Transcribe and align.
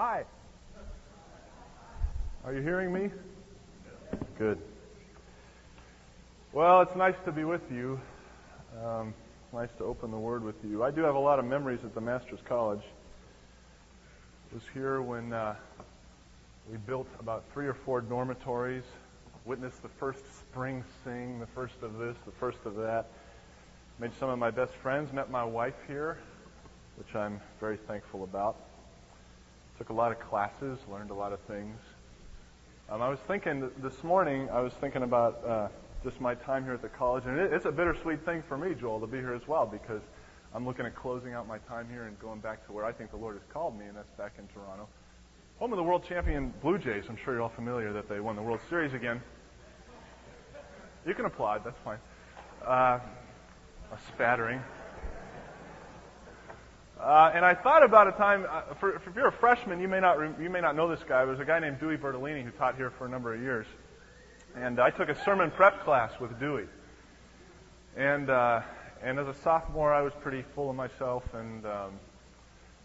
Hi. 0.00 0.22
Are 2.44 2.54
you 2.54 2.62
hearing 2.62 2.92
me? 2.92 3.10
Good. 4.38 4.60
Well, 6.52 6.82
it's 6.82 6.94
nice 6.94 7.16
to 7.24 7.32
be 7.32 7.42
with 7.42 7.68
you. 7.68 8.00
Um, 8.80 9.12
nice 9.52 9.70
to 9.78 9.84
open 9.84 10.12
the 10.12 10.16
Word 10.16 10.44
with 10.44 10.54
you. 10.62 10.84
I 10.84 10.92
do 10.92 11.00
have 11.00 11.16
a 11.16 11.18
lot 11.18 11.40
of 11.40 11.46
memories 11.46 11.80
at 11.82 11.96
the 11.96 12.00
Master's 12.00 12.38
College. 12.44 12.84
I 14.52 14.54
was 14.54 14.62
here 14.72 15.02
when 15.02 15.32
uh, 15.32 15.56
we 16.70 16.76
built 16.76 17.08
about 17.18 17.42
three 17.52 17.66
or 17.66 17.74
four 17.74 18.00
dormitories, 18.00 18.84
witnessed 19.46 19.82
the 19.82 19.88
first 19.88 20.22
spring 20.38 20.84
sing, 21.02 21.40
the 21.40 21.48
first 21.56 21.82
of 21.82 21.98
this, 21.98 22.16
the 22.24 22.30
first 22.38 22.58
of 22.66 22.76
that. 22.76 23.08
Made 23.98 24.12
some 24.20 24.30
of 24.30 24.38
my 24.38 24.52
best 24.52 24.74
friends, 24.74 25.12
met 25.12 25.28
my 25.28 25.42
wife 25.42 25.74
here, 25.88 26.18
which 26.98 27.16
I'm 27.16 27.40
very 27.58 27.78
thankful 27.78 28.22
about. 28.22 28.67
Took 29.78 29.90
a 29.90 29.92
lot 29.92 30.10
of 30.10 30.18
classes, 30.18 30.78
learned 30.90 31.10
a 31.10 31.14
lot 31.14 31.32
of 31.32 31.38
things. 31.42 31.78
Um, 32.90 33.00
I 33.00 33.08
was 33.08 33.20
thinking 33.28 33.70
this 33.80 34.02
morning, 34.02 34.48
I 34.50 34.60
was 34.60 34.72
thinking 34.72 35.04
about 35.04 35.44
uh, 35.46 35.68
just 36.02 36.20
my 36.20 36.34
time 36.34 36.64
here 36.64 36.72
at 36.72 36.82
the 36.82 36.88
college, 36.88 37.24
and 37.26 37.38
it, 37.38 37.52
it's 37.52 37.64
a 37.64 37.70
bittersweet 37.70 38.24
thing 38.24 38.42
for 38.48 38.58
me, 38.58 38.74
Joel, 38.74 38.98
to 38.98 39.06
be 39.06 39.18
here 39.18 39.34
as 39.34 39.46
well, 39.46 39.66
because 39.66 40.02
I'm 40.52 40.66
looking 40.66 40.84
at 40.84 40.96
closing 40.96 41.32
out 41.32 41.46
my 41.46 41.58
time 41.58 41.86
here 41.88 42.04
and 42.04 42.18
going 42.18 42.40
back 42.40 42.66
to 42.66 42.72
where 42.72 42.84
I 42.84 42.90
think 42.90 43.12
the 43.12 43.18
Lord 43.18 43.36
has 43.36 43.44
called 43.52 43.78
me, 43.78 43.86
and 43.86 43.96
that's 43.96 44.10
back 44.18 44.32
in 44.38 44.48
Toronto. 44.48 44.88
Home 45.60 45.72
of 45.72 45.76
the 45.76 45.82
world 45.84 46.04
champion 46.08 46.52
Blue 46.60 46.78
Jays. 46.78 47.04
I'm 47.08 47.16
sure 47.24 47.34
you're 47.34 47.42
all 47.42 47.48
familiar 47.48 47.92
that 47.92 48.08
they 48.08 48.18
won 48.18 48.34
the 48.34 48.42
World 48.42 48.60
Series 48.68 48.94
again. 48.94 49.20
You 51.06 51.14
can 51.14 51.24
applaud, 51.24 51.62
that's 51.64 51.78
fine. 51.84 51.98
Uh, 52.66 52.98
a 53.92 53.98
spattering. 54.08 54.60
Uh, 57.00 57.30
and 57.32 57.44
I 57.44 57.54
thought 57.54 57.84
about 57.84 58.08
a 58.08 58.12
time. 58.12 58.44
Uh, 58.50 58.74
for, 58.74 58.96
if 58.96 59.02
you're 59.14 59.28
a 59.28 59.32
freshman, 59.32 59.80
you 59.80 59.86
may 59.86 60.00
not 60.00 60.18
you 60.40 60.50
may 60.50 60.60
not 60.60 60.74
know 60.74 60.88
this 60.88 61.04
guy. 61.08 61.24
There's 61.24 61.38
a 61.38 61.44
guy 61.44 61.60
named 61.60 61.78
Dewey 61.78 61.96
Bertolini 61.96 62.42
who 62.42 62.50
taught 62.50 62.76
here 62.76 62.90
for 62.90 63.06
a 63.06 63.08
number 63.08 63.32
of 63.32 63.40
years, 63.40 63.66
and 64.56 64.80
I 64.80 64.90
took 64.90 65.08
a 65.08 65.24
sermon 65.24 65.52
prep 65.52 65.84
class 65.84 66.18
with 66.20 66.38
Dewey. 66.40 66.66
And 67.96 68.28
uh, 68.28 68.62
and 69.00 69.18
as 69.20 69.28
a 69.28 69.34
sophomore, 69.42 69.94
I 69.94 70.02
was 70.02 70.12
pretty 70.22 70.44
full 70.56 70.70
of 70.70 70.76
myself 70.76 71.22
and 71.34 71.64
um, 71.66 71.92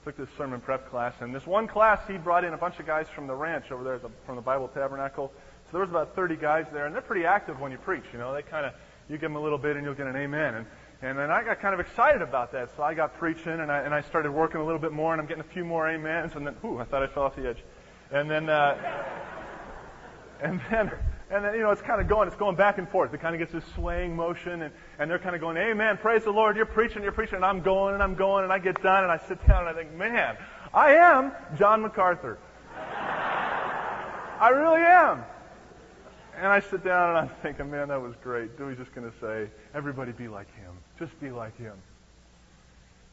took 0.03 0.15
this 0.15 0.29
sermon 0.37 0.61
prep 0.61 0.91
class. 0.91 1.13
And 1.19 1.33
this 1.33 1.47
one 1.47 1.67
class, 1.67 1.99
he 2.07 2.17
brought 2.17 2.43
in 2.43 2.53
a 2.53 2.57
bunch 2.57 2.79
of 2.79 2.85
guys 2.85 3.07
from 3.15 3.25
the 3.25 3.35
ranch 3.35 3.71
over 3.71 3.83
there 3.83 3.97
the, 3.97 4.09
from 4.27 4.35
the 4.35 4.41
Bible 4.41 4.67
Tabernacle. 4.67 5.31
So 5.65 5.71
there 5.71 5.81
was 5.81 5.89
about 5.89 6.15
30 6.15 6.35
guys 6.35 6.65
there, 6.71 6.85
and 6.85 6.93
they're 6.93 7.01
pretty 7.01 7.25
active 7.25 7.59
when 7.59 7.71
you 7.71 7.79
preach. 7.79 8.03
You 8.13 8.19
know, 8.19 8.31
they 8.31 8.43
kind 8.43 8.67
of 8.67 8.73
you 9.09 9.17
give 9.17 9.31
them 9.31 9.35
a 9.35 9.41
little 9.41 9.57
bit 9.57 9.75
and 9.75 9.85
you'll 9.85 9.95
get 9.95 10.07
an 10.07 10.15
amen. 10.15 10.55
And 10.55 10.65
and 11.03 11.19
then 11.19 11.29
I 11.29 11.43
got 11.43 11.59
kind 11.59 11.73
of 11.73 11.81
excited 11.81 12.21
about 12.21 12.53
that, 12.53 12.69
so 12.77 12.81
I 12.81 12.93
got 12.93 13.17
preaching 13.17 13.59
and 13.59 13.69
I, 13.69 13.79
and 13.79 13.93
I 13.93 13.99
started 13.99 14.31
working 14.31 14.61
a 14.61 14.63
little 14.63 14.79
bit 14.79 14.93
more, 14.93 15.11
and 15.11 15.19
I'm 15.21 15.27
getting 15.27 15.41
a 15.41 15.53
few 15.53 15.65
more 15.65 15.89
amens, 15.89 16.35
and 16.35 16.47
then, 16.47 16.55
ooh, 16.63 16.79
I 16.79 16.85
thought 16.85 17.03
I 17.03 17.07
fell 17.07 17.23
off 17.23 17.35
the 17.35 17.45
edge. 17.45 17.61
And 18.09 18.31
then, 18.31 18.49
uh, 18.49 18.77
and 20.41 20.61
then, 20.71 20.91
and 21.29 21.43
then, 21.43 21.55
you 21.55 21.59
know, 21.59 21.71
it's 21.71 21.81
kind 21.81 21.99
of 21.99 22.07
going, 22.07 22.29
it's 22.29 22.37
going 22.37 22.55
back 22.55 22.77
and 22.77 22.87
forth. 22.87 23.13
It 23.13 23.19
kind 23.19 23.35
of 23.35 23.39
gets 23.39 23.51
this 23.51 23.65
swaying 23.75 24.15
motion, 24.15 24.61
and, 24.61 24.73
and 24.97 25.11
they're 25.11 25.19
kind 25.19 25.35
of 25.35 25.41
going, 25.41 25.57
Amen, 25.57 25.97
praise 25.97 26.23
the 26.23 26.31
Lord, 26.31 26.55
you're 26.55 26.65
preaching, 26.65 27.03
you're 27.03 27.11
preaching, 27.11 27.35
and 27.35 27.45
I'm 27.45 27.61
going, 27.61 27.95
and 27.95 28.01
I'm 28.01 28.15
going, 28.15 28.45
and 28.45 28.53
I 28.53 28.59
get 28.59 28.81
done, 28.81 29.03
and 29.03 29.11
I 29.11 29.17
sit 29.27 29.45
down, 29.45 29.67
and 29.67 29.77
I 29.77 29.81
think, 29.81 29.93
man, 29.93 30.37
I 30.73 30.93
am 30.93 31.33
John 31.57 31.81
MacArthur. 31.81 32.37
I 32.77 34.49
really 34.53 34.81
am. 34.81 35.25
And 36.37 36.47
I 36.47 36.59
sit 36.61 36.83
down 36.83 37.09
and 37.09 37.17
I'm 37.19 37.35
thinking, 37.41 37.69
man, 37.69 37.89
that 37.89 38.01
was 38.01 38.15
great. 38.23 38.57
Dewey's 38.57 38.77
just 38.77 38.93
going 38.95 39.09
to 39.09 39.17
say, 39.19 39.51
everybody 39.73 40.11
be 40.11 40.27
like 40.27 40.53
him. 40.55 40.73
Just 40.97 41.19
be 41.19 41.29
like 41.29 41.57
him. 41.57 41.75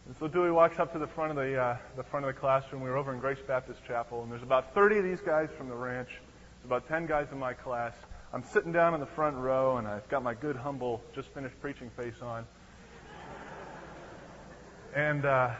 And 0.07 0.17
so 0.19 0.27
Dewey 0.27 0.51
walks 0.51 0.79
up 0.79 0.93
to 0.95 0.99
the 0.99 1.07
front 1.07 1.31
of 1.31 1.37
the, 1.37 1.57
uh, 1.57 1.77
the 1.97 2.03
front 2.03 2.27
of 2.27 2.35
the 2.35 2.41
classroom. 2.41 2.83
We 2.83 2.89
were 2.89 2.97
over 2.97 3.13
in 3.13 3.21
Grace 3.21 3.39
Baptist 3.47 3.85
Chapel, 3.87 4.23
and 4.23 4.33
there's 4.33 4.43
about 4.43 4.75
30 4.75 4.99
of 4.99 5.05
these 5.05 5.21
guys 5.21 5.49
from 5.57 5.69
the 5.69 5.75
ranch. 5.75 6.09
There's 6.09 6.67
about 6.67 6.89
10 6.89 7.07
guys 7.07 7.27
in 7.31 7.39
my 7.39 7.53
class. 7.53 7.93
I'm 8.33 8.43
sitting 8.43 8.73
down 8.73 8.95
in 8.95 9.01
the 9.01 9.07
front 9.07 9.37
row, 9.37 9.77
and 9.77 9.87
I've 9.87 10.09
got 10.09 10.23
my 10.23 10.35
good, 10.35 10.57
humble, 10.57 11.03
just 11.15 11.29
finished 11.29 11.61
preaching 11.61 11.91
face 11.97 12.21
on. 12.23 12.47
And, 14.95 15.25
uh, 15.25 15.51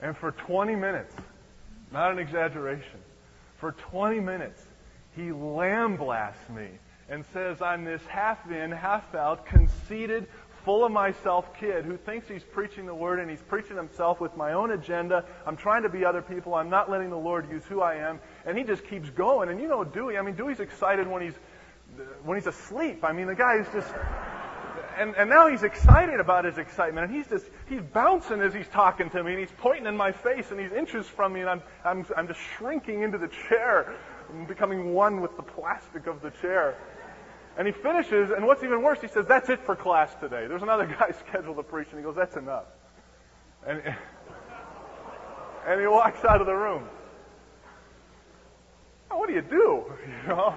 and 0.00 0.16
for 0.16 0.32
20 0.32 0.74
minutes, 0.76 1.14
not 1.92 2.12
an 2.12 2.18
exaggeration, 2.18 3.00
for 3.58 3.72
20 3.72 4.20
minutes, 4.20 4.65
he 5.16 5.32
lamblasts 5.32 6.48
me 6.50 6.68
and 7.08 7.24
says 7.32 7.62
I'm 7.62 7.84
this 7.84 8.02
half 8.06 8.50
in, 8.50 8.70
half 8.70 9.14
out, 9.14 9.46
conceited, 9.46 10.26
full 10.64 10.84
of 10.84 10.90
myself 10.90 11.56
kid 11.58 11.84
who 11.84 11.96
thinks 11.96 12.28
he's 12.28 12.42
preaching 12.42 12.86
the 12.86 12.94
word 12.94 13.20
and 13.20 13.30
he's 13.30 13.40
preaching 13.40 13.76
himself 13.76 14.20
with 14.20 14.36
my 14.36 14.52
own 14.52 14.72
agenda. 14.72 15.24
I'm 15.46 15.56
trying 15.56 15.84
to 15.84 15.88
be 15.88 16.04
other 16.04 16.20
people. 16.20 16.54
I'm 16.54 16.68
not 16.68 16.90
letting 16.90 17.08
the 17.08 17.16
Lord 17.16 17.48
use 17.48 17.64
who 17.64 17.80
I 17.80 17.94
am. 17.94 18.18
And 18.44 18.58
he 18.58 18.64
just 18.64 18.84
keeps 18.84 19.08
going. 19.10 19.48
And 19.48 19.60
you 19.60 19.68
know 19.68 19.84
Dewey, 19.84 20.18
I 20.18 20.22
mean, 20.22 20.34
Dewey's 20.34 20.58
excited 20.58 21.06
when 21.06 21.22
he's, 21.22 21.34
when 22.24 22.36
he's 22.36 22.48
asleep. 22.48 23.04
I 23.04 23.12
mean, 23.12 23.28
the 23.28 23.34
guy 23.36 23.58
is 23.58 23.66
just, 23.72 23.94
and, 24.98 25.14
and 25.14 25.30
now 25.30 25.48
he's 25.48 25.62
excited 25.62 26.18
about 26.18 26.44
his 26.44 26.58
excitement. 26.58 27.06
And 27.06 27.16
he's 27.16 27.28
just, 27.28 27.46
he's 27.68 27.80
bouncing 27.80 28.40
as 28.40 28.52
he's 28.52 28.68
talking 28.68 29.08
to 29.10 29.22
me 29.22 29.30
and 29.30 29.40
he's 29.40 29.56
pointing 29.58 29.86
in 29.86 29.96
my 29.96 30.10
face 30.10 30.50
and 30.50 30.58
he's 30.58 30.72
inches 30.72 31.06
from 31.06 31.32
me 31.32 31.42
and 31.42 31.48
I'm, 31.48 31.62
I'm, 31.84 32.04
I'm 32.16 32.26
just 32.26 32.40
shrinking 32.58 33.02
into 33.02 33.18
the 33.18 33.30
chair 33.48 33.94
becoming 34.46 34.92
one 34.92 35.20
with 35.20 35.36
the 35.36 35.42
plastic 35.42 36.06
of 36.06 36.22
the 36.22 36.30
chair. 36.30 36.76
And 37.58 37.66
he 37.66 37.72
finishes, 37.72 38.30
and 38.30 38.46
what's 38.46 38.62
even 38.62 38.82
worse, 38.82 39.00
he 39.00 39.08
says, 39.08 39.26
That's 39.26 39.48
it 39.48 39.60
for 39.60 39.74
class 39.74 40.14
today. 40.20 40.46
There's 40.46 40.62
another 40.62 40.86
guy 40.98 41.12
scheduled 41.28 41.56
to 41.56 41.62
preach, 41.62 41.88
and 41.90 41.98
he 41.98 42.04
goes, 42.04 42.16
That's 42.16 42.36
enough. 42.36 42.66
And, 43.66 43.82
and 45.66 45.80
he 45.80 45.86
walks 45.86 46.24
out 46.24 46.40
of 46.40 46.46
the 46.46 46.54
room. 46.54 46.84
What 49.10 49.28
do 49.28 49.34
you 49.34 49.42
do? 49.42 49.84
You 50.22 50.28
know? 50.28 50.54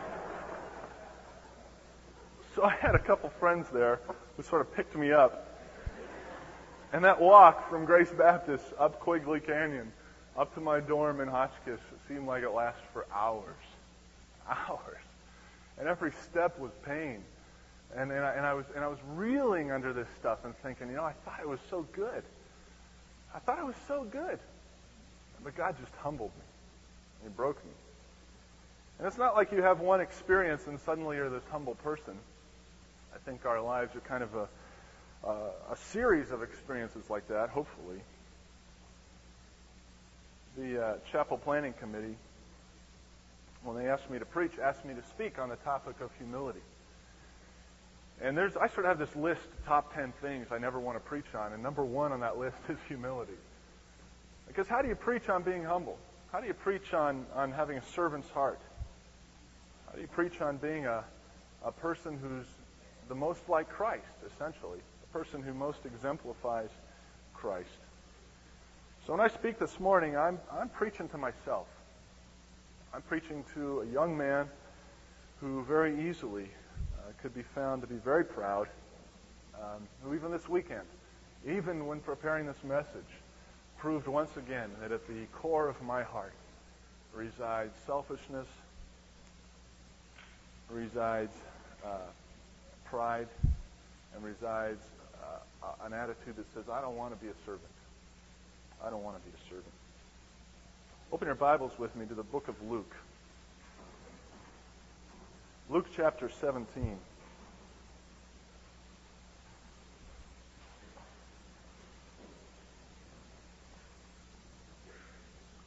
So 2.56 2.64
I 2.64 2.76
had 2.76 2.96
a 2.96 3.00
couple 3.00 3.30
friends 3.40 3.68
there 3.72 4.00
who 4.36 4.44
sort 4.44 4.62
of 4.62 4.76
picked 4.76 4.96
me 4.96 5.12
up. 5.12 5.46
And 6.92 7.06
that 7.06 7.22
walk 7.22 7.70
from 7.70 7.86
Grace 7.86 8.12
Baptist 8.12 8.66
up 8.80 9.00
Quigley 9.00 9.40
Canyon, 9.40 9.92
up 10.38 10.54
to 10.56 10.62
my 10.62 10.80
dorm 10.80 11.22
in 11.22 11.28
Hotchkiss, 11.28 11.80
it 11.80 12.00
seemed 12.08 12.28
like 12.28 12.44
it 12.44 12.52
lasted 12.52 12.84
for 12.94 13.06
hours. 13.14 13.56
Hours 14.50 14.98
and 15.80 15.88
every 15.88 16.12
step 16.30 16.60
was 16.60 16.72
pain. 16.86 17.24
And, 17.96 18.12
and, 18.12 18.24
I, 18.24 18.34
and, 18.34 18.46
I 18.46 18.54
was, 18.54 18.66
and 18.76 18.84
I 18.84 18.88
was 18.88 19.00
reeling 19.16 19.72
under 19.72 19.94
this 19.94 20.08
stuff 20.20 20.46
and 20.46 20.56
thinking, 20.58 20.90
you 20.90 20.98
know, 20.98 21.04
I 21.04 21.14
thought 21.26 21.40
it 21.42 21.48
was 21.48 21.60
so 21.70 21.88
good. 21.94 22.24
I 23.34 23.40
thought 23.40 23.58
it 23.58 23.66
was 23.66 23.76
so 23.88 24.04
good. 24.04 24.38
But 25.44 25.56
God 25.56 25.76
just 25.80 25.96
humbled 25.96 26.32
me. 26.38 26.46
He 27.24 27.30
broke 27.30 27.64
me. 27.66 27.72
And 29.00 29.08
it's 29.08 29.18
not 29.18 29.36
like 29.36 29.52
you 29.52 29.64
have 29.64 29.80
one 29.80 30.02
experience 30.02 30.68
and 30.68 30.80
suddenly 30.82 31.16
you're 31.16 31.30
this 31.30 31.44
humble 31.50 31.76
person. 31.76 32.14
I 33.16 33.18
think 33.20 33.46
our 33.46 33.62
lives 33.62 33.96
are 33.96 34.02
kind 34.02 34.24
of 34.24 34.36
a, 34.36 34.48
uh, 35.26 35.52
a 35.72 35.78
series 35.78 36.30
of 36.30 36.44
experiences 36.44 37.10
like 37.10 37.28
that, 37.30 37.50
hopefully. 37.50 38.02
The 40.60 40.84
uh, 40.84 40.94
chapel 41.10 41.38
planning 41.38 41.72
committee 41.80 42.18
when 43.64 43.78
they 43.78 43.88
asked 43.90 44.10
me 44.10 44.20
to 44.20 44.26
preach, 44.26 44.52
asked 44.62 44.84
me 44.84 44.94
to 44.94 45.04
speak 45.04 45.40
on 45.40 45.48
the 45.48 45.56
topic 45.58 46.02
of 46.02 46.10
humility. 46.18 46.60
And 48.22 48.38
there's, 48.38 48.58
I 48.58 48.68
sort 48.68 48.80
of 48.80 48.86
have 48.86 49.00
this 49.00 49.16
list, 49.16 49.42
top 49.66 49.94
10 49.96 50.12
things 50.22 50.48
I 50.52 50.58
never 50.58 50.78
want 50.78 50.98
to 50.98 51.00
preach 51.00 51.34
on, 51.34 51.54
and 51.54 51.64
number 51.64 51.86
one 51.86 52.12
on 52.12 52.20
that 52.20 52.38
list 52.38 52.58
is 52.68 52.78
humility. 52.90 53.38
Because 54.48 54.68
how 54.68 54.82
do 54.82 54.90
you 54.90 54.96
preach 54.96 55.30
on 55.30 55.44
being 55.44 55.64
humble? 55.64 55.98
How 56.34 56.42
do 56.42 56.48
you 56.48 56.54
preach 56.54 56.94
on, 56.94 57.26
on 57.36 57.54
having 57.54 57.78
a 57.78 57.84
servant's 57.94 58.30
heart? 58.30 58.60
How 59.88 59.94
do 59.94 60.02
you 60.02 60.08
preach 60.08 60.42
on 60.42 60.58
being 60.58 60.86
a, 60.86 61.06
a 61.64 61.72
person 61.72 62.20
who's 62.22 62.46
the 63.08 63.16
most 63.16 63.48
like 63.48 63.70
Christ, 63.70 64.04
essentially? 64.36 64.80
A 65.10 65.18
person 65.18 65.42
who 65.42 65.54
most 65.54 65.86
exemplifies 65.86 66.70
Christ. 67.34 67.70
So 69.10 69.14
when 69.14 69.22
I 69.22 69.28
speak 69.28 69.58
this 69.58 69.80
morning, 69.80 70.16
I'm, 70.16 70.38
I'm 70.52 70.70
preaching 70.70 71.10
to 71.10 71.18
myself. 71.18 71.66
I'm 72.94 73.02
preaching 73.02 73.44
to 73.56 73.82
a 73.82 73.86
young 73.88 74.16
man 74.16 74.48
who 75.42 75.64
very 75.64 76.08
easily 76.08 76.44
uh, 76.44 77.12
could 77.20 77.34
be 77.34 77.42
found 77.42 77.82
to 77.82 77.88
be 77.88 77.96
very 77.96 78.24
proud, 78.24 78.68
um, 79.56 79.88
who 80.04 80.14
even 80.14 80.32
this 80.32 80.48
weekend, 80.48 80.86
even 81.44 81.88
when 81.88 82.02
preparing 82.02 82.46
this 82.46 82.64
message, 82.64 83.10
proved 83.80 84.06
once 84.08 84.38
again 84.38 84.70
that 84.80 84.92
at 84.92 85.08
the 85.08 85.26
core 85.34 85.68
of 85.68 85.82
my 85.82 86.04
heart 86.04 86.36
resides 87.12 87.76
selfishness, 87.88 88.48
resides 90.70 91.34
uh, 91.84 91.98
pride, 92.86 93.28
and 94.14 94.24
resides 94.24 94.84
uh, 95.64 95.68
an 95.84 95.94
attitude 95.94 96.36
that 96.36 96.46
says, 96.54 96.66
I 96.72 96.80
don't 96.80 96.96
want 96.96 97.20
to 97.20 97.26
be 97.26 97.32
a 97.32 97.36
servant. 97.44 97.72
I 98.86 98.90
don't 98.90 99.04
want 99.04 99.18
to 99.18 99.30
be 99.30 99.36
a 99.36 99.50
servant. 99.50 99.74
Open 101.12 101.26
your 101.28 101.36
Bibles 101.36 101.78
with 101.78 101.96
me 101.96 102.06
to 102.06 102.14
the 102.14 102.24
book 102.24 102.48
of 102.48 102.56
Luke. 102.70 102.96
Luke 105.70 105.88
chapter 105.96 106.30
17. 106.30 106.98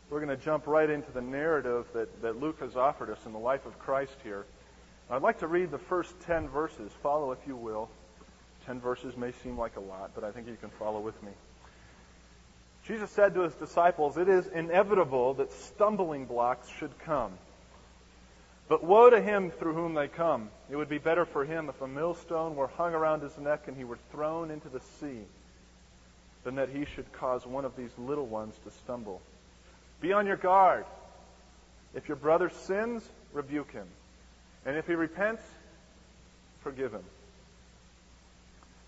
We're 0.09 0.21
going 0.21 0.37
to 0.37 0.43
jump 0.43 0.67
right 0.67 0.89
into 0.89 1.11
the 1.13 1.21
narrative 1.21 1.87
that, 1.93 2.23
that 2.23 2.41
Luke 2.41 2.61
has 2.61 2.77
offered 2.77 3.11
us 3.11 3.19
in 3.27 3.33
the 3.33 3.39
life 3.39 3.67
of 3.67 3.79
Christ 3.79 4.17
here. 4.23 4.47
I'd 5.11 5.23
like 5.23 5.39
to 5.41 5.47
read 5.47 5.71
the 5.71 5.79
first 5.79 6.19
10 6.21 6.49
verses. 6.49 6.91
Follow 7.03 7.33
if 7.33 7.39
you 7.47 7.57
will. 7.57 7.91
10 8.67 8.81
verses 8.81 9.17
may 9.17 9.33
seem 9.33 9.59
like 9.59 9.77
a 9.77 9.81
lot, 9.81 10.13
but 10.15 10.25
I 10.25 10.31
think 10.31 10.47
you 10.47 10.57
can 10.61 10.71
follow 10.71 11.01
with 11.01 11.21
me. 11.23 11.33
Jesus 12.87 13.11
said 13.11 13.35
to 13.35 13.43
his 13.43 13.55
disciples, 13.55 14.17
It 14.17 14.29
is 14.29 14.47
inevitable 14.49 15.35
that 15.35 15.53
stumbling 15.53 16.25
blocks 16.25 16.69
should 16.79 16.99
come. 17.01 17.33
But 18.69 18.83
woe 18.83 19.11
to 19.11 19.21
him 19.21 19.51
through 19.51 19.75
whom 19.75 19.95
they 19.95 20.09
come. 20.09 20.49
It 20.71 20.77
would 20.77 20.89
be 20.89 20.99
better 20.99 21.25
for 21.25 21.45
him 21.45 21.69
if 21.69 21.81
a 21.81 21.87
millstone 21.87 22.57
were 22.57 22.69
hung 22.69 22.95
around 22.95 23.23
his 23.23 23.37
neck 23.39 23.69
and 23.69 23.77
he 23.77 23.85
were 23.85 23.99
thrown 24.11 24.51
into 24.51 24.69
the 24.69 24.81
sea 25.01 25.21
than 26.45 26.57
that 26.57 26.71
he 26.71 26.85
should 26.85 27.13
cause 27.13 27.47
one 27.47 27.65
of 27.65 27.77
these 27.77 27.91
little 27.99 28.27
ones 28.27 28.55
to 28.65 28.71
stumble. 28.71 29.21
Be 30.01 30.13
on 30.13 30.27
your 30.27 30.37
guard. 30.37 30.85
If 31.95 32.09
your 32.09 32.17
brother 32.17 32.51
sins, 32.51 33.09
rebuke 33.33 33.73
him. 33.73 33.87
And 34.65 34.77
if 34.77 34.87
he 34.87 34.95
repents, 34.95 35.43
forgive 36.63 36.93
him. 36.93 37.05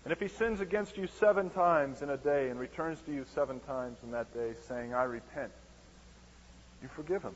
And 0.05 0.11
if 0.11 0.19
he 0.19 0.27
sins 0.27 0.61
against 0.61 0.97
you 0.97 1.07
seven 1.19 1.49
times 1.49 2.03
in 2.03 2.11
a 2.11 2.17
day 2.17 2.49
and 2.49 2.59
returns 2.59 2.99
to 3.07 3.11
you 3.11 3.25
seven 3.33 3.59
times 3.61 3.97
in 4.03 4.11
that 4.11 4.31
day, 4.35 4.53
saying, 4.69 4.93
I 4.93 5.03
repent, 5.03 5.51
you 6.81 6.87
forgive 6.95 7.23
him. 7.23 7.33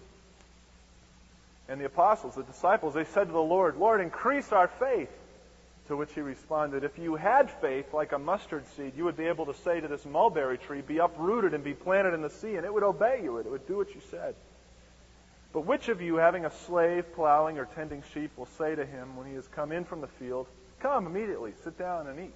And 1.68 1.82
the 1.82 1.86
apostles, 1.86 2.36
the 2.36 2.44
disciples, 2.44 2.94
they 2.94 3.06
said 3.06 3.26
to 3.26 3.34
the 3.34 3.40
Lord, 3.40 3.78
Lord, 3.78 4.02
increase 4.02 4.52
our 4.52 4.68
faith. 4.68 5.10
To 5.88 5.98
which 5.98 6.14
he 6.14 6.22
responded, 6.22 6.84
If 6.84 7.00
you 7.00 7.16
had 7.16 7.50
faith 7.50 7.96
like 7.96 8.12
a 8.12 8.20
mustard 8.20 8.64
seed, 8.78 8.94
you 8.96 9.06
would 9.06 9.18
be 9.18 9.26
able 9.26 9.48
to 9.48 9.56
say 9.56 9.80
to 9.80 9.88
this 9.88 10.06
mulberry 10.06 10.60
tree, 10.60 10.82
Be 10.82 11.00
uprooted 11.00 11.56
and 11.56 11.64
be 11.64 11.74
planted 11.74 12.14
in 12.14 12.22
the 12.22 12.30
sea, 12.30 12.58
and 12.58 12.66
it 12.66 12.72
would 12.72 12.84
obey 12.84 13.22
you. 13.24 13.38
It 13.38 13.50
would 13.50 13.68
do 13.68 13.78
what 13.78 13.96
you 13.96 14.02
said. 14.12 14.36
But 15.52 15.62
which 15.62 15.90
of 15.90 16.00
you, 16.00 16.18
having 16.18 16.46
a 16.46 16.52
slave 16.68 17.12
plowing 17.16 17.58
or 17.58 17.66
tending 17.66 18.04
sheep, 18.14 18.30
will 18.38 18.48
say 18.60 18.76
to 18.76 18.86
him 18.86 19.16
when 19.16 19.26
he 19.26 19.34
has 19.34 19.48
come 19.48 19.72
in 19.72 19.84
from 19.84 20.02
the 20.02 20.08
field, 20.08 20.46
Come 20.80 21.08
immediately, 21.08 21.54
sit 21.64 21.76
down 21.80 22.06
and 22.06 22.20
eat? 22.20 22.36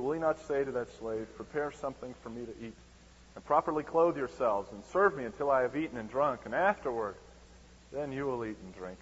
Will 0.00 0.12
he 0.12 0.20
not 0.20 0.38
say 0.46 0.64
to 0.64 0.72
that 0.72 0.96
slave, 0.98 1.26
Prepare 1.36 1.72
something 1.72 2.14
for 2.22 2.30
me 2.30 2.44
to 2.44 2.66
eat, 2.66 2.74
and 3.34 3.44
properly 3.44 3.82
clothe 3.82 4.16
yourselves, 4.16 4.70
and 4.72 4.82
serve 4.92 5.16
me 5.16 5.24
until 5.24 5.50
I 5.50 5.62
have 5.62 5.76
eaten 5.76 5.98
and 5.98 6.10
drunk, 6.10 6.40
and 6.44 6.54
afterward, 6.54 7.14
then 7.92 8.12
you 8.12 8.26
will 8.26 8.44
eat 8.44 8.56
and 8.64 8.74
drink? 8.76 8.98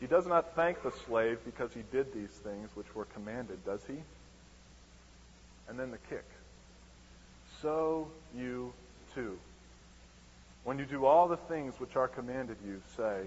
He 0.00 0.06
does 0.06 0.26
not 0.26 0.54
thank 0.54 0.82
the 0.82 0.92
slave 1.06 1.38
because 1.44 1.72
he 1.74 1.82
did 1.92 2.12
these 2.14 2.30
things 2.30 2.70
which 2.74 2.94
were 2.94 3.04
commanded, 3.06 3.64
does 3.66 3.80
he? 3.86 3.96
And 5.68 5.78
then 5.78 5.90
the 5.90 5.98
kick. 6.08 6.24
So 7.60 8.08
you 8.34 8.72
too. 9.14 9.38
When 10.64 10.78
you 10.78 10.86
do 10.86 11.04
all 11.04 11.28
the 11.28 11.36
things 11.36 11.78
which 11.78 11.96
are 11.96 12.08
commanded 12.08 12.56
you, 12.66 12.80
say, 12.96 13.22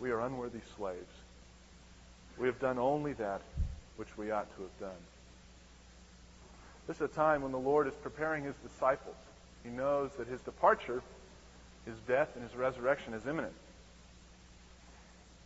We 0.00 0.10
are 0.10 0.20
unworthy 0.20 0.60
slaves. 0.76 1.12
We 2.38 2.46
have 2.46 2.60
done 2.60 2.78
only 2.78 3.12
that 3.14 3.42
which 3.96 4.16
we 4.16 4.30
ought 4.30 4.48
to 4.56 4.62
have 4.62 4.80
done. 4.80 5.02
This 6.88 6.96
is 6.96 7.02
a 7.02 7.08
time 7.08 7.42
when 7.42 7.52
the 7.52 7.58
Lord 7.58 7.86
is 7.86 7.94
preparing 8.02 8.44
his 8.44 8.54
disciples. 8.66 9.14
He 9.62 9.68
knows 9.68 10.10
that 10.16 10.26
his 10.26 10.40
departure, 10.40 11.02
his 11.84 11.94
death, 12.08 12.30
and 12.34 12.42
his 12.42 12.56
resurrection 12.56 13.12
is 13.12 13.26
imminent. 13.26 13.52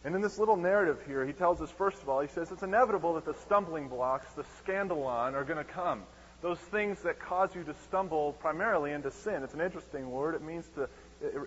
And 0.04 0.14
in 0.14 0.20
this 0.20 0.38
little 0.38 0.56
narrative 0.56 1.00
here, 1.06 1.26
he 1.26 1.32
tells 1.32 1.60
us, 1.60 1.68
first 1.72 2.00
of 2.00 2.08
all, 2.08 2.20
he 2.20 2.28
says 2.28 2.52
it's 2.52 2.62
inevitable 2.62 3.14
that 3.14 3.24
the 3.24 3.34
stumbling 3.44 3.88
blocks, 3.88 4.32
the 4.34 4.44
scandalon, 4.64 5.34
are 5.34 5.42
going 5.42 5.58
to 5.58 5.70
come. 5.72 6.02
Those 6.42 6.58
things 6.58 7.00
that 7.02 7.18
cause 7.18 7.54
you 7.56 7.64
to 7.64 7.74
stumble 7.88 8.34
primarily 8.34 8.92
into 8.92 9.10
sin. 9.10 9.42
It's 9.42 9.54
an 9.54 9.60
interesting 9.60 10.12
word. 10.12 10.36
It 10.36 10.42
means 10.42 10.68
to, 10.76 10.88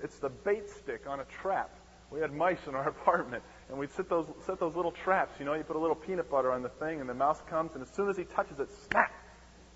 it's 0.03 0.19
the 0.19 0.29
bait 0.29 0.69
stick 0.69 1.07
on 1.07 1.21
a 1.21 1.25
trap. 1.41 1.69
We 2.11 2.19
had 2.19 2.33
mice 2.33 2.67
in 2.67 2.75
our 2.75 2.89
apartment, 2.89 3.43
and 3.69 3.77
we'd 3.77 3.91
set 3.93 4.09
those, 4.09 4.27
set 4.45 4.59
those 4.59 4.75
little 4.75 4.91
traps. 4.91 5.39
You 5.39 5.45
know, 5.45 5.53
you 5.53 5.63
put 5.63 5.77
a 5.77 5.79
little 5.79 5.95
peanut 5.95 6.29
butter 6.29 6.51
on 6.51 6.63
the 6.63 6.69
thing, 6.69 6.99
and 6.99 7.09
the 7.09 7.13
mouse 7.13 7.41
comes, 7.49 7.71
and 7.75 7.81
as 7.81 7.89
soon 7.93 8.09
as 8.09 8.17
he 8.17 8.25
touches 8.25 8.59
it, 8.59 8.67
snap! 8.89 9.13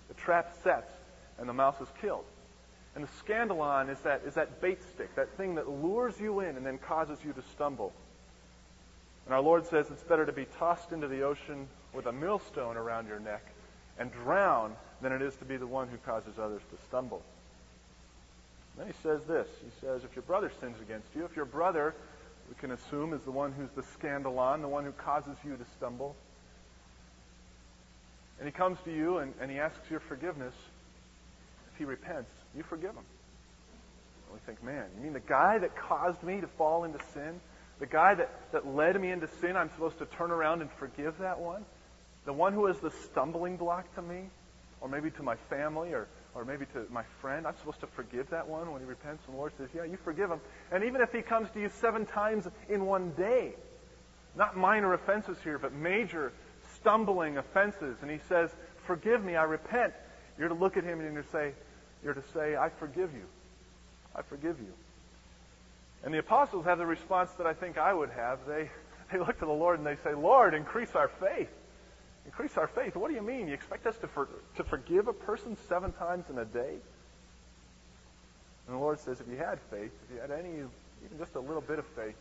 The 0.10 0.14
trap 0.16 0.54
sets, 0.64 0.92
and 1.38 1.48
the 1.48 1.54
mouse 1.54 1.80
is 1.80 1.88
killed. 2.02 2.26
And 2.96 3.04
the 3.04 3.10
scandalon 3.24 3.90
is 3.90 4.00
that, 4.02 4.24
is 4.26 4.34
that 4.34 4.60
bait 4.60 4.80
stick, 4.94 5.16
that 5.16 5.30
thing 5.38 5.56
that 5.56 5.70
lures 5.70 6.20
you 6.20 6.42
in 6.42 6.58
and 6.58 6.66
then 6.66 6.78
causes 6.80 7.20
you 7.24 7.32
to 7.34 7.42
stumble. 7.54 7.94
And 9.26 9.34
our 9.34 9.42
Lord 9.42 9.66
says 9.68 9.88
it's 9.92 10.04
better 10.04 10.26
to 10.26 10.32
be 10.32 10.46
tossed 10.58 10.92
into 10.92 11.08
the 11.08 11.22
ocean 11.22 11.68
with 11.94 12.08
a 12.08 12.12
millstone 12.12 12.78
around 12.78 13.08
your 13.08 13.20
neck 13.20 13.46
and 14.00 14.12
drown 14.12 14.76
than 15.02 15.12
it 15.12 15.22
is 15.22 15.36
to 15.38 15.46
be 15.46 15.56
the 15.56 15.68
one 15.68 15.88
who 15.88 15.98
causes 15.98 16.40
others 16.40 16.62
to 16.72 16.78
stumble. 16.88 17.22
Then 18.78 18.88
he 18.88 18.94
says 19.04 19.22
this. 19.26 19.48
He 19.64 19.72
says, 19.86 20.04
if 20.04 20.16
your 20.16 20.24
brother 20.24 20.52
sins 20.60 20.78
against 20.82 21.08
you, 21.16 21.26
if 21.26 21.36
your 21.36 21.46
brother, 21.46 21.94
we 22.50 22.56
can 22.56 22.72
assume, 22.72 23.14
is 23.14 23.22
the 23.22 23.32
one 23.32 23.52
who's 23.52 23.70
the 23.76 23.84
scandalon, 23.84 24.62
the 24.62 24.68
one 24.68 24.84
who 24.84 24.92
causes 24.94 25.38
you 25.46 25.56
to 25.56 25.66
stumble, 25.78 26.16
and 28.40 28.48
he 28.48 28.52
comes 28.52 28.80
to 28.86 28.92
you 28.92 29.18
and, 29.18 29.34
and 29.42 29.52
he 29.52 29.60
asks 29.60 29.90
your 29.92 30.00
forgiveness, 30.00 30.54
if 31.72 31.78
he 31.78 31.86
repents, 31.86 32.32
you 32.56 32.64
forgive 32.64 32.92
him. 32.92 33.04
And 34.28 34.34
we 34.34 34.40
think, 34.46 34.64
man, 34.64 34.86
you 34.98 35.04
mean 35.04 35.14
the 35.14 35.20
guy 35.20 35.58
that 35.58 35.76
caused 35.76 36.24
me 36.24 36.42
to 36.42 36.48
fall 36.48 36.86
into 36.86 37.00
sin? 37.14 37.40
The 37.80 37.86
guy 37.86 38.16
that, 38.16 38.30
that 38.52 38.68
led 38.68 39.00
me 39.00 39.12
into 39.12 39.28
sin, 39.40 39.56
I'm 39.56 39.70
supposed 39.70 40.00
to 40.00 40.06
turn 40.06 40.32
around 40.32 40.62
and 40.62 40.72
forgive 40.74 41.18
that 41.20 41.40
one? 41.40 41.66
The 42.26 42.34
one 42.34 42.54
who 42.54 42.68
is 42.68 42.78
the 42.80 42.92
stumbling 42.92 43.58
block 43.58 43.94
to 43.96 44.02
me? 44.02 44.24
Or 44.82 44.88
maybe 44.88 45.12
to 45.12 45.24
my 45.24 45.36
family 45.50 45.94
or, 45.94 46.08
or 46.36 46.46
maybe 46.46 46.66
to 46.74 46.86
my 46.90 47.04
friend? 47.22 47.46
I'm 47.46 47.58
supposed 47.58 47.82
to 47.82 47.88
forgive 47.88 48.30
that 48.30 48.48
one 48.48 48.72
when 48.72 48.82
he 48.82 48.88
repents? 48.88 49.24
And 49.26 49.36
the 49.36 49.38
Lord 49.38 49.54
says, 49.58 49.70
yeah, 49.74 49.84
you 49.84 49.98
forgive 50.04 50.30
him. 50.30 50.40
And 50.72 50.84
even 50.86 51.02
if 51.02 51.12
he 51.12 51.22
comes 51.22 51.50
to 51.52 51.60
you 51.60 51.70
seven 51.82 52.06
times 52.06 52.48
in 52.70 52.86
one 52.86 53.12
day, 53.12 53.54
not 54.36 54.56
minor 54.56 54.94
offenses 54.94 55.38
here, 55.44 55.58
but 55.58 55.74
major 55.74 56.32
stumbling 56.82 57.38
offenses, 57.38 57.98
and 58.02 58.10
he 58.10 58.20
says, 58.28 58.50
forgive 58.86 59.24
me, 59.24 59.36
I 59.36 59.44
repent, 59.44 59.94
you're 60.38 60.50
to 60.50 60.54
look 60.54 60.78
at 60.78 60.84
him 60.84 61.00
and 61.00 61.14
you're 61.14 61.24
to 61.24 61.30
say, 61.30 61.54
you're 62.04 62.14
to 62.14 62.24
say, 62.34 62.56
I 62.56 62.70
forgive 62.70 63.14
you. 63.14 63.26
I 64.16 64.22
forgive 64.22 64.60
you. 64.60 64.74
And 66.04 66.14
the 66.14 66.20
apostles 66.20 66.66
have 66.66 66.78
the 66.78 66.86
response 66.86 67.32
that 67.38 67.46
I 67.46 67.54
think 67.54 67.78
I 67.78 67.94
would 67.94 68.10
have. 68.10 68.40
They, 68.48 68.70
they 69.12 69.20
look 69.20 69.40
to 69.40 69.46
the 69.46 69.52
Lord 69.52 69.80
and 69.80 69.88
they 69.88 69.98
say, 70.04 70.14
Lord, 70.14 70.54
increase 70.54 70.96
our 70.96 71.10
faith. 71.20 71.50
Increase 72.26 72.58
our 72.58 72.68
faith. 72.68 72.96
What 72.96 73.10
do 73.10 73.16
you 73.16 73.22
mean? 73.22 73.48
You 73.48 73.54
expect 73.54 73.86
us 73.86 73.98
to, 73.98 74.08
for, 74.08 74.30
to 74.58 74.64
forgive 74.64 75.08
a 75.08 75.14
person 75.14 75.58
seven 75.68 75.92
times 75.94 76.26
in 76.30 76.38
a 76.38 76.46
day? 76.46 76.76
And 78.68 78.76
the 78.76 78.80
Lord 78.80 79.00
says, 79.00 79.20
if 79.20 79.28
you 79.28 79.38
had 79.38 79.60
faith, 79.72 79.92
if 80.08 80.16
you 80.16 80.22
had 80.22 80.32
any, 80.32 80.50
even 80.50 81.18
just 81.18 81.36
a 81.36 81.40
little 81.40 81.62
bit 81.62 81.80
of 81.80 81.86
faith, 81.88 82.16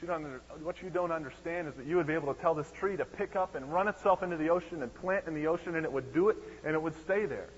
you, 0.00 0.08
don't, 0.08 0.24
what 0.62 0.82
you 0.82 0.90
don't 0.90 1.12
understand 1.12 1.68
is 1.68 1.74
that 1.74 1.86
you 1.86 1.96
would 1.96 2.06
be 2.06 2.14
able 2.14 2.32
to 2.32 2.40
tell 2.40 2.54
this 2.54 2.70
tree 2.72 2.96
to 2.96 3.04
pick 3.04 3.36
up 3.36 3.54
and 3.54 3.72
run 3.72 3.88
itself 3.88 4.22
into 4.22 4.36
the 4.36 4.50
ocean 4.50 4.82
and 4.82 4.94
plant 4.94 5.26
in 5.26 5.34
the 5.34 5.46
ocean, 5.46 5.76
and 5.76 5.84
it 5.84 5.92
would 5.92 6.12
do 6.14 6.28
it, 6.28 6.36
and 6.64 6.74
it 6.74 6.82
would 6.82 6.94
stay 7.02 7.26
there. 7.26 7.48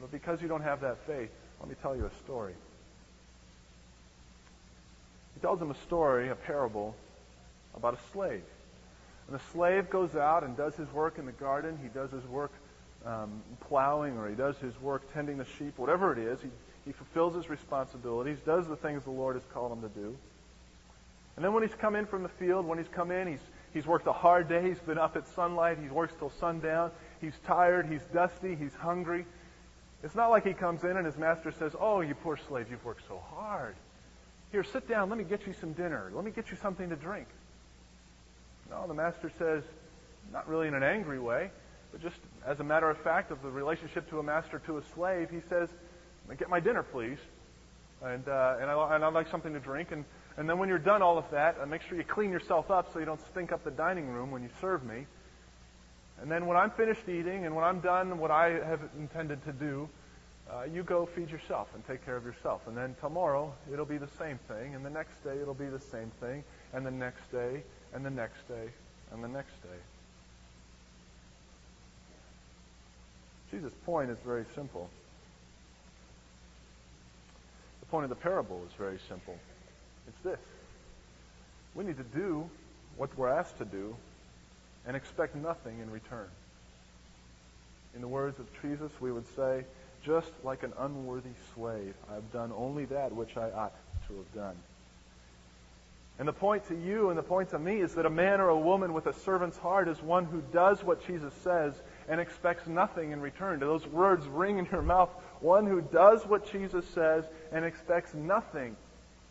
But 0.00 0.10
because 0.10 0.42
you 0.42 0.48
don't 0.48 0.62
have 0.62 0.80
that 0.82 0.98
faith, 1.06 1.30
let 1.60 1.68
me 1.68 1.76
tell 1.80 1.96
you 1.96 2.04
a 2.04 2.24
story. 2.24 2.54
He 5.34 5.40
tells 5.40 5.60
him 5.60 5.70
a 5.70 5.76
story, 5.76 6.28
a 6.28 6.34
parable, 6.34 6.94
about 7.76 7.94
a 7.94 8.12
slave. 8.12 8.42
And 9.28 9.38
the 9.38 9.42
slave 9.52 9.88
goes 9.90 10.14
out 10.14 10.44
and 10.44 10.56
does 10.56 10.76
his 10.76 10.90
work 10.92 11.18
in 11.18 11.26
the 11.26 11.32
garden. 11.32 11.78
He 11.82 11.88
does 11.88 12.10
his 12.10 12.24
work 12.24 12.52
um, 13.06 13.42
plowing, 13.68 14.18
or 14.18 14.28
he 14.28 14.34
does 14.34 14.56
his 14.58 14.78
work 14.80 15.02
tending 15.12 15.38
the 15.38 15.46
sheep, 15.58 15.78
whatever 15.78 16.12
it 16.12 16.18
is. 16.18 16.40
He, 16.42 16.48
he 16.84 16.92
fulfills 16.92 17.34
his 17.34 17.48
responsibilities, 17.48 18.38
does 18.44 18.66
the 18.66 18.76
things 18.76 19.04
the 19.04 19.10
Lord 19.10 19.36
has 19.36 19.44
called 19.52 19.72
him 19.72 19.80
to 19.82 19.88
do. 19.88 20.16
And 21.36 21.44
then 21.44 21.52
when 21.52 21.62
he's 21.62 21.74
come 21.74 21.96
in 21.96 22.06
from 22.06 22.22
the 22.22 22.28
field, 22.28 22.66
when 22.66 22.78
he's 22.78 22.88
come 22.88 23.10
in, 23.10 23.26
he's, 23.26 23.40
he's 23.72 23.86
worked 23.86 24.06
a 24.06 24.12
hard 24.12 24.48
day. 24.48 24.62
He's 24.66 24.78
been 24.78 24.98
up 24.98 25.16
at 25.16 25.26
sunlight. 25.26 25.78
He 25.82 25.88
works 25.88 26.14
till 26.18 26.30
sundown. 26.30 26.92
He's 27.20 27.34
tired. 27.46 27.86
He's 27.86 28.02
dusty. 28.12 28.54
He's 28.54 28.74
hungry. 28.74 29.26
It's 30.04 30.14
not 30.14 30.28
like 30.28 30.46
he 30.46 30.52
comes 30.52 30.84
in 30.84 30.96
and 30.96 31.06
his 31.06 31.16
master 31.16 31.50
says, 31.50 31.74
Oh, 31.80 32.00
you 32.02 32.14
poor 32.14 32.36
slave, 32.36 32.66
you've 32.70 32.84
worked 32.84 33.08
so 33.08 33.20
hard. 33.34 33.74
Here, 34.52 34.62
sit 34.62 34.88
down. 34.88 35.08
Let 35.08 35.18
me 35.18 35.24
get 35.24 35.46
you 35.46 35.54
some 35.60 35.72
dinner. 35.72 36.10
Let 36.14 36.24
me 36.24 36.30
get 36.30 36.50
you 36.50 36.56
something 36.56 36.90
to 36.90 36.96
drink. 36.96 37.26
No, 38.70 38.86
the 38.86 38.94
master 38.94 39.30
says, 39.38 39.64
not 40.32 40.48
really 40.48 40.68
in 40.68 40.74
an 40.74 40.82
angry 40.82 41.18
way, 41.18 41.50
but 41.90 42.02
just 42.02 42.16
as 42.46 42.60
a 42.60 42.64
matter 42.64 42.88
of 42.88 42.98
fact 42.98 43.30
of 43.30 43.42
the 43.42 43.50
relationship 43.50 44.08
to 44.10 44.18
a 44.18 44.22
master 44.22 44.60
to 44.66 44.78
a 44.78 44.82
slave, 44.94 45.30
he 45.30 45.40
says, 45.48 45.68
Get 46.38 46.48
my 46.48 46.60
dinner, 46.60 46.82
please. 46.82 47.18
And, 48.02 48.28
uh, 48.28 48.56
and, 48.60 48.70
I, 48.70 48.94
and 48.94 49.04
I'd 49.04 49.14
like 49.14 49.28
something 49.30 49.52
to 49.52 49.60
drink. 49.60 49.92
And 49.92 50.04
and 50.36 50.48
then 50.48 50.58
when 50.58 50.68
you're 50.68 50.78
done 50.78 51.02
all 51.02 51.16
of 51.16 51.30
that, 51.30 51.56
uh, 51.60 51.66
make 51.66 51.82
sure 51.82 51.96
you 51.96 52.04
clean 52.04 52.30
yourself 52.30 52.70
up 52.70 52.92
so 52.92 52.98
you 52.98 53.04
don't 53.04 53.20
stink 53.30 53.52
up 53.52 53.62
the 53.62 53.70
dining 53.70 54.08
room 54.08 54.30
when 54.30 54.42
you 54.42 54.48
serve 54.60 54.84
me. 54.84 55.06
And 56.20 56.30
then 56.30 56.46
when 56.46 56.56
I'm 56.56 56.70
finished 56.70 57.08
eating 57.08 57.44
and 57.44 57.54
when 57.54 57.64
I'm 57.64 57.80
done 57.80 58.18
what 58.18 58.30
I 58.30 58.50
have 58.50 58.80
intended 58.98 59.44
to 59.44 59.52
do, 59.52 59.88
uh, 60.50 60.64
you 60.64 60.82
go 60.82 61.06
feed 61.06 61.30
yourself 61.30 61.68
and 61.74 61.86
take 61.86 62.04
care 62.04 62.16
of 62.16 62.24
yourself. 62.24 62.66
And 62.66 62.76
then 62.76 62.96
tomorrow 63.00 63.52
it'll 63.72 63.84
be 63.84 63.98
the 63.98 64.10
same 64.18 64.38
thing, 64.48 64.74
and 64.74 64.84
the 64.84 64.90
next 64.90 65.22
day 65.24 65.38
it'll 65.40 65.54
be 65.54 65.66
the 65.66 65.80
same 65.80 66.10
thing, 66.20 66.44
and 66.72 66.84
the 66.84 66.90
next 66.90 67.30
day, 67.32 67.62
and 67.94 68.04
the 68.04 68.10
next 68.10 68.46
day, 68.48 68.68
and 69.12 69.22
the 69.22 69.28
next 69.28 69.62
day. 69.62 69.78
Jesus' 73.50 73.72
point 73.84 74.10
is 74.10 74.18
very 74.24 74.44
simple. 74.54 74.90
The 77.80 77.86
point 77.86 78.04
of 78.04 78.10
the 78.10 78.16
parable 78.16 78.62
is 78.66 78.72
very 78.76 78.98
simple. 79.08 79.36
It's 80.08 80.20
this. 80.22 80.38
We 81.74 81.84
need 81.84 81.96
to 81.96 82.04
do 82.04 82.48
what 82.96 83.16
we're 83.16 83.28
asked 83.28 83.58
to 83.58 83.64
do 83.64 83.96
and 84.86 84.96
expect 84.96 85.34
nothing 85.34 85.80
in 85.80 85.90
return. 85.90 86.28
In 87.94 88.00
the 88.00 88.08
words 88.08 88.38
of 88.38 88.46
Jesus, 88.60 88.90
we 89.00 89.12
would 89.12 89.26
say, 89.34 89.64
just 90.04 90.30
like 90.42 90.62
an 90.62 90.72
unworthy 90.78 91.30
slave, 91.54 91.94
I've 92.14 92.32
done 92.32 92.52
only 92.56 92.84
that 92.86 93.14
which 93.14 93.36
I 93.36 93.50
ought 93.50 93.74
to 94.08 94.16
have 94.16 94.34
done. 94.34 94.56
And 96.18 96.28
the 96.28 96.32
point 96.32 96.68
to 96.68 96.76
you 96.76 97.08
and 97.08 97.18
the 97.18 97.24
point 97.24 97.50
to 97.50 97.58
me 97.58 97.80
is 97.80 97.94
that 97.94 98.06
a 98.06 98.10
man 98.10 98.40
or 98.40 98.48
a 98.48 98.58
woman 98.58 98.92
with 98.92 99.06
a 99.06 99.12
servant's 99.12 99.58
heart 99.58 99.88
is 99.88 100.00
one 100.00 100.26
who 100.26 100.42
does 100.52 100.84
what 100.84 101.04
Jesus 101.06 101.34
says 101.42 101.74
and 102.08 102.20
expects 102.20 102.68
nothing 102.68 103.10
in 103.10 103.20
return. 103.20 103.58
Do 103.58 103.66
those 103.66 103.86
words 103.86 104.26
ring 104.28 104.58
in 104.58 104.66
your 104.66 104.82
mouth? 104.82 105.10
One 105.40 105.66
who 105.66 105.80
does 105.80 106.24
what 106.24 106.50
Jesus 106.52 106.86
says 106.88 107.24
and 107.50 107.64
expects 107.64 108.14
nothing 108.14 108.76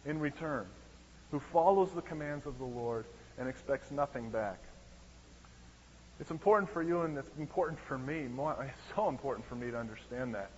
in 0.06 0.20
return. 0.20 0.66
Who 1.32 1.40
follows 1.52 1.92
the 1.94 2.02
commands 2.02 2.46
of 2.46 2.58
the 2.58 2.66
Lord 2.66 3.06
and 3.38 3.50
expects 3.50 3.92
nothing 3.92 4.30
back. 4.30 4.60
It's 6.20 6.32
important 6.32 6.72
for 6.72 6.84
you 6.84 7.02
and 7.02 7.18
it's 7.18 7.30
important 7.40 7.80
for 7.88 7.98
me. 7.98 8.28
It's 8.62 8.96
so 8.96 9.10
important 9.10 9.48
for 9.48 9.56
me 9.56 9.72
to 9.72 9.78
understand 9.78 10.36
that. 10.36 10.52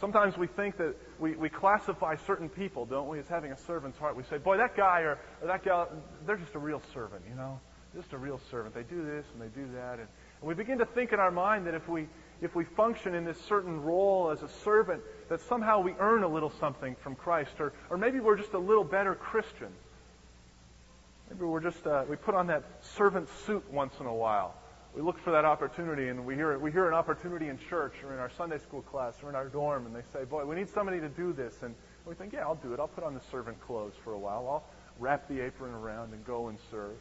Sometimes 0.00 0.36
we 0.36 0.48
think 0.48 0.76
that 0.78 0.96
we, 1.20 1.36
we 1.36 1.48
classify 1.48 2.16
certain 2.26 2.48
people, 2.48 2.84
don't 2.84 3.08
we, 3.08 3.20
as 3.20 3.28
having 3.28 3.52
a 3.52 3.56
servant's 3.56 3.96
heart. 3.96 4.16
We 4.16 4.24
say, 4.24 4.38
boy, 4.38 4.56
that 4.56 4.76
guy 4.76 5.00
or, 5.00 5.18
or 5.40 5.46
that 5.46 5.64
gal, 5.64 5.88
they're 6.26 6.36
just 6.36 6.54
a 6.56 6.58
real 6.58 6.82
servant, 6.92 7.22
you 7.28 7.36
know? 7.36 7.60
Just 7.94 8.12
a 8.12 8.18
real 8.18 8.40
servant. 8.50 8.74
They 8.74 8.82
do 8.82 9.04
this 9.04 9.24
and 9.32 9.40
they 9.40 9.54
do 9.54 9.68
that. 9.76 10.00
And, 10.00 10.08
and 10.40 10.48
we 10.48 10.54
begin 10.54 10.78
to 10.78 10.84
think 10.84 11.12
in 11.12 11.20
our 11.20 11.30
mind 11.30 11.66
that 11.68 11.74
if 11.74 11.88
we, 11.88 12.08
if 12.42 12.56
we 12.56 12.64
function 12.64 13.14
in 13.14 13.24
this 13.24 13.40
certain 13.48 13.80
role 13.80 14.30
as 14.30 14.42
a 14.42 14.48
servant, 14.64 15.00
that 15.34 15.40
somehow 15.48 15.80
we 15.80 15.94
earn 15.98 16.22
a 16.22 16.28
little 16.28 16.52
something 16.60 16.94
from 17.02 17.16
Christ. 17.16 17.50
Or, 17.58 17.72
or 17.90 17.98
maybe 17.98 18.20
we're 18.20 18.36
just 18.36 18.52
a 18.52 18.58
little 18.58 18.84
better 18.84 19.14
Christian. 19.14 19.72
Maybe 21.28 21.44
we're 21.44 21.60
just, 21.60 21.84
uh, 21.86 22.04
we 22.08 22.16
put 22.16 22.34
on 22.34 22.46
that 22.46 22.62
servant 22.96 23.28
suit 23.44 23.64
once 23.72 23.94
in 23.98 24.06
a 24.06 24.14
while 24.14 24.54
we 24.94 25.02
look 25.02 25.18
for 25.18 25.32
that 25.32 25.44
opportunity 25.44 26.08
and 26.08 26.24
we 26.24 26.34
hear, 26.34 26.56
we 26.58 26.70
hear 26.70 26.86
an 26.86 26.94
opportunity 26.94 27.48
in 27.48 27.58
church 27.68 27.94
or 28.04 28.12
in 28.12 28.20
our 28.20 28.30
Sunday 28.38 28.58
school 28.58 28.82
class 28.82 29.14
or 29.22 29.28
in 29.28 29.34
our 29.34 29.48
dorm 29.48 29.86
and 29.86 29.94
they 29.94 30.02
say, 30.12 30.24
boy, 30.24 30.44
we 30.44 30.54
need 30.54 30.68
somebody 30.68 31.00
to 31.00 31.08
do 31.08 31.32
this. 31.32 31.52
And 31.62 31.74
we 32.06 32.14
think, 32.14 32.32
yeah, 32.32 32.42
I'll 32.42 32.54
do 32.54 32.72
it. 32.72 32.80
I'll 32.80 32.88
put 32.88 33.02
on 33.02 33.14
the 33.14 33.20
servant 33.30 33.60
clothes 33.60 33.94
for 34.04 34.12
a 34.12 34.18
while. 34.18 34.46
I'll 34.48 34.64
wrap 35.00 35.26
the 35.28 35.40
apron 35.40 35.74
around 35.74 36.12
and 36.12 36.24
go 36.24 36.48
and 36.48 36.58
serve. 36.70 36.96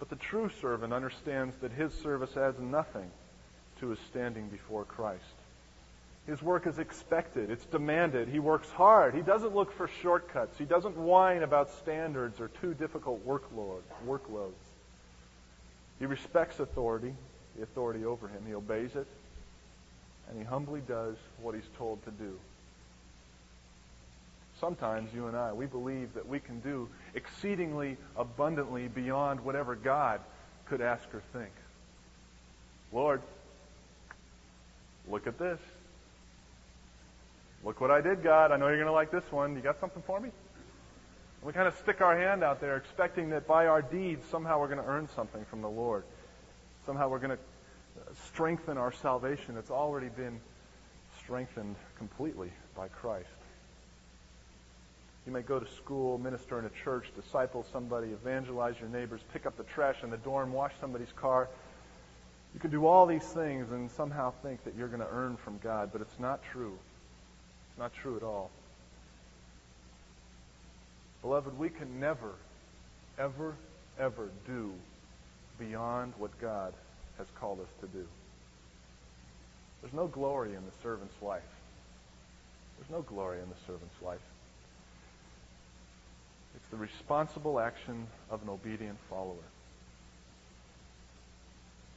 But 0.00 0.10
the 0.10 0.16
true 0.16 0.50
servant 0.60 0.92
understands 0.92 1.54
that 1.60 1.72
his 1.72 1.94
service 1.94 2.36
adds 2.36 2.58
nothing 2.58 3.10
to 3.80 3.90
his 3.90 3.98
standing 4.10 4.48
before 4.48 4.84
Christ. 4.84 5.22
His 6.26 6.42
work 6.42 6.66
is 6.66 6.78
expected. 6.78 7.50
It's 7.50 7.64
demanded. 7.66 8.28
He 8.28 8.40
works 8.40 8.68
hard. 8.70 9.14
He 9.14 9.22
doesn't 9.22 9.54
look 9.54 9.72
for 9.72 9.88
shortcuts. 10.02 10.58
He 10.58 10.64
doesn't 10.64 10.96
whine 10.96 11.44
about 11.44 11.70
standards 11.70 12.40
or 12.40 12.48
too 12.60 12.74
difficult 12.74 13.24
workload, 13.24 13.82
workloads. 14.06 14.52
He 16.00 16.06
respects 16.06 16.58
authority, 16.58 17.14
the 17.56 17.62
authority 17.62 18.04
over 18.04 18.26
him. 18.26 18.42
He 18.44 18.54
obeys 18.54 18.96
it, 18.96 19.06
and 20.28 20.38
he 20.38 20.44
humbly 20.44 20.80
does 20.86 21.16
what 21.40 21.54
he's 21.54 21.68
told 21.78 22.04
to 22.04 22.10
do. 22.10 22.36
Sometimes 24.60 25.12
you 25.14 25.28
and 25.28 25.36
I, 25.36 25.52
we 25.52 25.66
believe 25.66 26.14
that 26.14 26.26
we 26.26 26.40
can 26.40 26.60
do 26.60 26.88
exceedingly 27.14 27.98
abundantly 28.16 28.88
beyond 28.88 29.40
whatever 29.40 29.76
God 29.76 30.20
could 30.66 30.80
ask 30.80 31.04
or 31.14 31.22
think. 31.32 31.52
Lord, 32.92 33.22
look 35.08 35.26
at 35.26 35.38
this. 35.38 35.60
Look 37.64 37.80
what 37.80 37.90
I 37.90 38.00
did, 38.00 38.22
God. 38.22 38.52
I 38.52 38.56
know 38.56 38.68
you're 38.68 38.76
going 38.76 38.86
to 38.86 38.92
like 38.92 39.10
this 39.10 39.30
one. 39.30 39.56
You 39.56 39.62
got 39.62 39.80
something 39.80 40.02
for 40.06 40.20
me? 40.20 40.28
And 40.28 41.46
We 41.46 41.52
kind 41.52 41.68
of 41.68 41.76
stick 41.78 42.00
our 42.00 42.16
hand 42.16 42.44
out 42.44 42.60
there 42.60 42.76
expecting 42.76 43.30
that 43.30 43.46
by 43.46 43.66
our 43.66 43.82
deeds 43.82 44.24
somehow 44.30 44.60
we're 44.60 44.68
going 44.68 44.82
to 44.82 44.88
earn 44.88 45.08
something 45.14 45.44
from 45.46 45.62
the 45.62 45.68
Lord. 45.68 46.04
Somehow 46.84 47.08
we're 47.08 47.18
going 47.18 47.36
to 47.36 47.42
strengthen 48.26 48.78
our 48.78 48.92
salvation 48.92 49.54
that's 49.54 49.70
already 49.70 50.08
been 50.08 50.40
strengthened 51.18 51.76
completely 51.98 52.52
by 52.76 52.88
Christ. 52.88 53.28
You 55.26 55.32
may 55.32 55.42
go 55.42 55.58
to 55.58 55.66
school, 55.74 56.18
minister 56.18 56.58
in 56.60 56.66
a 56.66 56.84
church, 56.84 57.06
disciple 57.16 57.66
somebody, 57.72 58.08
evangelize 58.08 58.76
your 58.78 58.88
neighbors, 58.88 59.20
pick 59.32 59.44
up 59.44 59.56
the 59.56 59.64
trash 59.64 59.96
in 60.04 60.10
the 60.10 60.18
dorm, 60.18 60.52
wash 60.52 60.72
somebody's 60.80 61.12
car. 61.16 61.48
You 62.54 62.60
can 62.60 62.70
do 62.70 62.86
all 62.86 63.06
these 63.06 63.24
things 63.24 63.72
and 63.72 63.90
somehow 63.90 64.32
think 64.42 64.62
that 64.64 64.76
you're 64.76 64.86
going 64.88 65.00
to 65.00 65.10
earn 65.10 65.36
from 65.36 65.58
God, 65.58 65.90
but 65.92 66.00
it's 66.00 66.18
not 66.20 66.40
true. 66.52 66.78
Not 67.78 67.92
true 67.94 68.16
at 68.16 68.22
all. 68.22 68.50
Beloved, 71.22 71.58
we 71.58 71.68
can 71.68 72.00
never, 72.00 72.32
ever, 73.18 73.54
ever 73.98 74.28
do 74.46 74.72
beyond 75.58 76.14
what 76.18 76.38
God 76.40 76.72
has 77.18 77.26
called 77.38 77.60
us 77.60 77.68
to 77.80 77.86
do. 77.86 78.06
There's 79.80 79.94
no 79.94 80.06
glory 80.06 80.50
in 80.50 80.64
the 80.64 80.82
servant's 80.82 81.20
life. 81.22 81.42
There's 82.78 82.90
no 82.90 83.02
glory 83.02 83.40
in 83.40 83.48
the 83.48 83.56
servant's 83.66 84.00
life. 84.02 84.20
It's 86.56 86.68
the 86.70 86.76
responsible 86.76 87.60
action 87.60 88.06
of 88.30 88.42
an 88.42 88.48
obedient 88.48 88.98
follower. 89.10 89.34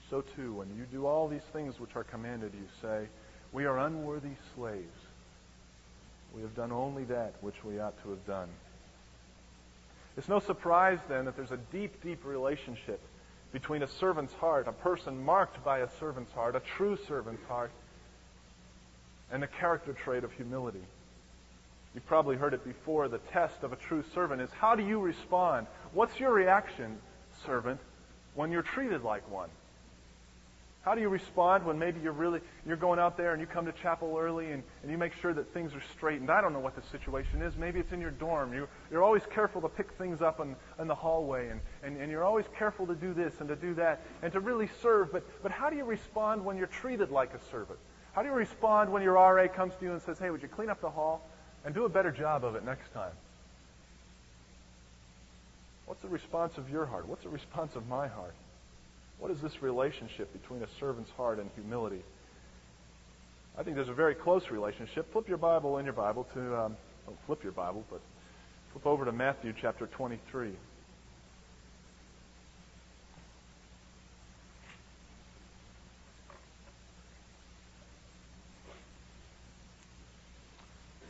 So 0.09 0.21
too, 0.35 0.53
when 0.53 0.69
you 0.75 0.85
do 0.91 1.05
all 1.05 1.27
these 1.27 1.47
things 1.53 1.79
which 1.79 1.95
are 1.95 2.03
commanded, 2.03 2.53
you 2.53 2.67
say, 2.81 3.07
We 3.51 3.65
are 3.65 3.77
unworthy 3.79 4.35
slaves. 4.55 4.98
We 6.35 6.41
have 6.41 6.55
done 6.55 6.71
only 6.71 7.03
that 7.05 7.33
which 7.41 7.63
we 7.63 7.79
ought 7.79 8.01
to 8.03 8.09
have 8.11 8.25
done. 8.25 8.49
It's 10.17 10.27
no 10.27 10.39
surprise 10.39 10.99
then 11.07 11.25
that 11.25 11.35
there's 11.35 11.51
a 11.51 11.59
deep, 11.71 12.03
deep 12.03 12.25
relationship 12.25 12.99
between 13.51 13.83
a 13.83 13.87
servant's 13.87 14.33
heart, 14.33 14.67
a 14.67 14.71
person 14.71 15.23
marked 15.23 15.63
by 15.63 15.79
a 15.79 15.89
servant's 15.99 16.31
heart, 16.33 16.55
a 16.55 16.59
true 16.59 16.97
servant's 17.07 17.43
heart, 17.47 17.71
and 19.31 19.41
the 19.41 19.47
character 19.47 19.93
trait 19.93 20.23
of 20.23 20.31
humility. 20.33 20.83
You've 21.93 22.05
probably 22.05 22.35
heard 22.35 22.53
it 22.53 22.63
before. 22.63 23.07
The 23.07 23.17
test 23.17 23.63
of 23.63 23.73
a 23.73 23.75
true 23.75 24.03
servant 24.13 24.41
is 24.41 24.49
how 24.51 24.75
do 24.75 24.83
you 24.83 24.99
respond? 24.99 25.67
What's 25.93 26.19
your 26.19 26.31
reaction, 26.31 26.97
servant, 27.45 27.79
when 28.35 28.51
you're 28.51 28.61
treated 28.61 29.03
like 29.03 29.29
one? 29.31 29.49
How 30.81 30.95
do 30.95 31.01
you 31.01 31.09
respond 31.09 31.65
when 31.65 31.77
maybe 31.77 31.99
you're 31.99 32.13
really 32.13 32.39
you're 32.65 32.77
going 32.77 32.99
out 32.99 33.17
there 33.17 33.33
and 33.33 33.41
you 33.41 33.47
come 33.47 33.65
to 33.65 33.73
chapel 33.73 34.17
early 34.17 34.51
and, 34.51 34.63
and 34.81 34.89
you 34.89 34.97
make 34.97 35.13
sure 35.13 35.33
that 35.33 35.53
things 35.53 35.73
are 35.75 35.83
straightened? 35.93 36.31
I 36.31 36.39
don't 36.39 36.53
know 36.53 36.59
what 36.59 36.75
the 36.75 36.81
situation 36.83 37.41
is. 37.41 37.57
Maybe 37.57 37.79
it's 37.81 37.91
in 37.91 37.99
your 37.99 38.11
dorm. 38.11 38.53
You, 38.53 38.67
you're 38.89 39.03
always 39.03 39.23
careful 39.29 39.61
to 39.61 39.67
pick 39.67 39.91
things 39.97 40.21
up 40.21 40.39
in, 40.39 40.55
in 40.79 40.87
the 40.87 40.95
hallway 40.95 41.49
and, 41.49 41.59
and, 41.83 41.97
and 41.97 42.09
you're 42.09 42.23
always 42.23 42.45
careful 42.57 42.87
to 42.87 42.95
do 42.95 43.13
this 43.13 43.33
and 43.41 43.49
to 43.49 43.57
do 43.57 43.73
that 43.73 44.01
and 44.21 44.31
to 44.31 44.39
really 44.39 44.69
serve. 44.81 45.11
But, 45.11 45.23
but 45.43 45.51
how 45.51 45.69
do 45.69 45.75
you 45.75 45.83
respond 45.83 46.45
when 46.45 46.57
you're 46.57 46.67
treated 46.67 47.11
like 47.11 47.33
a 47.33 47.39
servant? 47.51 47.79
How 48.13 48.21
do 48.21 48.29
you 48.29 48.33
respond 48.33 48.89
when 48.89 49.03
your 49.03 49.13
RA 49.13 49.47
comes 49.47 49.73
to 49.75 49.85
you 49.85 49.91
and 49.91 50.01
says, 50.01 50.17
hey, 50.17 50.29
would 50.29 50.41
you 50.41 50.47
clean 50.47 50.69
up 50.69 50.79
the 50.79 50.89
hall 50.89 51.27
and 51.65 51.75
do 51.75 51.83
a 51.83 51.89
better 51.89 52.11
job 52.11 52.45
of 52.45 52.55
it 52.55 52.63
next 52.63 52.93
time? 52.93 53.11
What's 55.85 56.01
the 56.01 56.07
response 56.07 56.57
of 56.57 56.69
your 56.69 56.85
heart? 56.85 57.07
What's 57.07 57.23
the 57.23 57.29
response 57.29 57.75
of 57.75 57.87
my 57.87 58.07
heart? 58.07 58.33
What 59.19 59.31
is 59.31 59.41
this 59.41 59.61
relationship 59.61 60.31
between 60.31 60.63
a 60.63 60.67
servant's 60.79 61.11
heart 61.11 61.39
and 61.39 61.49
humility? 61.55 62.01
I 63.57 63.63
think 63.63 63.75
there's 63.75 63.89
a 63.89 63.93
very 63.93 64.15
close 64.15 64.49
relationship. 64.49 65.11
Flip 65.11 65.27
your 65.27 65.37
Bible 65.37 65.77
in 65.77 65.85
your 65.85 65.93
Bible 65.93 66.25
to, 66.33 66.57
um, 66.57 66.77
don't 67.05 67.17
flip 67.25 67.43
your 67.43 67.51
Bible, 67.51 67.83
but 67.89 67.99
flip 68.71 68.85
over 68.85 69.03
to 69.03 69.11
Matthew 69.11 69.53
chapter 69.59 69.87
23. 69.87 70.53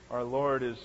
Our 0.10 0.24
Lord 0.24 0.64
is 0.64 0.78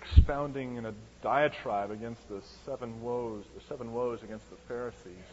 expounding 0.00 0.76
in 0.76 0.86
a 0.86 0.94
diatribe 1.24 1.90
against 1.90 2.28
the 2.28 2.40
seven 2.64 3.02
woes, 3.02 3.44
the 3.56 3.62
seven 3.68 3.92
woes 3.92 4.20
against 4.22 4.48
the 4.50 4.56
Pharisees. 4.68 5.24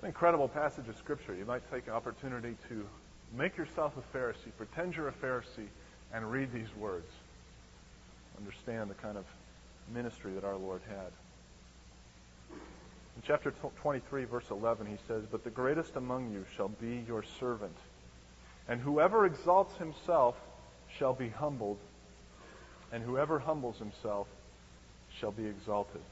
An 0.00 0.06
incredible 0.06 0.46
passage 0.46 0.88
of 0.88 0.96
Scripture. 0.96 1.34
You 1.34 1.44
might 1.44 1.68
take 1.72 1.88
an 1.88 1.92
opportunity 1.92 2.56
to 2.68 2.86
make 3.36 3.56
yourself 3.56 3.94
a 3.96 4.16
Pharisee, 4.16 4.52
pretend 4.56 4.94
you're 4.94 5.08
a 5.08 5.12
Pharisee, 5.12 5.66
and 6.14 6.30
read 6.30 6.52
these 6.52 6.72
words. 6.76 7.10
Understand 8.38 8.90
the 8.90 8.94
kind 8.94 9.18
of 9.18 9.24
ministry 9.92 10.32
that 10.34 10.44
our 10.44 10.56
Lord 10.56 10.82
had. 10.88 11.10
In 12.52 13.22
chapter 13.26 13.52
23, 13.82 14.24
verse 14.26 14.44
11, 14.52 14.86
he 14.86 14.98
says, 15.08 15.24
But 15.28 15.42
the 15.42 15.50
greatest 15.50 15.96
among 15.96 16.30
you 16.30 16.44
shall 16.56 16.68
be 16.68 17.04
your 17.08 17.24
servant. 17.40 17.76
And 18.68 18.80
whoever 18.80 19.26
exalts 19.26 19.76
himself 19.78 20.36
shall 20.96 21.12
be 21.12 21.28
humbled, 21.28 21.78
and 22.92 23.02
whoever 23.02 23.40
humbles 23.40 23.78
himself 23.78 24.28
shall 25.18 25.32
be 25.32 25.46
exalted. 25.46 26.02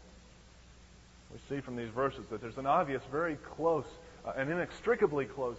We 1.33 1.38
see 1.49 1.61
from 1.61 1.76
these 1.76 1.90
verses 1.90 2.25
that 2.30 2.40
there's 2.40 2.59
an 2.59 2.66
obvious, 2.66 3.02
very 3.11 3.37
close, 3.56 3.87
uh, 4.26 4.40
inextricably 4.40 5.26
close 5.26 5.59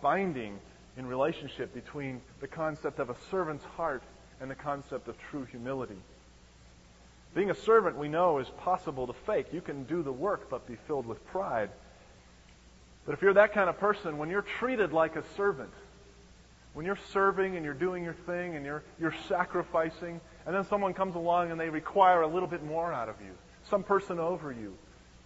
binding 0.00 0.58
in 0.96 1.06
relationship 1.06 1.74
between 1.74 2.20
the 2.40 2.48
concept 2.48 2.98
of 2.98 3.10
a 3.10 3.16
servant's 3.30 3.64
heart 3.64 4.02
and 4.40 4.50
the 4.50 4.54
concept 4.54 5.08
of 5.08 5.16
true 5.30 5.44
humility. 5.44 5.98
Being 7.34 7.50
a 7.50 7.54
servant, 7.54 7.98
we 7.98 8.08
know, 8.08 8.38
is 8.38 8.48
possible 8.60 9.06
to 9.06 9.12
fake. 9.12 9.48
You 9.52 9.60
can 9.60 9.84
do 9.84 10.02
the 10.02 10.12
work 10.12 10.48
but 10.48 10.66
be 10.66 10.76
filled 10.86 11.06
with 11.06 11.24
pride. 11.26 11.68
But 13.04 13.12
if 13.12 13.22
you're 13.22 13.34
that 13.34 13.52
kind 13.52 13.68
of 13.68 13.78
person, 13.78 14.18
when 14.18 14.30
you're 14.30 14.42
treated 14.42 14.92
like 14.92 15.16
a 15.16 15.22
servant, 15.36 15.70
when 16.72 16.84
you're 16.84 16.98
serving 17.12 17.56
and 17.56 17.64
you're 17.64 17.74
doing 17.74 18.04
your 18.04 18.16
thing 18.26 18.56
and 18.56 18.64
you're, 18.64 18.82
you're 18.98 19.14
sacrificing, 19.28 20.20
and 20.46 20.54
then 20.54 20.64
someone 20.64 20.94
comes 20.94 21.14
along 21.14 21.50
and 21.50 21.60
they 21.60 21.68
require 21.68 22.22
a 22.22 22.26
little 22.26 22.48
bit 22.48 22.64
more 22.64 22.92
out 22.92 23.08
of 23.08 23.16
you, 23.20 23.32
some 23.70 23.82
person 23.82 24.18
over 24.18 24.50
you, 24.50 24.76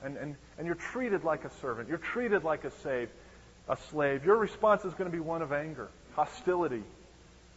and, 0.02 0.16
and, 0.16 0.37
and 0.59 0.66
you're 0.66 0.76
treated 0.76 1.25
like 1.25 1.45
a 1.45 1.50
servant, 1.61 1.88
you're 1.88 1.99
treated 1.99 2.45
like 2.45 2.64
a 2.64 2.71
slave, 2.71 3.09
a 3.69 3.76
slave, 3.90 4.25
your 4.25 4.37
response 4.37 4.85
is 4.85 4.92
going 4.95 5.11
to 5.11 5.16
be 5.16 5.21
one 5.21 5.42
of 5.42 5.52
anger, 5.52 5.88
hostility. 6.14 6.83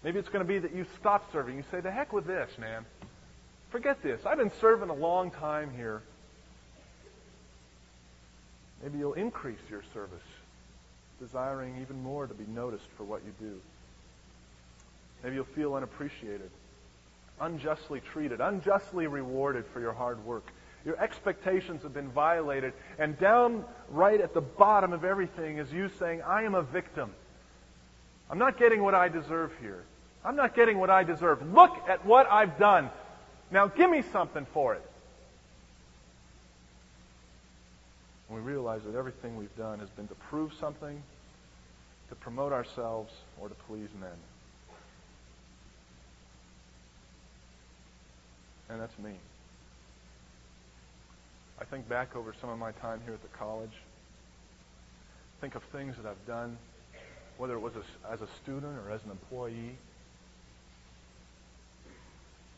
Maybe 0.03 0.19
it's 0.19 0.29
going 0.29 0.45
to 0.45 0.47
be 0.47 0.59
that 0.59 0.75
you 0.75 0.85
stop 1.00 1.31
serving. 1.31 1.55
You 1.55 1.63
say, 1.71 1.79
the 1.79 1.91
heck 1.91 2.12
with 2.12 2.25
this, 2.25 2.50
man. 2.57 2.85
Forget 3.69 4.03
this. 4.03 4.25
I've 4.25 4.38
been 4.38 4.51
serving 4.59 4.89
a 4.89 4.93
long 4.93 5.31
time 5.31 5.71
here. 5.75 6.01
Maybe 8.83 8.97
you'll 9.00 9.13
increase 9.13 9.62
your 9.69 9.81
service, 9.93 10.23
desiring 11.21 11.81
even 11.81 12.03
more 12.03 12.27
to 12.27 12.33
be 12.33 12.43
noticed 12.53 12.88
for 12.97 13.05
what 13.05 13.21
you 13.25 13.33
do. 13.39 13.59
Maybe 15.23 15.35
you'll 15.35 15.45
feel 15.45 15.73
unappreciated, 15.75 16.51
unjustly 17.39 18.01
treated, 18.01 18.41
unjustly 18.41 19.07
rewarded 19.07 19.65
for 19.67 19.79
your 19.79 19.93
hard 19.93 20.23
work. 20.25 20.45
Your 20.85 21.01
expectations 21.01 21.83
have 21.83 21.93
been 21.93 22.09
violated, 22.09 22.73
and 22.99 23.17
down 23.17 23.63
right 23.89 24.19
at 24.19 24.33
the 24.33 24.41
bottom 24.41 24.91
of 24.91 25.05
everything 25.05 25.57
is 25.57 25.71
you 25.71 25.89
saying, 25.99 26.21
I 26.21 26.43
am 26.43 26.55
a 26.55 26.61
victim. 26.61 27.13
I'm 28.29 28.37
not 28.37 28.57
getting 28.57 28.83
what 28.83 28.93
I 28.93 29.07
deserve 29.07 29.51
here. 29.61 29.83
I'm 30.25 30.35
not 30.35 30.55
getting 30.55 30.79
what 30.79 30.89
I 30.89 31.03
deserve. 31.03 31.53
Look 31.53 31.71
at 31.87 32.05
what 32.05 32.29
I've 32.29 32.57
done. 32.57 32.89
Now 33.51 33.67
give 33.67 33.89
me 33.89 34.03
something 34.11 34.45
for 34.53 34.73
it. 34.73 34.83
And 38.27 38.37
we 38.37 38.51
realize 38.51 38.81
that 38.83 38.95
everything 38.95 39.37
we've 39.37 39.55
done 39.57 39.79
has 39.79 39.89
been 39.89 40.07
to 40.07 40.15
prove 40.15 40.53
something, 40.59 41.01
to 42.09 42.15
promote 42.15 42.51
ourselves, 42.51 43.13
or 43.39 43.47
to 43.47 43.55
please 43.67 43.89
men. 43.99 44.09
And 48.69 48.81
that's 48.81 48.97
me. 48.97 49.11
I 51.63 51.65
think 51.65 51.88
back 51.88 52.13
over 52.17 52.36
some 52.41 52.50
of 52.50 52.60
my 52.60 52.74
time 52.74 53.00
here 53.05 53.13
at 53.13 53.22
the 53.22 53.38
college. 53.38 53.72
Think 55.39 55.55
of 55.55 55.63
things 55.72 55.96
that 55.96 56.05
I've 56.05 56.27
done, 56.27 56.58
whether 57.38 57.53
it 57.53 57.62
was 57.62 57.72
as 58.12 58.22
a 58.22 58.27
student 58.43 58.77
or 58.86 58.91
as 58.91 59.01
an 59.05 59.12
employee. 59.12 59.77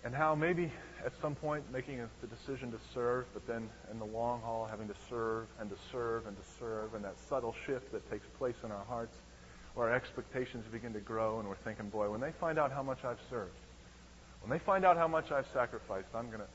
And 0.03 0.15
how 0.15 0.33
maybe 0.33 0.71
at 1.05 1.13
some 1.21 1.35
point 1.35 1.71
making 1.71 1.99
the 2.21 2.27
decision 2.27 2.71
to 2.71 2.79
serve, 2.95 3.25
but 3.35 3.45
then 3.45 3.69
in 3.91 3.99
the 3.99 4.05
long 4.05 4.41
haul 4.41 4.65
having 4.67 4.87
to 4.87 4.95
serve 5.07 5.45
and 5.59 5.69
to 5.69 5.77
serve 5.91 6.25
and 6.25 6.35
to 6.35 6.43
serve, 6.59 6.95
and 6.95 7.05
that 7.05 7.13
subtle 7.29 7.53
shift 7.67 7.91
that 7.91 8.09
takes 8.09 8.25
place 8.39 8.55
in 8.63 8.71
our 8.71 8.85
hearts 8.85 9.15
where 9.75 9.89
our 9.89 9.93
expectations 9.93 10.65
begin 10.71 10.93
to 10.93 10.99
grow 10.99 11.37
and 11.37 11.47
we're 11.47 11.55
thinking, 11.57 11.89
boy, 11.89 12.09
when 12.09 12.21
they 12.21 12.31
find 12.39 12.57
out 12.57 12.71
how 12.71 12.81
much 12.81 13.05
I've 13.05 13.21
served, 13.29 13.53
when 14.41 14.49
they 14.49 14.63
find 14.65 14.83
out 14.83 14.97
how 14.97 15.07
much 15.07 15.31
I've 15.31 15.47
sacrificed, 15.53 16.07
I'm 16.15 16.31
gonna 16.31 16.47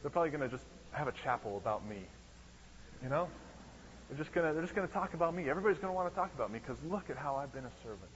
they're 0.00 0.10
probably 0.10 0.30
gonna 0.30 0.48
just 0.48 0.64
have 0.92 1.08
a 1.08 1.12
chapel 1.24 1.56
about 1.56 1.86
me. 1.88 1.98
You 3.02 3.08
know? 3.08 3.28
They're 4.08 4.18
just 4.18 4.32
gonna 4.32 4.52
they're 4.52 4.62
just 4.62 4.74
gonna 4.74 4.88
talk 4.88 5.14
about 5.14 5.34
me. 5.34 5.50
Everybody's 5.50 5.78
gonna 5.78 5.92
want 5.92 6.08
to 6.08 6.14
talk 6.14 6.30
about 6.34 6.50
me 6.50 6.58
because 6.58 6.82
look 6.84 7.10
at 7.10 7.16
how 7.16 7.36
I've 7.36 7.52
been 7.52 7.64
a 7.64 7.72
servant. 7.82 8.10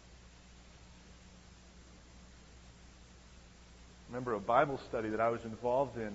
remember 4.12 4.34
a 4.34 4.40
Bible 4.40 4.78
study 4.90 5.08
that 5.08 5.20
I 5.20 5.30
was 5.30 5.42
involved 5.46 5.96
in 5.96 6.10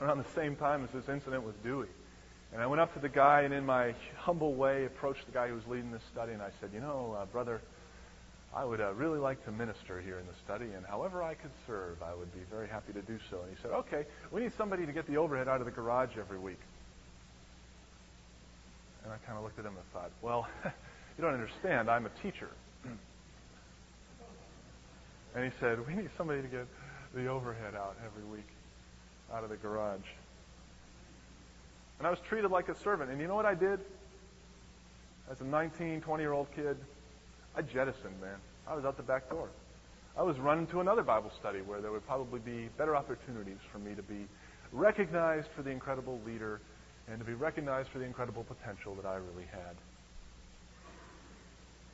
around 0.00 0.18
the 0.18 0.30
same 0.36 0.54
time 0.54 0.84
as 0.84 0.90
this 0.90 1.12
incident 1.12 1.42
with 1.42 1.60
Dewey. 1.64 1.88
And 2.52 2.62
I 2.62 2.66
went 2.68 2.80
up 2.80 2.94
to 2.94 3.00
the 3.00 3.08
guy 3.08 3.40
and 3.40 3.52
in 3.52 3.66
my 3.66 3.92
humble 4.16 4.54
way 4.54 4.84
approached 4.84 5.26
the 5.26 5.32
guy 5.32 5.48
who 5.48 5.54
was 5.56 5.66
leading 5.66 5.90
this 5.90 6.04
study 6.12 6.32
and 6.32 6.40
I 6.40 6.50
said, 6.60 6.70
you 6.72 6.78
know, 6.78 7.16
uh, 7.18 7.26
brother, 7.26 7.60
I 8.54 8.64
would 8.64 8.80
uh, 8.80 8.92
really 8.94 9.18
like 9.18 9.44
to 9.44 9.52
minister 9.52 10.00
here 10.00 10.18
in 10.18 10.26
the 10.26 10.34
study 10.44 10.72
and 10.74 10.84
however 10.86 11.22
I 11.22 11.34
could 11.34 11.50
serve, 11.66 12.02
I 12.02 12.14
would 12.14 12.32
be 12.32 12.40
very 12.50 12.66
happy 12.66 12.92
to 12.94 13.02
do 13.02 13.18
so. 13.30 13.40
And 13.42 13.54
he 13.54 13.62
said, 13.62 13.72
okay, 13.72 14.06
we 14.32 14.40
need 14.40 14.52
somebody 14.56 14.86
to 14.86 14.92
get 14.92 15.06
the 15.06 15.18
overhead 15.18 15.48
out 15.48 15.60
of 15.60 15.66
the 15.66 15.72
garage 15.72 16.16
every 16.18 16.38
week. 16.38 16.60
And 19.04 19.12
I 19.12 19.16
kind 19.26 19.36
of 19.38 19.44
looked 19.44 19.58
at 19.58 19.64
him 19.64 19.74
and 19.76 19.92
thought, 19.92 20.10
well, 20.22 20.48
you 20.64 21.22
don't 21.22 21.34
understand, 21.34 21.90
I'm 21.90 22.06
a 22.06 22.10
teacher. 22.22 22.48
and 25.34 25.44
he 25.44 25.50
said, 25.60 25.86
we 25.86 25.94
need 25.94 26.10
somebody 26.16 26.42
to 26.42 26.48
get 26.48 26.66
the 27.14 27.26
overhead 27.26 27.74
out 27.74 27.96
every 28.04 28.24
week 28.30 28.48
out 29.32 29.44
of 29.44 29.50
the 29.50 29.56
garage. 29.56 30.00
And 31.98 32.06
I 32.06 32.10
was 32.10 32.20
treated 32.28 32.50
like 32.50 32.68
a 32.68 32.76
servant. 32.76 33.10
And 33.10 33.20
you 33.20 33.26
know 33.26 33.34
what 33.34 33.46
I 33.46 33.54
did? 33.54 33.80
As 35.30 35.40
a 35.40 35.44
19, 35.44 36.00
20 36.00 36.22
year 36.22 36.32
old 36.32 36.46
kid, 36.54 36.76
I 37.58 37.62
jettisoned, 37.62 38.20
man. 38.20 38.36
I 38.68 38.76
was 38.76 38.84
out 38.84 38.96
the 38.96 39.02
back 39.02 39.28
door. 39.28 39.48
I 40.16 40.22
was 40.22 40.38
running 40.38 40.68
to 40.68 40.80
another 40.80 41.02
Bible 41.02 41.32
study 41.40 41.58
where 41.60 41.80
there 41.80 41.90
would 41.90 42.06
probably 42.06 42.38
be 42.38 42.68
better 42.78 42.94
opportunities 42.94 43.58
for 43.72 43.80
me 43.80 43.96
to 43.96 44.02
be 44.02 44.26
recognized 44.70 45.48
for 45.56 45.62
the 45.62 45.70
incredible 45.70 46.20
leader 46.24 46.60
and 47.08 47.18
to 47.18 47.24
be 47.24 47.34
recognized 47.34 47.88
for 47.88 47.98
the 47.98 48.04
incredible 48.04 48.44
potential 48.44 48.94
that 48.94 49.06
I 49.06 49.16
really 49.16 49.46
had. 49.50 49.74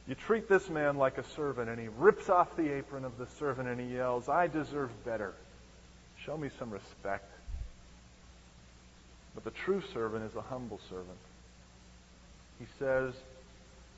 You 0.06 0.14
treat 0.14 0.50
this 0.50 0.68
man 0.68 0.98
like 0.98 1.16
a 1.16 1.24
servant, 1.24 1.70
and 1.70 1.80
he 1.80 1.88
rips 1.96 2.28
off 2.28 2.54
the 2.56 2.70
apron 2.70 3.06
of 3.06 3.16
the 3.16 3.26
servant 3.38 3.66
and 3.66 3.80
he 3.80 3.96
yells, 3.96 4.28
I 4.28 4.48
deserve 4.48 4.90
better. 5.02 5.32
Show 6.26 6.36
me 6.36 6.50
some 6.58 6.70
respect. 6.70 7.30
But 9.34 9.44
the 9.44 9.50
true 9.50 9.82
servant 9.94 10.30
is 10.30 10.36
a 10.36 10.42
humble 10.42 10.80
servant. 10.90 11.18
He 12.58 12.66
says 12.78 13.14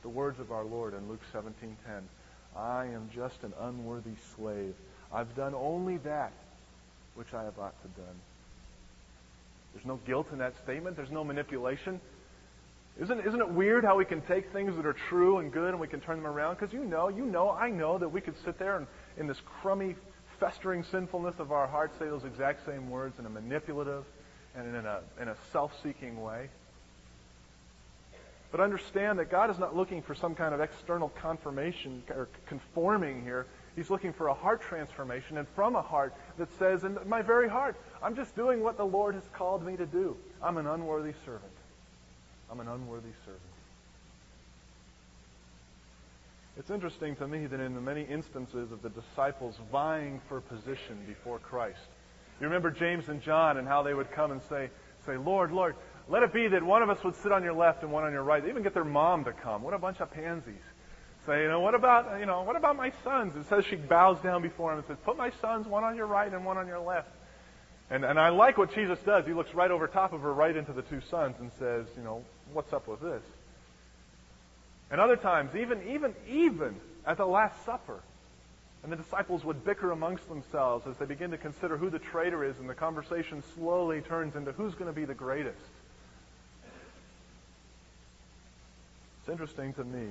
the 0.06 0.10
words 0.10 0.38
of 0.38 0.52
our 0.52 0.62
Lord 0.62 0.94
in 0.94 1.08
Luke 1.08 1.22
17:10, 1.32 1.74
I 2.56 2.84
am 2.84 3.10
just 3.12 3.42
an 3.42 3.52
unworthy 3.58 4.14
slave. 4.36 4.76
I've 5.12 5.34
done 5.34 5.52
only 5.52 5.96
that 5.96 6.30
which 7.16 7.34
I 7.34 7.42
have 7.42 7.58
ought 7.58 7.74
to 7.82 7.88
done. 8.00 8.14
There's 9.74 9.84
no 9.84 9.96
guilt 10.06 10.28
in 10.30 10.38
that 10.38 10.56
statement. 10.62 10.94
There's 10.94 11.10
no 11.10 11.24
manipulation. 11.24 12.00
Isn't, 13.00 13.18
isn't 13.18 13.40
it 13.40 13.48
weird 13.48 13.82
how 13.82 13.96
we 13.96 14.04
can 14.04 14.20
take 14.22 14.52
things 14.52 14.76
that 14.76 14.86
are 14.86 14.92
true 15.08 15.38
and 15.38 15.52
good 15.52 15.70
and 15.70 15.80
we 15.80 15.88
can 15.88 16.00
turn 16.00 16.22
them 16.22 16.32
around? 16.32 16.54
Because 16.54 16.72
you 16.72 16.84
know, 16.84 17.08
you 17.08 17.26
know, 17.26 17.50
I 17.50 17.70
know 17.70 17.98
that 17.98 18.08
we 18.08 18.20
could 18.20 18.36
sit 18.44 18.60
there 18.60 18.76
and 18.76 18.86
in 19.16 19.26
this 19.26 19.40
crummy, 19.60 19.96
festering 20.38 20.84
sinfulness 20.84 21.34
of 21.40 21.50
our 21.50 21.66
hearts 21.66 21.98
say 21.98 22.04
those 22.04 22.24
exact 22.24 22.64
same 22.64 22.90
words 22.90 23.18
in 23.18 23.26
a 23.26 23.30
manipulative 23.30 24.04
and 24.54 24.68
in 24.68 24.86
a, 24.86 25.00
in 25.20 25.26
a 25.26 25.36
self-seeking 25.50 26.22
way. 26.22 26.48
But 28.56 28.64
understand 28.64 29.18
that 29.18 29.30
God 29.30 29.50
is 29.50 29.58
not 29.58 29.76
looking 29.76 30.00
for 30.00 30.14
some 30.14 30.34
kind 30.34 30.54
of 30.54 30.62
external 30.62 31.10
confirmation 31.10 32.02
or 32.08 32.26
conforming 32.46 33.22
here. 33.22 33.44
He's 33.74 33.90
looking 33.90 34.14
for 34.14 34.28
a 34.28 34.34
heart 34.34 34.62
transformation 34.62 35.36
and 35.36 35.46
from 35.48 35.76
a 35.76 35.82
heart 35.82 36.14
that 36.38 36.50
says, 36.58 36.82
in 36.82 36.98
my 37.06 37.20
very 37.20 37.50
heart, 37.50 37.76
I'm 38.02 38.16
just 38.16 38.34
doing 38.34 38.62
what 38.62 38.78
the 38.78 38.86
Lord 38.86 39.14
has 39.14 39.24
called 39.34 39.62
me 39.62 39.76
to 39.76 39.84
do. 39.84 40.16
I'm 40.42 40.56
an 40.56 40.66
unworthy 40.66 41.12
servant. 41.26 41.52
I'm 42.50 42.58
an 42.60 42.68
unworthy 42.68 43.12
servant. 43.26 43.42
It's 46.56 46.70
interesting 46.70 47.14
to 47.16 47.28
me 47.28 47.44
that 47.44 47.60
in 47.60 47.74
the 47.74 47.82
many 47.82 48.04
instances 48.04 48.72
of 48.72 48.80
the 48.80 48.88
disciples 48.88 49.58
vying 49.70 50.18
for 50.30 50.40
position 50.40 50.96
before 51.06 51.40
Christ, 51.40 51.76
you 52.40 52.46
remember 52.46 52.70
James 52.70 53.10
and 53.10 53.20
John 53.20 53.58
and 53.58 53.68
how 53.68 53.82
they 53.82 53.92
would 53.92 54.10
come 54.12 54.30
and 54.30 54.40
say, 54.48 54.70
say, 55.04 55.18
Lord, 55.18 55.52
Lord, 55.52 55.76
let 56.08 56.22
it 56.22 56.32
be 56.32 56.48
that 56.48 56.62
one 56.62 56.82
of 56.82 56.90
us 56.90 57.02
would 57.02 57.16
sit 57.16 57.32
on 57.32 57.42
your 57.42 57.52
left 57.52 57.82
and 57.82 57.90
one 57.90 58.04
on 58.04 58.12
your 58.12 58.22
right. 58.22 58.42
They 58.42 58.48
even 58.48 58.62
get 58.62 58.74
their 58.74 58.84
mom 58.84 59.24
to 59.24 59.32
come. 59.32 59.62
What 59.62 59.74
a 59.74 59.78
bunch 59.78 60.00
of 60.00 60.10
pansies. 60.10 60.54
Say, 61.26 61.42
you 61.42 61.48
know, 61.48 61.60
what 61.60 61.74
about, 61.74 62.20
you 62.20 62.26
know, 62.26 62.42
what 62.42 62.54
about 62.54 62.76
my 62.76 62.92
sons? 63.02 63.34
It 63.34 63.48
says 63.48 63.64
she 63.64 63.74
bows 63.74 64.20
down 64.20 64.42
before 64.42 64.72
him 64.72 64.78
and 64.78 64.86
says, 64.86 64.98
put 65.04 65.16
my 65.16 65.30
sons 65.40 65.66
one 65.66 65.82
on 65.82 65.96
your 65.96 66.06
right 66.06 66.32
and 66.32 66.44
one 66.44 66.56
on 66.56 66.68
your 66.68 66.78
left. 66.78 67.08
And, 67.90 68.04
and 68.04 68.18
I 68.18 68.28
like 68.28 68.58
what 68.58 68.74
Jesus 68.74 68.98
does. 69.00 69.26
He 69.26 69.32
looks 69.32 69.52
right 69.54 69.70
over 69.70 69.88
top 69.88 70.12
of 70.12 70.20
her, 70.20 70.32
right 70.32 70.56
into 70.56 70.72
the 70.72 70.82
two 70.82 71.00
sons, 71.10 71.36
and 71.40 71.50
says, 71.58 71.86
you 71.96 72.02
know, 72.02 72.24
what's 72.52 72.72
up 72.72 72.86
with 72.86 73.00
this? 73.00 73.22
And 74.90 75.00
other 75.00 75.16
times, 75.16 75.56
even, 75.56 75.82
even, 75.88 76.14
even 76.28 76.76
at 77.04 77.16
the 77.16 77.26
Last 77.26 77.64
Supper, 77.64 78.00
and 78.84 78.92
the 78.92 78.96
disciples 78.96 79.44
would 79.44 79.64
bicker 79.64 79.90
amongst 79.90 80.28
themselves 80.28 80.86
as 80.86 80.96
they 80.96 81.06
begin 81.06 81.32
to 81.32 81.38
consider 81.38 81.76
who 81.76 81.90
the 81.90 81.98
traitor 81.98 82.44
is, 82.44 82.58
and 82.60 82.68
the 82.68 82.74
conversation 82.74 83.42
slowly 83.56 84.00
turns 84.00 84.36
into 84.36 84.52
who's 84.52 84.74
going 84.74 84.86
to 84.86 84.92
be 84.92 85.04
the 85.04 85.14
greatest. 85.14 85.58
It's 89.26 89.32
interesting 89.32 89.72
to 89.72 89.82
me 89.82 90.06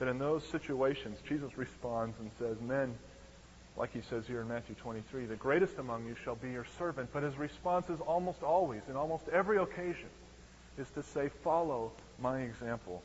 that 0.00 0.08
in 0.08 0.18
those 0.18 0.42
situations, 0.48 1.18
Jesus 1.28 1.56
responds 1.56 2.18
and 2.18 2.32
says, 2.36 2.56
Men, 2.60 2.96
like 3.76 3.92
he 3.92 4.00
says 4.10 4.26
here 4.26 4.40
in 4.40 4.48
Matthew 4.48 4.74
23, 4.74 5.26
the 5.26 5.36
greatest 5.36 5.78
among 5.78 6.04
you 6.04 6.16
shall 6.24 6.34
be 6.34 6.50
your 6.50 6.66
servant. 6.78 7.10
But 7.12 7.22
his 7.22 7.38
response 7.38 7.88
is 7.88 8.00
almost 8.00 8.42
always, 8.42 8.80
in 8.88 8.96
almost 8.96 9.28
every 9.28 9.58
occasion, 9.58 10.08
is 10.78 10.90
to 10.96 11.04
say, 11.04 11.30
follow 11.44 11.92
my 12.18 12.40
example. 12.40 13.04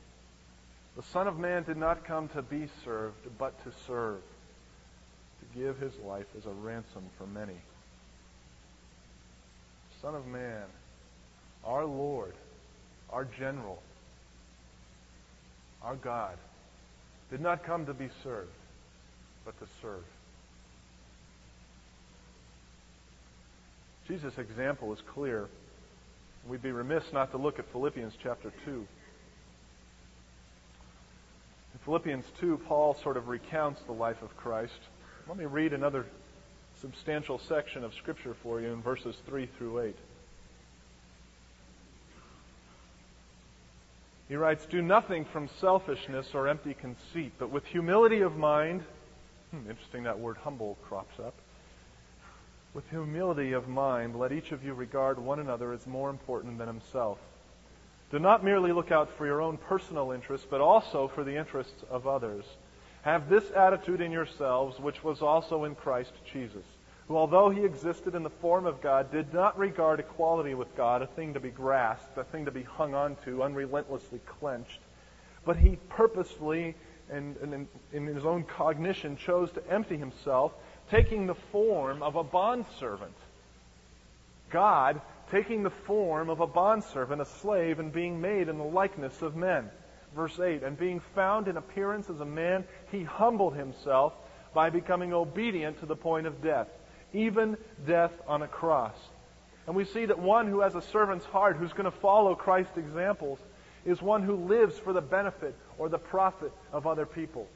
The 0.96 1.04
Son 1.04 1.28
of 1.28 1.38
Man 1.38 1.62
did 1.62 1.78
not 1.78 2.06
come 2.06 2.28
to 2.30 2.42
be 2.42 2.68
served, 2.84 3.38
but 3.38 3.64
to 3.66 3.72
serve, 3.86 4.22
to 5.42 5.60
give 5.60 5.78
his 5.78 5.94
life 6.04 6.26
as 6.36 6.48
a 6.48 6.54
ransom 6.54 7.04
for 7.20 7.28
many. 7.28 7.62
Son 10.02 10.16
of 10.16 10.26
Man, 10.26 10.64
our 11.64 11.86
Lord, 11.86 12.34
our 13.12 13.26
General, 13.26 13.80
our 15.84 15.96
God, 15.96 16.38
did 17.30 17.42
not 17.42 17.64
come 17.64 17.86
to 17.86 17.94
be 17.94 18.10
served, 18.24 18.50
but 19.46 19.58
to 19.60 19.68
serve. 19.82 20.04
Jesus' 24.08 24.38
example 24.38 24.94
is 24.94 25.00
clear. 25.14 25.48
We'd 26.48 26.62
be 26.62 26.72
remiss 26.72 27.04
not 27.14 27.32
to 27.32 27.38
look 27.38 27.60
at 27.60 27.72
Philippians 27.72 28.14
chapter 28.22 28.52
2. 28.66 28.72
In 28.72 28.88
Philippians 31.86 32.26
2, 32.40 32.62
Paul 32.68 32.98
sort 33.02 33.18
of 33.18 33.30
recounts 33.30 33.82
the 33.84 33.94
life 33.94 34.22
of 34.22 34.36
Christ. 34.36 34.74
Let 35.28 35.38
me 35.38 35.46
read 35.46 35.74
another 35.74 36.06
substantial 36.82 37.40
section 37.40 37.84
of 37.84 37.94
Scripture 37.94 38.36
for 38.44 38.60
you 38.60 38.74
in 38.74 38.82
verses 38.82 39.16
3 39.26 39.48
through 39.58 39.80
8. 39.80 39.96
He 44.34 44.38
writes, 44.38 44.66
Do 44.66 44.82
nothing 44.82 45.26
from 45.26 45.48
selfishness 45.62 46.34
or 46.34 46.48
empty 46.48 46.74
conceit, 46.74 47.34
but 47.38 47.52
with 47.52 47.68
humility 47.68 48.22
of 48.22 48.36
mind. 48.36 48.84
Hmm, 49.52 49.70
interesting 49.70 50.02
that 50.06 50.18
word 50.18 50.38
humble 50.38 50.76
crops 50.90 51.20
up. 51.20 51.36
With 52.74 52.90
humility 52.90 53.52
of 53.52 53.68
mind, 53.68 54.18
let 54.18 54.32
each 54.32 54.52
of 54.52 54.64
you 54.64 54.74
regard 54.74 55.20
one 55.20 55.38
another 55.38 55.72
as 55.72 55.86
more 55.86 56.10
important 56.10 56.58
than 56.58 56.66
himself. 56.66 57.20
Do 58.10 58.18
not 58.18 58.44
merely 58.44 58.72
look 58.72 58.92
out 58.92 59.16
for 59.20 59.28
your 59.28 59.40
own 59.40 59.58
personal 59.58 60.10
interests, 60.10 60.48
but 60.50 60.62
also 60.62 61.12
for 61.14 61.24
the 61.24 61.38
interests 61.38 61.84
of 61.92 62.08
others. 62.08 62.44
Have 63.04 63.30
this 63.30 63.52
attitude 63.52 64.02
in 64.02 64.12
yourselves, 64.12 64.80
which 64.80 65.04
was 65.04 65.22
also 65.22 65.64
in 65.66 65.76
Christ 65.76 66.14
Jesus, 66.34 66.66
who, 67.08 67.18
although 67.18 67.50
he 67.50 67.66
existed 67.66 68.16
in 68.16 68.24
the 68.24 68.30
form 68.30 68.66
of 68.66 68.82
God, 68.82 69.12
did 69.12 69.34
not 69.34 69.58
regard 69.58 70.00
equality 70.00 70.54
with 70.54 70.76
God 70.76 71.02
a 71.02 71.08
thing 71.08 71.34
to 71.34 71.40
be 71.40 71.50
grasped, 71.50 72.18
a 72.18 72.24
thing 72.24 72.46
to 72.46 72.52
be 72.52 72.64
hung 72.64 72.94
on 72.94 73.18
to, 73.26 73.44
unrelentlessly 73.44 74.20
clenched, 74.40 74.80
but 75.46 75.58
he 75.58 75.78
purposefully 75.90 76.76
and, 77.10 77.36
and 77.38 77.68
in 77.92 78.08
his 78.08 78.26
own 78.26 78.44
cognition 78.44 79.18
chose 79.18 79.52
to 79.52 79.70
empty 79.70 79.98
himself 79.98 80.54
taking 80.90 81.28
the 81.28 81.36
form 81.36 82.02
of 82.02 82.16
a 82.16 82.24
bondservant. 82.24 83.16
God 84.50 85.02
taking 85.32 85.64
the 85.64 85.70
form 85.70 86.30
of 86.30 86.40
a 86.40 86.48
bondservant, 86.48 87.22
a 87.22 87.26
slave, 87.26 87.80
and 87.80 87.92
being 87.92 88.22
made 88.22 88.50
in 88.50 88.58
the 88.58 88.64
likeness 88.64 89.22
of 89.22 89.36
men. 89.36 89.70
Verse 90.16 90.40
8, 90.40 90.62
and 90.62 90.78
being 90.78 91.02
found 91.16 91.48
in 91.48 91.58
appearance 91.58 92.10
as 92.10 92.20
a 92.20 92.26
man, 92.26 92.64
he 92.92 93.04
humbled 93.04 93.56
himself 93.56 94.14
by 94.54 94.70
becoming 94.70 95.12
obedient 95.12 95.80
to 95.80 95.88
the 95.88 95.96
point 95.96 96.28
of 96.28 96.44
death, 96.44 96.68
even 97.14 97.58
death 97.86 98.12
on 98.28 98.42
a 98.42 98.48
cross. 98.48 98.96
And 99.68 99.76
we 99.76 99.86
see 99.86 100.06
that 100.06 100.20
one 100.20 100.48
who 100.48 100.60
has 100.62 100.76
a 100.76 100.82
servant's 100.82 101.26
heart, 101.26 101.56
who's 101.56 101.72
going 101.72 101.86
to 101.86 101.92
follow 101.92 102.36
Christ's 102.36 102.78
examples, 102.78 103.40
is 103.86 104.02
one 104.02 104.24
who 104.24 104.36
lives 104.36 104.78
for 104.78 104.94
the 104.94 105.02
benefit 105.02 105.56
or 105.78 105.90
the 105.90 105.98
profit 105.98 106.52
of 106.72 106.88
other 106.88 107.06
people 107.06 107.48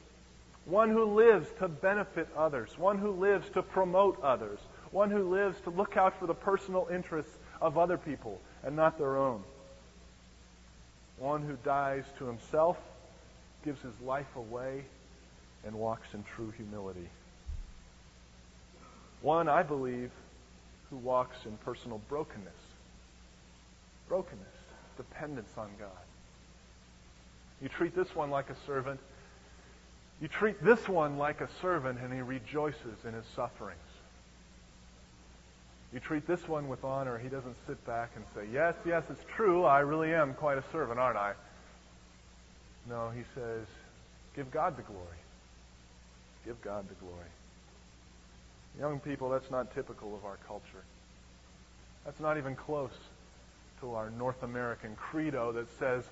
one 0.68 0.90
who 0.90 1.04
lives 1.04 1.48
to 1.58 1.68
benefit 1.68 2.28
others, 2.36 2.76
one 2.76 2.98
who 2.98 3.10
lives 3.12 3.48
to 3.50 3.62
promote 3.62 4.22
others, 4.22 4.58
one 4.90 5.10
who 5.10 5.30
lives 5.30 5.58
to 5.62 5.70
look 5.70 5.96
out 5.96 6.18
for 6.18 6.26
the 6.26 6.34
personal 6.34 6.86
interests 6.92 7.32
of 7.60 7.78
other 7.78 7.96
people 7.96 8.38
and 8.62 8.76
not 8.76 8.98
their 8.98 9.16
own. 9.16 9.42
One 11.18 11.42
who 11.42 11.56
dies 11.64 12.04
to 12.18 12.26
himself, 12.26 12.76
gives 13.64 13.80
his 13.80 13.98
life 14.04 14.36
away, 14.36 14.84
and 15.64 15.74
walks 15.74 16.08
in 16.12 16.22
true 16.22 16.52
humility. 16.56 17.08
One, 19.20 19.48
I 19.48 19.62
believe, 19.62 20.10
who 20.90 20.96
walks 20.96 21.36
in 21.44 21.56
personal 21.58 22.00
brokenness. 22.08 22.52
Brokenness, 24.08 24.46
dependence 24.96 25.50
on 25.56 25.68
God. 25.78 25.90
You 27.60 27.68
treat 27.68 27.94
this 27.94 28.14
one 28.14 28.30
like 28.30 28.50
a 28.50 28.56
servant, 28.66 29.00
you 30.20 30.28
treat 30.28 30.62
this 30.62 30.88
one 30.88 31.18
like 31.18 31.40
a 31.40 31.48
servant 31.60 32.00
and 32.00 32.12
he 32.12 32.20
rejoices 32.20 33.04
in 33.04 33.14
his 33.14 33.24
sufferings. 33.36 33.78
You 35.92 36.00
treat 36.00 36.26
this 36.26 36.46
one 36.46 36.68
with 36.68 36.84
honor. 36.84 37.18
He 37.18 37.28
doesn't 37.28 37.56
sit 37.66 37.84
back 37.86 38.10
and 38.14 38.24
say, 38.34 38.46
Yes, 38.52 38.74
yes, 38.84 39.04
it's 39.08 39.24
true. 39.34 39.64
I 39.64 39.80
really 39.80 40.12
am 40.12 40.34
quite 40.34 40.58
a 40.58 40.64
servant, 40.70 40.98
aren't 40.98 41.16
I? 41.16 41.32
No, 42.88 43.10
he 43.10 43.22
says, 43.34 43.66
Give 44.36 44.50
God 44.50 44.76
the 44.76 44.82
glory. 44.82 45.06
Give 46.44 46.60
God 46.62 46.88
the 46.88 46.94
glory. 46.94 47.30
Young 48.78 49.00
people, 49.00 49.28
that's 49.28 49.50
not 49.50 49.74
typical 49.74 50.14
of 50.14 50.24
our 50.24 50.38
culture. 50.46 50.84
That's 52.04 52.20
not 52.20 52.38
even 52.38 52.54
close 52.54 52.92
to 53.80 53.94
our 53.94 54.10
North 54.10 54.42
American 54.42 54.94
credo 54.96 55.52
that 55.52 55.66
says, 55.78 56.04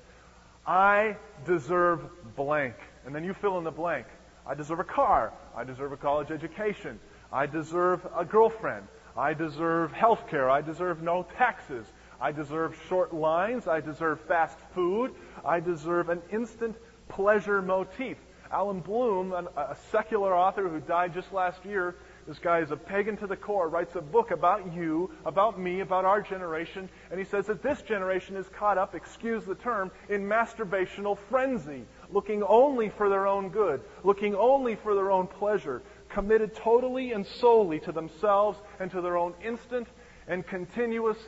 I 0.67 1.17
deserve 1.47 2.01
blank. 2.35 2.75
And 3.05 3.15
then 3.15 3.25
you 3.25 3.35
fill 3.35 3.57
in 3.59 3.65
the 3.65 3.71
blank. 3.71 4.07
I 4.47 4.55
deserve 4.55 4.81
a 4.81 4.85
car. 4.85 5.33
I 5.57 5.65
deserve 5.65 5.93
a 5.93 5.97
college 5.97 6.31
education. 6.31 6.99
I 7.33 7.47
deserve 7.47 8.07
a 8.17 8.25
girlfriend. 8.25 8.87
I 9.17 9.33
deserve 9.35 9.93
health 9.93 10.29
care. 10.29 10.51
I 10.51 10.61
deserve 10.61 11.03
no 11.03 11.25
taxes. 11.37 11.87
I 12.21 12.33
deserve 12.33 12.77
short 12.89 13.15
lines. 13.15 13.69
I 13.69 13.81
deserve 13.81 14.21
fast 14.23 14.59
food. 14.75 15.13
I 15.45 15.61
deserve 15.61 16.09
an 16.09 16.21
instant 16.33 16.77
pleasure 17.09 17.63
motif. 17.63 18.19
Allan 18.51 18.81
Bloom, 18.81 19.33
a 19.33 19.77
secular 19.91 20.35
author 20.35 20.69
who 20.69 20.81
died 20.81 21.15
just 21.15 21.33
last 21.33 21.65
year, 21.65 21.97
this 22.27 22.39
guy 22.41 22.59
is 22.59 22.73
a 22.73 22.77
pagan 22.77 23.17
to 23.19 23.27
the 23.27 23.37
core, 23.37 23.69
writes 23.69 23.95
a 23.95 24.01
book 24.01 24.33
about 24.33 24.75
you, 24.75 25.11
about 25.25 25.61
me, 25.61 25.81
about 25.81 26.05
our 26.05 26.21
generation, 26.21 26.89
and 27.11 27.21
he 27.21 27.25
says 27.25 27.47
that 27.47 27.63
this 27.63 27.83
generation 27.83 28.37
is 28.37 28.49
caught 28.49 28.79
up, 28.79 28.95
excuse 28.97 29.45
the 29.45 29.55
term, 29.55 29.93
in 30.09 30.23
masturbational 30.23 31.17
frenzy, 31.29 31.85
looking 32.11 32.43
only 32.43 32.89
for 32.89 33.09
their 33.09 33.29
own 33.29 33.51
good, 33.51 33.81
looking 34.03 34.35
only 34.35 34.75
for 34.75 34.95
their 34.97 35.13
own 35.13 35.29
pleasure, 35.29 35.83
committed 36.09 36.55
totally 36.55 37.13
and 37.13 37.25
solely 37.25 37.79
to 37.81 37.93
themselves 37.93 38.59
and 38.81 38.91
to 38.91 39.01
their 39.01 39.17
own 39.17 39.33
instant 39.45 39.87
and 40.27 40.45
continuous 40.47 41.19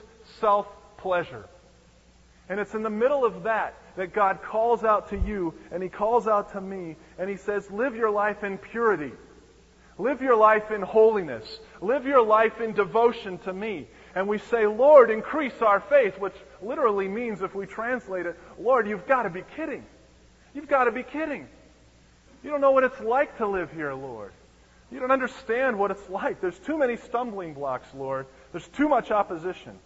self 0.40 0.66
pleasure. 0.96 1.44
And 2.48 2.58
it's 2.58 2.74
in 2.74 2.82
the 2.82 2.90
middle 2.90 3.24
of 3.24 3.44
that 3.44 3.74
that 3.96 4.12
God 4.12 4.42
calls 4.42 4.82
out 4.82 5.10
to 5.10 5.18
you 5.18 5.54
and 5.70 5.82
He 5.82 5.88
calls 5.88 6.26
out 6.26 6.52
to 6.52 6.60
me 6.60 6.96
and 7.18 7.28
He 7.28 7.36
says, 7.36 7.70
live 7.70 7.94
your 7.94 8.10
life 8.10 8.42
in 8.42 8.58
purity. 8.58 9.12
Live 9.98 10.22
your 10.22 10.36
life 10.36 10.70
in 10.70 10.80
holiness. 10.80 11.44
Live 11.80 12.06
your 12.06 12.22
life 12.24 12.60
in 12.60 12.72
devotion 12.72 13.38
to 13.38 13.52
me. 13.52 13.88
And 14.14 14.28
we 14.28 14.38
say, 14.38 14.66
Lord, 14.66 15.10
increase 15.10 15.60
our 15.60 15.80
faith, 15.80 16.18
which 16.18 16.34
literally 16.62 17.08
means, 17.08 17.42
if 17.42 17.54
we 17.54 17.66
translate 17.66 18.26
it, 18.26 18.38
Lord, 18.58 18.88
you've 18.88 19.06
got 19.06 19.24
to 19.24 19.30
be 19.30 19.42
kidding. 19.56 19.84
You've 20.54 20.68
got 20.68 20.84
to 20.84 20.92
be 20.92 21.02
kidding. 21.02 21.46
You 22.42 22.50
don't 22.50 22.60
know 22.60 22.70
what 22.70 22.84
it's 22.84 23.00
like 23.00 23.36
to 23.38 23.46
live 23.46 23.72
here, 23.72 23.92
Lord. 23.92 24.32
You 24.90 25.00
don't 25.00 25.10
understand 25.10 25.78
what 25.78 25.90
it's 25.90 26.08
like. 26.08 26.40
There's 26.40 26.58
too 26.58 26.78
many 26.78 26.96
stumbling 26.96 27.54
blocks, 27.54 27.88
Lord. 27.94 28.26
There's 28.52 28.68
too 28.68 28.88
much 28.88 29.10
opposition. 29.10 29.78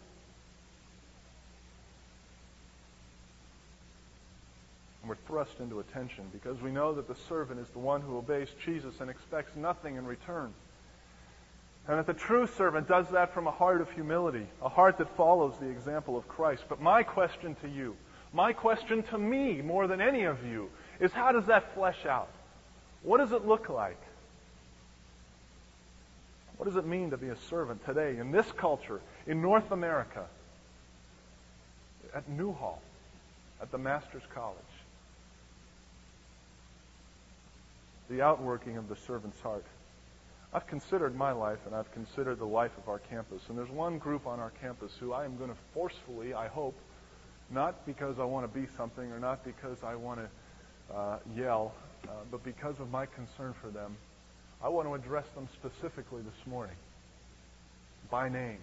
and 5.03 5.09
we're 5.09 5.17
thrust 5.33 5.61
into 5.61 5.81
attention 5.81 6.25
because 6.31 6.61
we 6.61 6.71
know 6.71 6.93
that 6.93 7.09
the 7.09 7.15
servant 7.27 7.59
is 7.59 7.67
the 7.71 7.79
one 7.79 8.03
who 8.03 8.19
obeys 8.19 8.49
Jesus 8.67 9.01
and 9.01 9.09
expects 9.09 9.57
nothing 9.57 9.97
in 9.97 10.05
return. 10.05 10.53
And 11.89 11.99
that 11.99 12.07
the 12.07 12.13
true 12.13 12.47
servant 12.47 12.87
does 12.87 13.09
that 13.13 13.33
from 13.33 13.47
a 13.47 13.51
heart 13.51 13.81
of 13.81 13.91
humility, 13.93 14.47
a 14.61 14.69
heart 14.69 14.99
that 14.99 15.17
follows 15.17 15.55
the 15.59 15.71
example 15.71 16.19
of 16.19 16.29
Christ. 16.29 16.65
But 16.69 16.83
my 16.83 17.03
question 17.03 17.57
to 17.63 17.69
you, 17.69 17.97
my 18.35 18.53
question 18.53 19.05
to 19.05 19.17
me 19.17 19.63
more 19.63 19.87
than 19.87 20.03
any 20.03 20.25
of 20.25 20.45
you, 20.45 20.69
is 21.01 21.13
how 21.13 21.33
does 21.33 21.47
that 21.47 21.75
flesh 21.75 22.05
out? 22.05 22.29
What 23.03 23.17
does 23.17 23.33
it 23.33 23.47
look 23.47 23.71
like? 23.71 24.01
What 26.59 26.67
does 26.67 26.77
it 26.77 26.85
mean 26.85 27.09
to 27.09 27.17
be 27.17 27.29
a 27.29 27.37
servant 27.49 27.87
today 27.87 28.19
in 28.19 28.33
this 28.33 28.53
culture, 28.53 29.01
in 29.27 29.41
North 29.41 29.71
America, 29.71 30.27
at 32.15 32.29
Newhall, 32.29 32.83
at 33.63 33.71
the 33.71 33.79
Master's 33.79 34.25
College? 34.35 34.59
The 38.13 38.23
outworking 38.23 38.77
of 38.77 38.89
the 38.89 38.97
servant's 38.97 39.41
heart. 39.41 39.65
I've 40.53 40.67
considered 40.67 41.17
my 41.17 41.33
life 41.33 41.59
and 41.65 41.75
I've 41.75 41.91
considered 41.93 42.39
the 42.39 42.47
life 42.47 42.77
of 42.77 42.89
our 42.89 42.99
campus. 42.99 43.41
And 43.49 43.57
there's 43.57 43.71
one 43.71 43.99
group 43.99 44.27
on 44.27 44.39
our 44.39 44.53
campus 44.61 44.93
who 45.01 45.15
I 45.15 45.25
am 45.25 45.39
going 45.39 45.49
to 45.49 45.57
forcefully, 45.73 46.35
I 46.35 46.49
hope, 46.49 46.75
not 47.51 47.87
because 47.87 48.19
I 48.19 48.25
want 48.25 48.53
to 48.53 48.61
be 48.61 48.67
something 48.77 49.11
or 49.11 49.19
not 49.19 49.45
because 49.45 49.83
I 49.83 49.95
want 49.95 50.21
to 50.21 50.95
uh, 50.95 51.19
yell, 51.35 51.73
uh, 52.05 52.11
but 52.31 52.45
because 52.45 52.79
of 52.81 52.91
my 52.91 53.07
concern 53.07 53.55
for 53.63 53.69
them, 53.69 53.97
I 54.63 54.69
want 54.69 54.87
to 54.89 54.95
address 54.95 55.27
them 55.35 55.49
specifically 55.55 56.21
this 56.21 56.47
morning 56.47 56.77
by 58.11 58.29
name. 58.29 58.59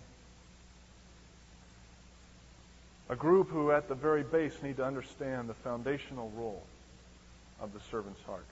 A 3.10 3.16
group 3.16 3.50
who, 3.50 3.72
at 3.72 3.90
the 3.90 3.96
very 3.96 4.22
base, 4.22 4.54
need 4.62 4.78
to 4.78 4.86
understand 4.86 5.50
the 5.50 5.56
foundational 5.56 6.32
role 6.36 6.62
of 7.60 7.74
the 7.74 7.80
servant's 7.90 8.22
heart. 8.22 8.46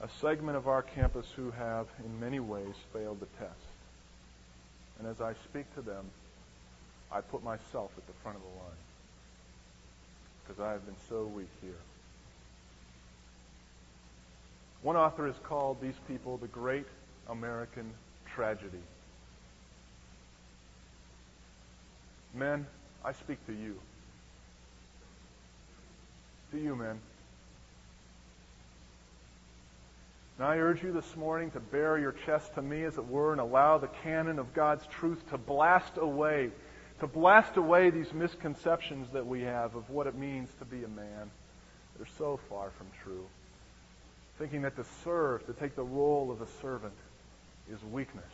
A 0.00 0.08
segment 0.20 0.56
of 0.56 0.68
our 0.68 0.82
campus 0.82 1.26
who 1.36 1.50
have, 1.52 1.86
in 2.04 2.20
many 2.20 2.40
ways, 2.40 2.74
failed 2.92 3.20
the 3.20 3.26
test. 3.38 3.54
And 4.98 5.08
as 5.08 5.20
I 5.20 5.34
speak 5.44 5.72
to 5.74 5.82
them, 5.82 6.04
I 7.10 7.20
put 7.20 7.42
myself 7.42 7.90
at 7.96 8.06
the 8.06 8.12
front 8.22 8.36
of 8.36 8.42
the 8.42 8.48
line 8.48 8.84
because 10.46 10.62
I 10.62 10.72
have 10.72 10.84
been 10.84 10.96
so 11.08 11.24
weak 11.24 11.48
here. 11.62 11.72
One 14.82 14.96
author 14.96 15.26
has 15.26 15.36
called 15.44 15.80
these 15.80 15.94
people 16.06 16.36
the 16.36 16.48
great 16.48 16.86
American 17.30 17.90
tragedy. 18.34 18.82
Men, 22.34 22.66
I 23.04 23.12
speak 23.12 23.44
to 23.46 23.52
you. 23.52 23.78
To 26.50 26.58
you, 26.58 26.76
men. 26.76 27.00
And 30.38 30.46
I 30.46 30.56
urge 30.56 30.82
you 30.82 30.92
this 30.92 31.16
morning 31.16 31.52
to 31.52 31.60
bare 31.60 31.96
your 31.98 32.14
chest 32.26 32.54
to 32.54 32.62
me, 32.62 32.82
as 32.82 32.98
it 32.98 33.06
were, 33.06 33.30
and 33.32 33.40
allow 33.40 33.78
the 33.78 33.88
cannon 34.02 34.38
of 34.38 34.52
God's 34.52 34.84
truth 34.86 35.22
to 35.30 35.38
blast 35.38 35.96
away, 35.96 36.50
to 37.00 37.06
blast 37.06 37.56
away 37.56 37.90
these 37.90 38.12
misconceptions 38.12 39.08
that 39.12 39.26
we 39.26 39.42
have 39.42 39.76
of 39.76 39.88
what 39.90 40.08
it 40.08 40.16
means 40.16 40.48
to 40.58 40.64
be 40.64 40.82
a 40.82 40.88
man. 40.88 41.30
They're 41.96 42.08
so 42.18 42.40
far 42.48 42.70
from 42.70 42.88
true. 43.04 43.26
Thinking 44.38 44.62
that 44.62 44.74
to 44.74 44.84
serve, 45.04 45.46
to 45.46 45.52
take 45.52 45.76
the 45.76 45.84
role 45.84 46.32
of 46.32 46.42
a 46.42 46.48
servant, 46.60 46.94
is 47.70 47.78
weakness. 47.92 48.24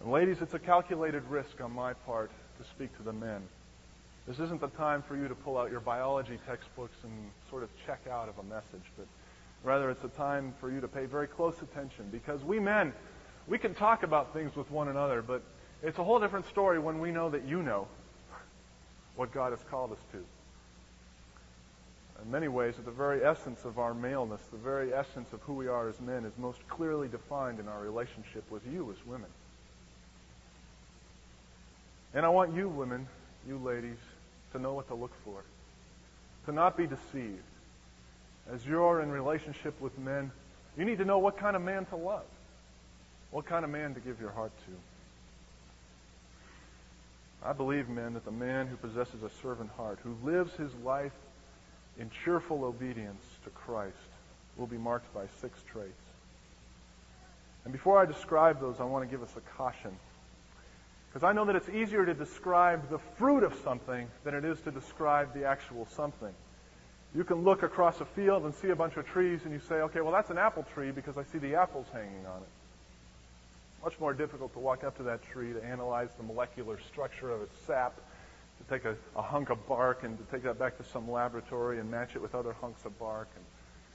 And 0.00 0.12
ladies, 0.12 0.40
it's 0.40 0.54
a 0.54 0.60
calculated 0.60 1.24
risk 1.28 1.60
on 1.60 1.72
my 1.72 1.94
part 1.94 2.30
to 2.60 2.68
speak 2.68 2.96
to 2.98 3.02
the 3.02 3.12
men. 3.12 3.42
This 4.26 4.40
isn't 4.40 4.60
the 4.60 4.68
time 4.68 5.02
for 5.02 5.16
you 5.16 5.28
to 5.28 5.34
pull 5.36 5.56
out 5.56 5.70
your 5.70 5.80
biology 5.80 6.38
textbooks 6.48 6.96
and 7.04 7.12
sort 7.48 7.62
of 7.62 7.68
check 7.86 8.00
out 8.10 8.28
of 8.28 8.36
a 8.38 8.42
message, 8.42 8.82
but 8.96 9.06
rather 9.62 9.88
it's 9.90 10.02
a 10.02 10.08
time 10.08 10.52
for 10.60 10.70
you 10.70 10.80
to 10.80 10.88
pay 10.88 11.06
very 11.06 11.28
close 11.28 11.54
attention 11.62 12.08
because 12.10 12.42
we 12.42 12.58
men, 12.58 12.92
we 13.46 13.56
can 13.56 13.72
talk 13.74 14.02
about 14.02 14.32
things 14.32 14.56
with 14.56 14.68
one 14.70 14.88
another, 14.88 15.22
but 15.22 15.42
it's 15.82 15.98
a 15.98 16.04
whole 16.04 16.18
different 16.18 16.46
story 16.48 16.80
when 16.80 16.98
we 16.98 17.12
know 17.12 17.30
that 17.30 17.44
you 17.46 17.62
know 17.62 17.86
what 19.14 19.32
God 19.32 19.52
has 19.52 19.62
called 19.70 19.92
us 19.92 19.98
to. 20.10 20.18
In 22.24 22.30
many 22.30 22.48
ways, 22.48 22.74
the 22.84 22.90
very 22.90 23.24
essence 23.24 23.64
of 23.64 23.78
our 23.78 23.94
maleness, 23.94 24.40
the 24.50 24.58
very 24.58 24.92
essence 24.92 25.32
of 25.32 25.40
who 25.42 25.54
we 25.54 25.68
are 25.68 25.88
as 25.88 26.00
men, 26.00 26.24
is 26.24 26.32
most 26.36 26.66
clearly 26.66 27.06
defined 27.06 27.60
in 27.60 27.68
our 27.68 27.80
relationship 27.80 28.42
with 28.50 28.62
you 28.66 28.90
as 28.90 29.06
women. 29.06 29.30
And 32.12 32.26
I 32.26 32.30
want 32.30 32.54
you, 32.54 32.68
women, 32.68 33.06
you 33.46 33.58
ladies, 33.58 33.98
to 34.56 34.62
know 34.62 34.74
what 34.74 34.88
to 34.88 34.94
look 34.94 35.12
for, 35.24 35.42
to 36.46 36.52
not 36.52 36.76
be 36.76 36.86
deceived. 36.86 37.42
As 38.52 38.64
you're 38.64 39.02
in 39.02 39.10
relationship 39.10 39.78
with 39.80 39.98
men, 39.98 40.30
you 40.78 40.84
need 40.84 40.98
to 40.98 41.04
know 41.04 41.18
what 41.18 41.36
kind 41.36 41.56
of 41.56 41.62
man 41.62 41.84
to 41.86 41.96
love, 41.96 42.24
what 43.30 43.46
kind 43.46 43.64
of 43.64 43.70
man 43.70 43.94
to 43.94 44.00
give 44.00 44.20
your 44.20 44.30
heart 44.30 44.52
to. 44.66 44.72
I 47.46 47.52
believe, 47.52 47.88
men, 47.88 48.14
that 48.14 48.24
the 48.24 48.32
man 48.32 48.66
who 48.66 48.76
possesses 48.76 49.22
a 49.22 49.30
servant 49.42 49.70
heart, 49.76 49.98
who 50.02 50.16
lives 50.24 50.52
his 50.54 50.74
life 50.84 51.12
in 51.98 52.10
cheerful 52.24 52.64
obedience 52.64 53.24
to 53.44 53.50
Christ, 53.50 53.96
will 54.56 54.66
be 54.66 54.78
marked 54.78 55.12
by 55.14 55.26
six 55.40 55.58
traits. 55.70 55.92
And 57.64 57.72
before 57.72 58.00
I 58.00 58.06
describe 58.06 58.60
those, 58.60 58.80
I 58.80 58.84
want 58.84 59.04
to 59.04 59.10
give 59.10 59.22
us 59.22 59.34
a 59.36 59.40
caution. 59.56 59.96
Because 61.16 61.30
I 61.30 61.32
know 61.32 61.46
that 61.46 61.56
it's 61.56 61.70
easier 61.70 62.04
to 62.04 62.12
describe 62.12 62.90
the 62.90 62.98
fruit 63.16 63.42
of 63.42 63.54
something 63.64 64.06
than 64.22 64.34
it 64.34 64.44
is 64.44 64.60
to 64.60 64.70
describe 64.70 65.32
the 65.32 65.46
actual 65.46 65.88
something. 65.96 66.34
You 67.14 67.24
can 67.24 67.42
look 67.42 67.62
across 67.62 68.02
a 68.02 68.04
field 68.04 68.44
and 68.44 68.54
see 68.54 68.68
a 68.68 68.76
bunch 68.76 68.98
of 68.98 69.06
trees 69.06 69.40
and 69.44 69.52
you 69.54 69.60
say, 69.66 69.76
okay, 69.76 70.02
well, 70.02 70.12
that's 70.12 70.28
an 70.28 70.36
apple 70.36 70.66
tree 70.74 70.90
because 70.90 71.16
I 71.16 71.24
see 71.24 71.38
the 71.38 71.54
apples 71.54 71.86
hanging 71.90 72.26
on 72.26 72.42
it. 72.42 72.48
Much 73.82 73.98
more 73.98 74.12
difficult 74.12 74.52
to 74.52 74.58
walk 74.58 74.84
up 74.84 74.98
to 74.98 75.04
that 75.04 75.22
tree 75.22 75.54
to 75.54 75.64
analyze 75.64 76.10
the 76.18 76.22
molecular 76.22 76.78
structure 76.92 77.30
of 77.30 77.40
its 77.40 77.56
sap, 77.66 77.96
to 77.96 78.68
take 78.68 78.84
a, 78.84 78.94
a 79.18 79.22
hunk 79.22 79.48
of 79.48 79.66
bark 79.66 80.02
and 80.02 80.18
to 80.18 80.24
take 80.30 80.42
that 80.42 80.58
back 80.58 80.76
to 80.76 80.84
some 80.84 81.10
laboratory 81.10 81.80
and 81.80 81.90
match 81.90 82.14
it 82.14 82.20
with 82.20 82.34
other 82.34 82.52
hunks 82.52 82.84
of 82.84 82.98
bark, 82.98 83.28
and, 83.36 83.44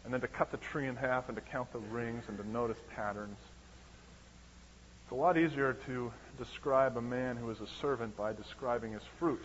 and 0.05 0.11
then 0.11 0.21
to 0.21 0.27
cut 0.27 0.49
the 0.49 0.57
tree 0.57 0.87
in 0.87 0.95
half 0.95 1.29
and 1.29 1.35
to 1.35 1.41
count 1.51 1.71
the 1.71 1.79
rings 1.93 2.23
and 2.29 2.39
to 2.39 2.49
notice 2.49 2.79
patterns. 2.95 3.37
It's 5.11 5.17
a 5.17 5.21
lot 5.21 5.37
easier 5.37 5.73
to 5.87 6.09
describe 6.37 6.95
a 6.95 7.01
man 7.01 7.35
who 7.35 7.49
is 7.49 7.59
a 7.59 7.67
servant 7.81 8.15
by 8.15 8.31
describing 8.31 8.93
his 8.93 9.03
fruit 9.19 9.43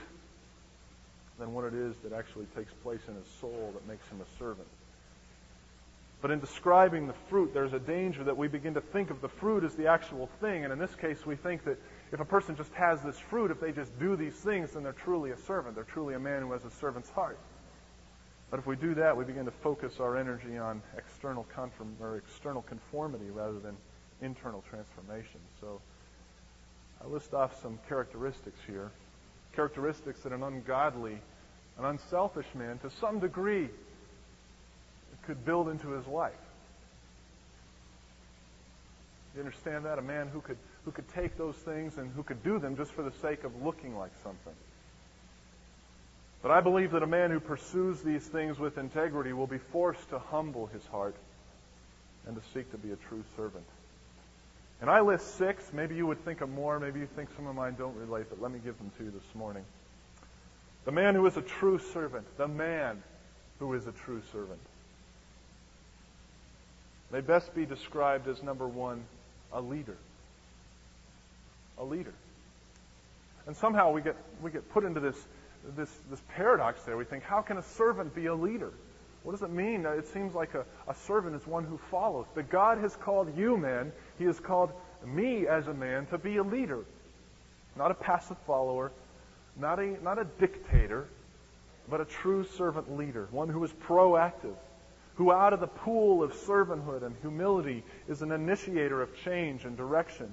than 1.41 1.55
what 1.55 1.65
it 1.65 1.75
is 1.75 1.97
that 2.05 2.13
actually 2.13 2.47
takes 2.55 2.73
place 2.85 3.01
in 3.09 3.17
his 3.17 3.27
soul 3.41 3.73
that 3.75 3.85
makes 3.89 4.07
him 4.07 4.21
a 4.21 4.39
servant. 4.39 4.69
But 6.23 6.31
in 6.31 6.39
describing 6.39 7.09
the 7.09 7.17
fruit, 7.29 7.53
there's 7.53 7.73
a 7.73 7.81
danger 7.81 8.23
that 8.23 8.37
we 8.37 8.47
begin 8.47 8.75
to 8.75 8.81
think 8.81 9.11
of 9.11 9.21
the 9.21 9.29
fruit 9.29 9.65
as 9.65 9.75
the 9.75 9.89
actual 9.89 10.31
thing. 10.41 10.63
And 10.63 10.73
in 10.73 10.79
this 10.79 10.95
case, 10.95 11.27
we 11.27 11.35
think 11.35 11.65
that 11.65 11.83
if 12.13 12.21
a 12.21 12.25
person 12.25 12.55
just 12.55 12.73
has 12.75 13.03
this 13.03 13.19
fruit, 13.19 13.51
if 13.51 13.59
they 13.59 13.73
just 13.73 13.99
do 13.99 14.15
these 14.15 14.37
things, 14.37 14.71
then 14.71 14.85
they're 14.85 14.93
truly 14.93 15.33
a 15.33 15.37
servant. 15.37 15.75
They're 15.75 15.83
truly 15.83 16.15
a 16.15 16.21
man 16.21 16.43
who 16.43 16.53
has 16.53 16.65
a 16.65 16.71
servant's 16.71 17.11
heart. 17.11 17.41
But 18.53 18.61
if 18.61 18.69
we 18.69 18.77
do 18.77 18.95
that, 18.95 19.17
we 19.17 19.25
begin 19.25 19.47
to 19.47 19.55
focus 19.65 19.99
our 19.99 20.17
energy 20.17 20.59
on 20.59 20.81
external 20.97 21.45
conform- 21.53 21.97
or 22.01 22.19
external 22.19 22.63
conformity 22.63 23.31
rather 23.33 23.59
than 23.59 23.77
internal 24.23 24.65
transformation. 24.71 25.41
So 25.61 25.81
I 27.03 27.07
list 27.07 27.35
off 27.35 27.61
some 27.63 27.79
characteristics 27.89 28.59
here. 28.67 28.91
Characteristics 29.55 30.21
that 30.21 30.33
an 30.33 30.43
ungodly, 30.43 31.19
an 31.79 31.85
unselfish 31.85 32.47
man, 32.55 32.79
to 32.79 32.91
some 33.01 33.21
degree, 33.21 33.69
could 35.27 35.45
build 35.45 35.69
into 35.69 35.91
his 35.91 36.07
life. 36.07 36.33
You 39.35 39.41
understand 39.41 39.85
that? 39.85 39.99
A 39.99 40.03
man 40.03 40.29
who 40.29 40.41
could, 40.41 40.57
who 40.85 40.91
could 40.91 41.09
take 41.09 41.37
those 41.37 41.57
things 41.57 41.99
and 41.99 42.11
who 42.13 42.23
could 42.23 42.43
do 42.43 42.59
them 42.59 42.77
just 42.77 42.93
for 42.93 43.03
the 43.03 43.13
sake 43.21 43.45
of 43.45 43.63
looking 43.63 43.97
like 43.99 44.13
something. 44.23 44.55
But 46.43 46.53
I 46.53 46.61
believe 46.61 46.93
that 46.93 47.03
a 47.03 47.07
man 47.07 47.31
who 47.31 47.41
pursues 47.41 48.01
these 48.03 48.25
things 48.25 48.59
with 48.59 48.79
integrity 48.79 49.33
will 49.33 49.47
be 49.47 49.59
forced 49.59 50.09
to 50.11 50.19
humble 50.19 50.67
his 50.67 50.87
heart 50.87 51.17
and 52.27 52.37
to 52.37 52.43
seek 52.55 52.71
to 52.71 52.79
be 52.79 52.93
a 52.93 52.97
true 52.97 53.25
servant. 53.37 53.65
And 54.81 54.91
I 54.91 55.01
list 55.01 55.37
six. 55.37 55.73
Maybe 55.73 55.95
you 55.95 56.07
would 56.07 56.25
think 56.25 56.41
of 56.41 56.51
more. 56.51 56.79
Maybe 56.79 57.01
you 57.01 57.09
think 57.17 57.31
some 57.37 57.47
of 57.47 57.55
mine 57.55 57.77
don't 57.79 57.97
relate, 57.97 58.27
but 58.29 58.41
let 58.41 58.51
me 58.51 58.59
give 58.63 58.77
them 58.79 58.91
to 58.99 59.05
you 59.05 59.11
this 59.11 59.35
morning. 59.35 59.65
The 60.85 60.93
man 60.93 61.15
who 61.15 61.27
is 61.27 61.37
a 61.37 61.43
true 61.43 61.79
servant. 61.79 62.27
The 62.37 62.49
man 62.49 63.03
who 63.59 63.73
is 63.75 63.87
a 63.87 63.93
true 63.93 64.23
servant. 64.33 64.61
May 67.11 67.21
best 67.21 67.55
be 67.55 67.65
described 67.65 68.29
as 68.29 68.43
number 68.43 68.67
one, 68.67 69.05
a 69.53 69.61
leader. 69.61 69.97
A 71.79 71.85
leader. 71.85 72.13
And 73.47 73.57
somehow 73.57 73.93
we 73.93 74.03
get, 74.03 74.17
we 74.43 74.51
get 74.51 74.71
put 74.73 74.85
into 74.85 75.01
this, 75.01 75.17
this, 75.77 75.91
this 76.11 76.21
paradox 76.35 76.83
there. 76.83 76.97
We 76.97 77.05
think, 77.05 77.23
how 77.23 77.43
can 77.43 77.59
a 77.59 77.63
servant 77.63 78.15
be 78.15 78.27
a 78.27 78.35
leader? 78.35 78.73
What 79.27 79.33
does 79.33 79.43
it 79.43 79.51
mean? 79.51 79.85
It 79.85 80.07
seems 80.07 80.37
like 80.37 80.55
a, 80.55 80.65
a 80.87 80.95
servant 80.95 81.35
is 81.35 81.45
one 81.49 81.65
who 81.65 81.81
follows. 81.91 82.27
But 82.33 82.49
God 82.49 82.79
has 82.79 82.95
called 82.95 83.37
you, 83.37 83.57
men, 83.57 83.91
He 84.21 84.25
has 84.25 84.39
called 84.39 84.71
me 85.05 85.49
as 85.49 85.67
a 85.67 85.75
man 85.75 86.07
to 86.07 86.19
be 86.19 86.37
a 86.37 86.45
leader. 86.45 86.85
Not 87.75 87.91
a 87.91 87.95
passive 87.95 88.37
follower, 88.47 88.93
not 89.57 89.81
a, 89.81 90.01
not 90.01 90.21
a 90.21 90.27
dictator, 90.39 91.09
but 91.91 92.01
a 92.01 92.05
true 92.05 92.47
servant 92.57 92.97
leader. 92.97 93.27
One 93.33 93.49
who 93.49 93.65
is 93.65 93.73
proactive, 93.73 94.55
who 95.17 95.33
out 95.33 95.53
of 95.53 95.59
the 95.59 95.67
pool 95.67 96.23
of 96.23 96.33
servanthood 96.33 97.03
and 97.03 97.17
humility 97.21 97.83
is 98.07 98.23
an 98.23 98.31
initiator 98.31 99.03
of 99.03 99.09
change 99.25 99.65
and 99.65 99.77
direction. 99.77 100.31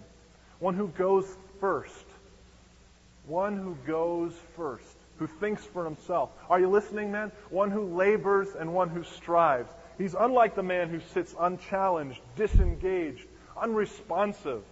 One 0.60 0.75
who 0.75 0.89
goes 0.89 1.25
first. 1.60 2.06
One 3.25 3.58
who 3.58 3.75
goes 3.88 4.34
first 4.56 4.92
who 5.17 5.28
thinks 5.28 5.63
for 5.63 5.86
himself. 5.86 6.30
Are 6.49 6.60
you 6.60 6.69
listening, 6.69 7.12
men? 7.12 7.32
One 7.49 7.71
who 7.71 7.95
labors 7.95 8.49
and 8.58 8.73
one 8.73 8.89
who 8.89 9.04
strives. 9.04 9.71
He's 9.97 10.15
unlike 10.15 10.56
the 10.56 10.63
man 10.63 10.89
who 10.89 10.99
sits 11.13 11.36
unchallenged, 11.39 12.19
disengaged, 12.36 13.26
unresponsive. 13.56 14.63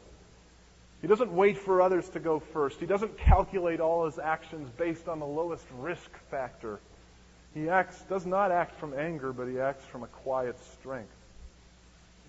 He 1.01 1.08
doesn't 1.08 1.32
wait 1.32 1.58
for 1.58 1.82
others 1.82 2.08
to 2.10 2.19
go 2.19 2.39
first. 2.39 2.80
He 2.80 2.86
doesn't 2.86 3.17
calculate 3.17 3.80
all 3.80 4.06
his 4.06 4.19
actions 4.19 4.69
based 4.77 5.08
on 5.08 5.19
the 5.19 5.25
lowest 5.25 5.65
risk 5.80 6.10
factor. 6.30 6.80
He 7.54 7.69
acts, 7.69 7.99
does 8.04 8.25
not 8.25 8.51
act 8.51 8.80
from 8.80 8.93
anger, 8.93 9.34
but 9.34 9.47
he 9.47 9.60
acts 9.60 9.86
from 9.86 10.04
a 10.04 10.08
quiet 10.08 10.58
strength. 10.80 11.12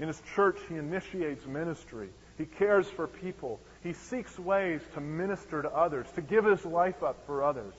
In 0.00 0.08
his 0.08 0.20
church, 0.34 0.58
he 0.68 0.76
initiates 0.76 1.46
ministry. 1.46 2.08
He 2.38 2.46
cares 2.46 2.88
for 2.88 3.06
people. 3.06 3.60
He 3.82 3.92
seeks 3.92 4.38
ways 4.38 4.80
to 4.94 5.00
minister 5.00 5.62
to 5.62 5.70
others, 5.70 6.06
to 6.14 6.22
give 6.22 6.44
his 6.44 6.64
life 6.64 7.02
up 7.02 7.18
for 7.26 7.44
others. 7.44 7.74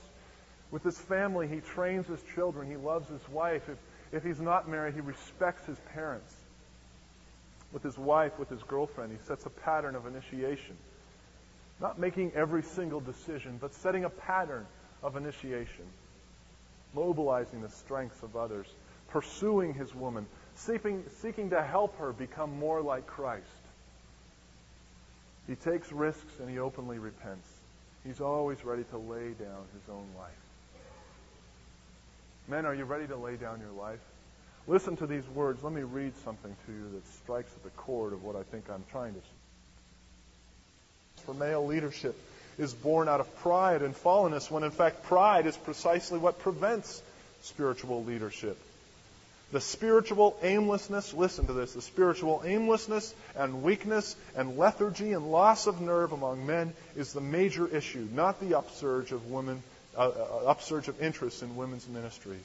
With 0.74 0.82
his 0.82 0.98
family, 0.98 1.46
he 1.46 1.60
trains 1.60 2.08
his 2.08 2.20
children. 2.34 2.68
He 2.68 2.76
loves 2.76 3.08
his 3.08 3.20
wife. 3.28 3.68
If, 3.68 3.78
if 4.10 4.24
he's 4.24 4.40
not 4.40 4.68
married, 4.68 4.94
he 4.94 5.00
respects 5.00 5.64
his 5.66 5.78
parents. 5.94 6.34
With 7.72 7.84
his 7.84 7.96
wife, 7.96 8.36
with 8.40 8.48
his 8.48 8.60
girlfriend, 8.64 9.12
he 9.12 9.24
sets 9.24 9.46
a 9.46 9.50
pattern 9.50 9.94
of 9.94 10.04
initiation. 10.04 10.76
Not 11.80 12.00
making 12.00 12.32
every 12.34 12.64
single 12.64 12.98
decision, 12.98 13.58
but 13.60 13.72
setting 13.72 14.04
a 14.04 14.10
pattern 14.10 14.66
of 15.00 15.14
initiation. 15.14 15.84
mobilizing 16.92 17.62
the 17.62 17.70
strengths 17.70 18.22
of 18.24 18.36
others, 18.36 18.66
pursuing 19.10 19.74
his 19.74 19.94
woman, 19.94 20.26
seeking, 20.56 21.04
seeking 21.20 21.50
to 21.50 21.62
help 21.62 21.96
her 21.98 22.12
become 22.12 22.58
more 22.58 22.82
like 22.82 23.06
Christ. 23.06 23.44
He 25.46 25.54
takes 25.54 25.92
risks 25.92 26.40
and 26.40 26.50
he 26.50 26.58
openly 26.58 26.98
repents. 26.98 27.48
He's 28.04 28.20
always 28.20 28.64
ready 28.64 28.84
to 28.90 28.98
lay 28.98 29.30
down 29.38 29.66
his 29.72 29.88
own 29.88 30.06
life. 30.18 30.43
Men, 32.46 32.66
are 32.66 32.74
you 32.74 32.84
ready 32.84 33.06
to 33.06 33.16
lay 33.16 33.36
down 33.36 33.60
your 33.60 33.72
life? 33.72 34.00
Listen 34.66 34.96
to 34.98 35.06
these 35.06 35.26
words. 35.28 35.62
Let 35.62 35.72
me 35.72 35.82
read 35.82 36.12
something 36.24 36.54
to 36.66 36.72
you 36.72 36.90
that 36.94 37.06
strikes 37.22 37.50
at 37.54 37.62
the 37.62 37.70
chord 37.70 38.12
of 38.12 38.22
what 38.22 38.36
I 38.36 38.42
think 38.42 38.68
I'm 38.70 38.84
trying 38.90 39.14
to. 39.14 39.20
For 41.22 41.34
male 41.34 41.64
leadership 41.64 42.16
is 42.58 42.74
born 42.74 43.08
out 43.08 43.20
of 43.20 43.34
pride 43.36 43.82
and 43.82 43.94
fallenness, 43.94 44.50
when 44.50 44.62
in 44.62 44.70
fact 44.70 45.04
pride 45.04 45.46
is 45.46 45.56
precisely 45.56 46.18
what 46.18 46.38
prevents 46.38 47.02
spiritual 47.42 48.04
leadership. 48.04 48.58
The 49.52 49.60
spiritual 49.60 50.36
aimlessness, 50.42 51.14
listen 51.14 51.46
to 51.46 51.52
this, 51.52 51.74
the 51.74 51.82
spiritual 51.82 52.42
aimlessness 52.44 53.14
and 53.36 53.62
weakness 53.62 54.16
and 54.34 54.58
lethargy 54.58 55.12
and 55.12 55.30
loss 55.30 55.66
of 55.66 55.80
nerve 55.80 56.12
among 56.12 56.46
men 56.46 56.72
is 56.96 57.12
the 57.12 57.20
major 57.20 57.66
issue, 57.68 58.08
not 58.12 58.40
the 58.40 58.58
upsurge 58.58 59.12
of 59.12 59.30
women, 59.30 59.62
upsurge 59.96 60.88
of 60.88 61.02
interest 61.02 61.42
in 61.42 61.56
women's 61.56 61.88
ministries. 61.88 62.44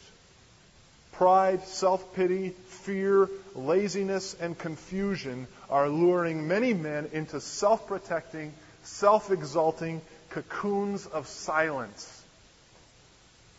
Pride, 1.13 1.63
self 1.65 2.15
pity, 2.15 2.49
fear, 2.49 3.29
laziness, 3.55 4.35
and 4.39 4.57
confusion 4.57 5.47
are 5.69 5.89
luring 5.89 6.47
many 6.47 6.73
men 6.73 7.09
into 7.11 7.41
self 7.41 7.87
protecting, 7.87 8.53
self 8.83 9.31
exalting 9.31 10.01
cocoons 10.29 11.05
of 11.07 11.27
silence. 11.27 12.15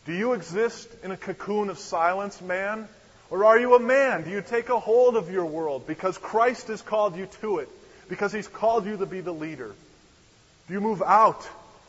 Do 0.07 0.15
you 0.15 0.33
exist 0.33 0.89
in 1.03 1.11
a 1.11 1.17
cocoon 1.17 1.69
of 1.69 1.79
silence, 1.79 2.41
man? 2.41 2.89
Or 3.31 3.45
are 3.45 3.59
you 3.59 3.75
a 3.75 3.79
man? 3.81 4.25
Do 4.25 4.31
you 4.31 4.43
take 4.43 4.69
a 4.71 4.81
hold 4.81 5.17
of 5.17 5.31
your 5.31 5.45
world 5.45 5.87
because 5.87 6.19
Christ 6.19 6.69
has 6.69 6.83
called 6.83 7.17
you 7.17 7.27
to 7.43 7.59
it? 7.59 7.69
Because 8.09 8.33
he's 8.33 8.49
called 8.49 8.87
you 8.87 8.97
to 8.97 9.07
be 9.07 9.21
the 9.21 9.33
leader? 9.33 9.73
Do 10.67 10.75
you 10.75 10.81
move 10.81 11.03
out? 11.03 11.47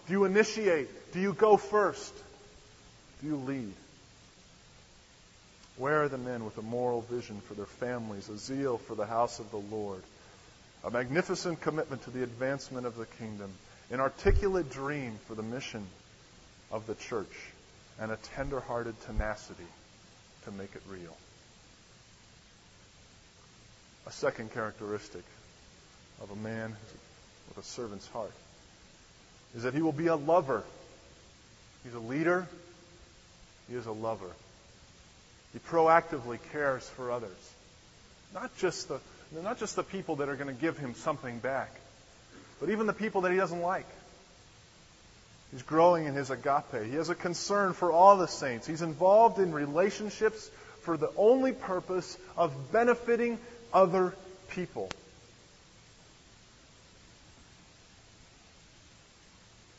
Do 0.08 0.14
you 0.14 0.26
initiate? 0.26 0.90
Do 1.12 1.20
you 1.20 1.34
go 1.34 1.58
first? 1.58 2.14
Do 3.22 3.28
you 3.28 3.36
lead? 3.36 3.74
Where 5.78 6.04
are 6.04 6.10
the 6.10 6.18
men 6.18 6.46
with 6.46 6.58
a 6.58 6.62
moral 6.62 7.02
vision 7.02 7.42
for 7.48 7.54
their 7.54 7.66
families, 7.66 8.30
a 8.30 8.38
zeal 8.38 8.78
for 8.78 8.96
the 8.96 9.06
house 9.06 9.40
of 9.40 9.52
the 9.52 9.58
Lord, 9.58 10.02
a 10.84 10.92
magnificent 10.92 11.62
commitment 11.62 12.04
to 12.04 12.12
the 12.12 12.24
advancement 12.24 12.86
of 12.86 12.96
the 12.96 13.06
kingdom, 13.06 13.52
an 13.90 14.00
articulate 14.00 14.70
dream 14.70 15.18
for 15.28 15.36
the 15.36 15.44
mission 15.44 15.86
of 16.72 16.88
the 16.88 16.96
church, 16.96 17.34
and 18.00 18.12
a 18.12 18.18
tender-hearted 18.36 19.00
tenacity 19.02 19.68
to 20.46 20.52
make 20.52 20.74
it 20.76 20.82
real? 20.88 21.18
A 24.08 24.12
second 24.12 24.54
characteristic 24.54 25.24
of 26.22 26.32
a 26.32 26.36
man 26.36 26.76
with 27.50 27.58
a 27.58 27.68
servant's 27.68 28.08
heart 28.08 28.34
is 29.56 29.64
that 29.64 29.74
he 29.74 29.82
will 29.82 29.92
be 29.92 30.08
a 30.08 30.16
lover. 30.16 30.64
He's 31.84 31.94
a 31.94 32.00
leader. 32.00 32.48
He 33.70 33.76
is 33.76 33.86
a 33.86 33.92
lover. 33.92 34.32
He 35.54 35.60
proactively 35.60 36.40
cares 36.52 36.88
for 36.90 37.12
others. 37.12 37.54
Not 38.34 38.56
just 38.58 38.88
the, 38.88 39.00
not 39.44 39.60
just 39.60 39.76
the 39.76 39.84
people 39.84 40.18
that 40.18 40.30
are 40.30 40.36
going 40.36 40.54
to 40.54 40.60
give 40.60 40.78
him 40.78 40.96
something 40.96 41.40
back, 41.40 41.72
but 42.60 42.70
even 42.70 42.88
the 42.88 42.94
people 42.94 43.22
that 43.22 43.32
he 43.32 43.38
doesn't 43.38 43.62
like. 43.62 43.88
He's 45.52 45.64
growing 45.64 46.06
in 46.06 46.14
his 46.14 46.30
agape. 46.30 46.86
He 46.86 46.96
has 46.96 47.10
a 47.10 47.16
concern 47.16 47.74
for 47.74 47.92
all 47.92 48.18
the 48.18 48.28
saints. 48.28 48.66
He's 48.66 48.82
involved 48.82 49.38
in 49.40 49.52
relationships 49.52 50.50
for 50.84 50.96
the 50.96 51.12
only 51.18 51.52
purpose 51.52 52.18
of 52.38 52.72
benefiting 52.72 53.38
other 53.74 54.14
people. 54.50 54.90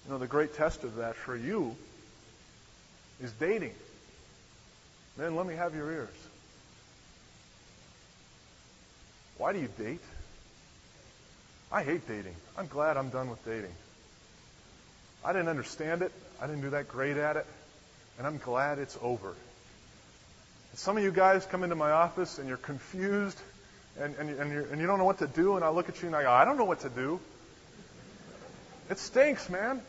You 0.05 0.12
know, 0.12 0.19
the 0.19 0.27
great 0.27 0.55
test 0.55 0.85
of 0.85 0.97
that 0.97 1.17
for 1.17 1.35
you 1.35 1.75
is 3.20 3.33
dating. 3.33 3.75
Man, 5.16 5.37
let 5.37 5.46
me 5.46 5.55
have 5.55 5.75
your 5.75 5.90
ears. 5.90 6.09
Why 9.38 9.53
do 9.53 9.61
you 9.61 9.68
date? 9.79 10.01
I 11.70 11.83
hate 11.83 12.07
dating. 12.07 12.35
I'm 12.57 12.66
glad 12.66 12.96
I'm 12.96 13.11
done 13.11 13.31
with 13.31 13.44
dating. 13.44 13.72
I 15.25 15.33
didn't 15.33 15.48
understand 15.48 16.03
it. 16.03 16.12
I 16.40 16.46
didn't 16.46 16.62
do 16.62 16.70
that 16.70 16.88
great 16.88 17.16
at 17.16 17.37
it. 17.37 17.46
And 18.18 18.27
I'm 18.27 18.38
glad 18.38 18.79
it's 18.79 18.98
over. 19.03 19.35
Some 20.75 20.96
of 20.96 21.03
you 21.03 21.12
guys 21.12 21.46
come 21.46 21.64
into 21.64 21.77
my 21.77 21.90
office 21.90 22.38
and 22.38 22.48
you're 22.48 22.57
confused 22.57 23.40
and, 24.01 24.14
and, 24.16 24.31
and, 24.31 24.53
and 24.53 24.81
you 24.81 24.87
don't 24.87 24.98
know 24.98 25.05
what 25.05 25.18
to 25.18 25.27
do, 25.27 25.57
and 25.57 25.64
I 25.64 25.68
look 25.68 25.88
at 25.88 26.01
you 26.01 26.09
and 26.09 26.16
I 26.16 26.22
go, 26.22 26.31
I 26.31 26.44
don't 26.44 26.57
know 26.57 26.64
what 26.64 26.81
to 26.81 26.88
do. 26.88 27.20
It 28.90 28.98
stinks, 28.98 29.51
man. 29.51 29.83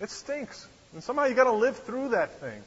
It 0.00 0.10
stinks. 0.10 0.66
And 0.96 1.04
somehow 1.04 1.26
you 1.26 1.34
got 1.34 1.44
to 1.44 1.52
live 1.52 1.76
through 1.76 2.08
that 2.08 2.40
thing. 2.40 2.62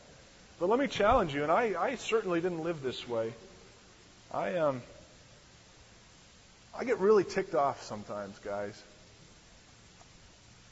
But 0.60 0.70
let 0.70 0.80
me 0.80 0.86
challenge 0.86 1.34
you, 1.34 1.42
and 1.42 1.52
I, 1.52 1.74
I 1.76 1.96
certainly 1.96 2.39
didn't 2.39 2.63
live 2.63 2.84
this 2.84 3.08
way. 3.08 3.34
I 4.32 4.58
um, 4.58 4.84
I 6.78 6.84
get 6.84 7.00
really 7.00 7.24
ticked 7.24 7.56
off 7.56 7.82
sometimes, 7.82 8.38
guys, 8.46 8.80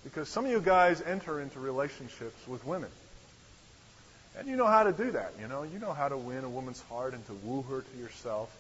because 0.04 0.30
some 0.30 0.46
of 0.46 0.52
you 0.52 0.62
guys 0.62 1.02
enter 1.02 1.42
into 1.42 1.60
relationships 1.60 2.48
with 2.48 2.64
women, 2.64 2.92
and 4.38 4.48
you 4.48 4.56
know 4.56 4.68
how 4.68 4.84
to 4.84 4.92
do 4.92 5.10
that. 5.10 5.34
You 5.42 5.48
know, 5.48 5.64
you 5.64 5.80
know 5.80 5.94
how 5.94 6.10
to 6.10 6.18
win 6.18 6.44
a 6.44 6.50
woman's 6.50 6.82
heart 6.82 7.16
and 7.16 7.26
to 7.26 7.34
woo 7.44 7.64
her 7.64 7.82
to 7.82 7.98
yourself. 7.98 8.56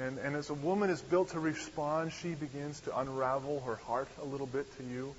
And, 0.00 0.18
and 0.18 0.36
as 0.36 0.48
a 0.48 0.54
woman 0.54 0.90
is 0.90 1.00
built 1.00 1.30
to 1.30 1.40
respond, 1.40 2.12
she 2.12 2.34
begins 2.34 2.78
to 2.82 2.96
unravel 2.96 3.64
her 3.66 3.74
heart 3.74 4.06
a 4.22 4.24
little 4.24 4.46
bit 4.46 4.66
to 4.76 4.84
you. 4.84 5.12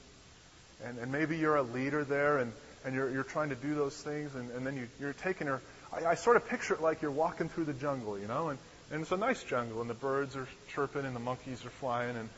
And, 0.86 1.00
and 1.00 1.12
maybe 1.12 1.38
you're 1.38 1.58
a 1.58 1.64
leader 1.64 2.06
there, 2.06 2.38
and 2.38 2.54
and 2.86 2.96
you're, 2.96 3.10
you're 3.10 3.24
trying 3.24 3.50
to 3.50 3.56
do 3.56 3.76
those 3.76 3.96
things, 3.96 4.36
and, 4.36 4.52
and 4.52 4.66
then 4.66 4.76
you, 4.76 4.88
you're 5.00 5.14
taking 5.14 5.48
her. 5.48 5.62
I, 5.92 6.12
I 6.12 6.16
sort 6.16 6.36
of 6.36 6.48
picture 6.48 6.74
it 6.74 6.82
like 6.82 7.02
you're 7.02 7.12
walking 7.12 7.50
through 7.50 7.66
the 7.66 7.74
jungle, 7.74 8.18
you 8.20 8.28
know, 8.28 8.50
and, 8.50 8.60
and 8.92 9.02
it's 9.02 9.12
a 9.12 9.18
nice 9.18 9.44
jungle, 9.44 9.82
and 9.82 9.90
the 9.90 9.96
birds 9.96 10.36
are 10.36 10.48
chirping, 10.70 11.06
and 11.06 11.16
the 11.16 11.20
monkeys 11.20 11.66
are 11.66 11.70
flying, 11.70 12.16
and 12.16 12.30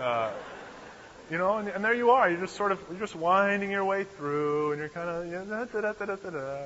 uh, 0.00 0.30
you 1.30 1.38
know, 1.38 1.58
and, 1.58 1.68
and 1.68 1.84
there 1.84 1.94
you 1.94 2.10
are. 2.10 2.30
You're 2.30 2.40
just 2.40 2.56
sort 2.56 2.72
of 2.72 2.80
you're 2.90 3.00
just 3.00 3.16
winding 3.16 3.70
your 3.70 3.84
way 3.84 4.04
through, 4.04 4.72
and 4.72 4.80
you're 4.80 4.88
kind 4.88 5.08
of 5.08 5.26
you 5.26 5.32
know, 5.32 5.64
da, 5.64 5.80
da, 5.80 5.92
da, 5.92 6.04
da, 6.06 6.16
da, 6.16 6.30
da. 6.30 6.58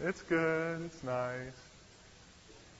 it's 0.00 0.22
good, 0.22 0.82
it's 0.86 1.02
nice. 1.04 1.38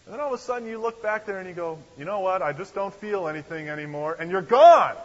And 0.05 0.15
then 0.15 0.21
all 0.21 0.35
of 0.35 0.41
a 0.41 0.43
sudden 0.43 0.69
you 0.69 0.81
look 0.81 1.03
back 1.03 1.27
there 1.27 1.39
and 1.39 1.49
you 1.49 1.55
go, 1.55 1.79
you 1.97 2.05
know 2.05 2.21
what? 2.21 2.43
I 2.43 2.53
just 2.53 2.75
don't 2.75 2.93
feel 2.93 3.29
anything 3.29 3.69
anymore, 3.69 4.17
and 4.19 4.31
you're 4.31 4.43
gone 4.43 4.97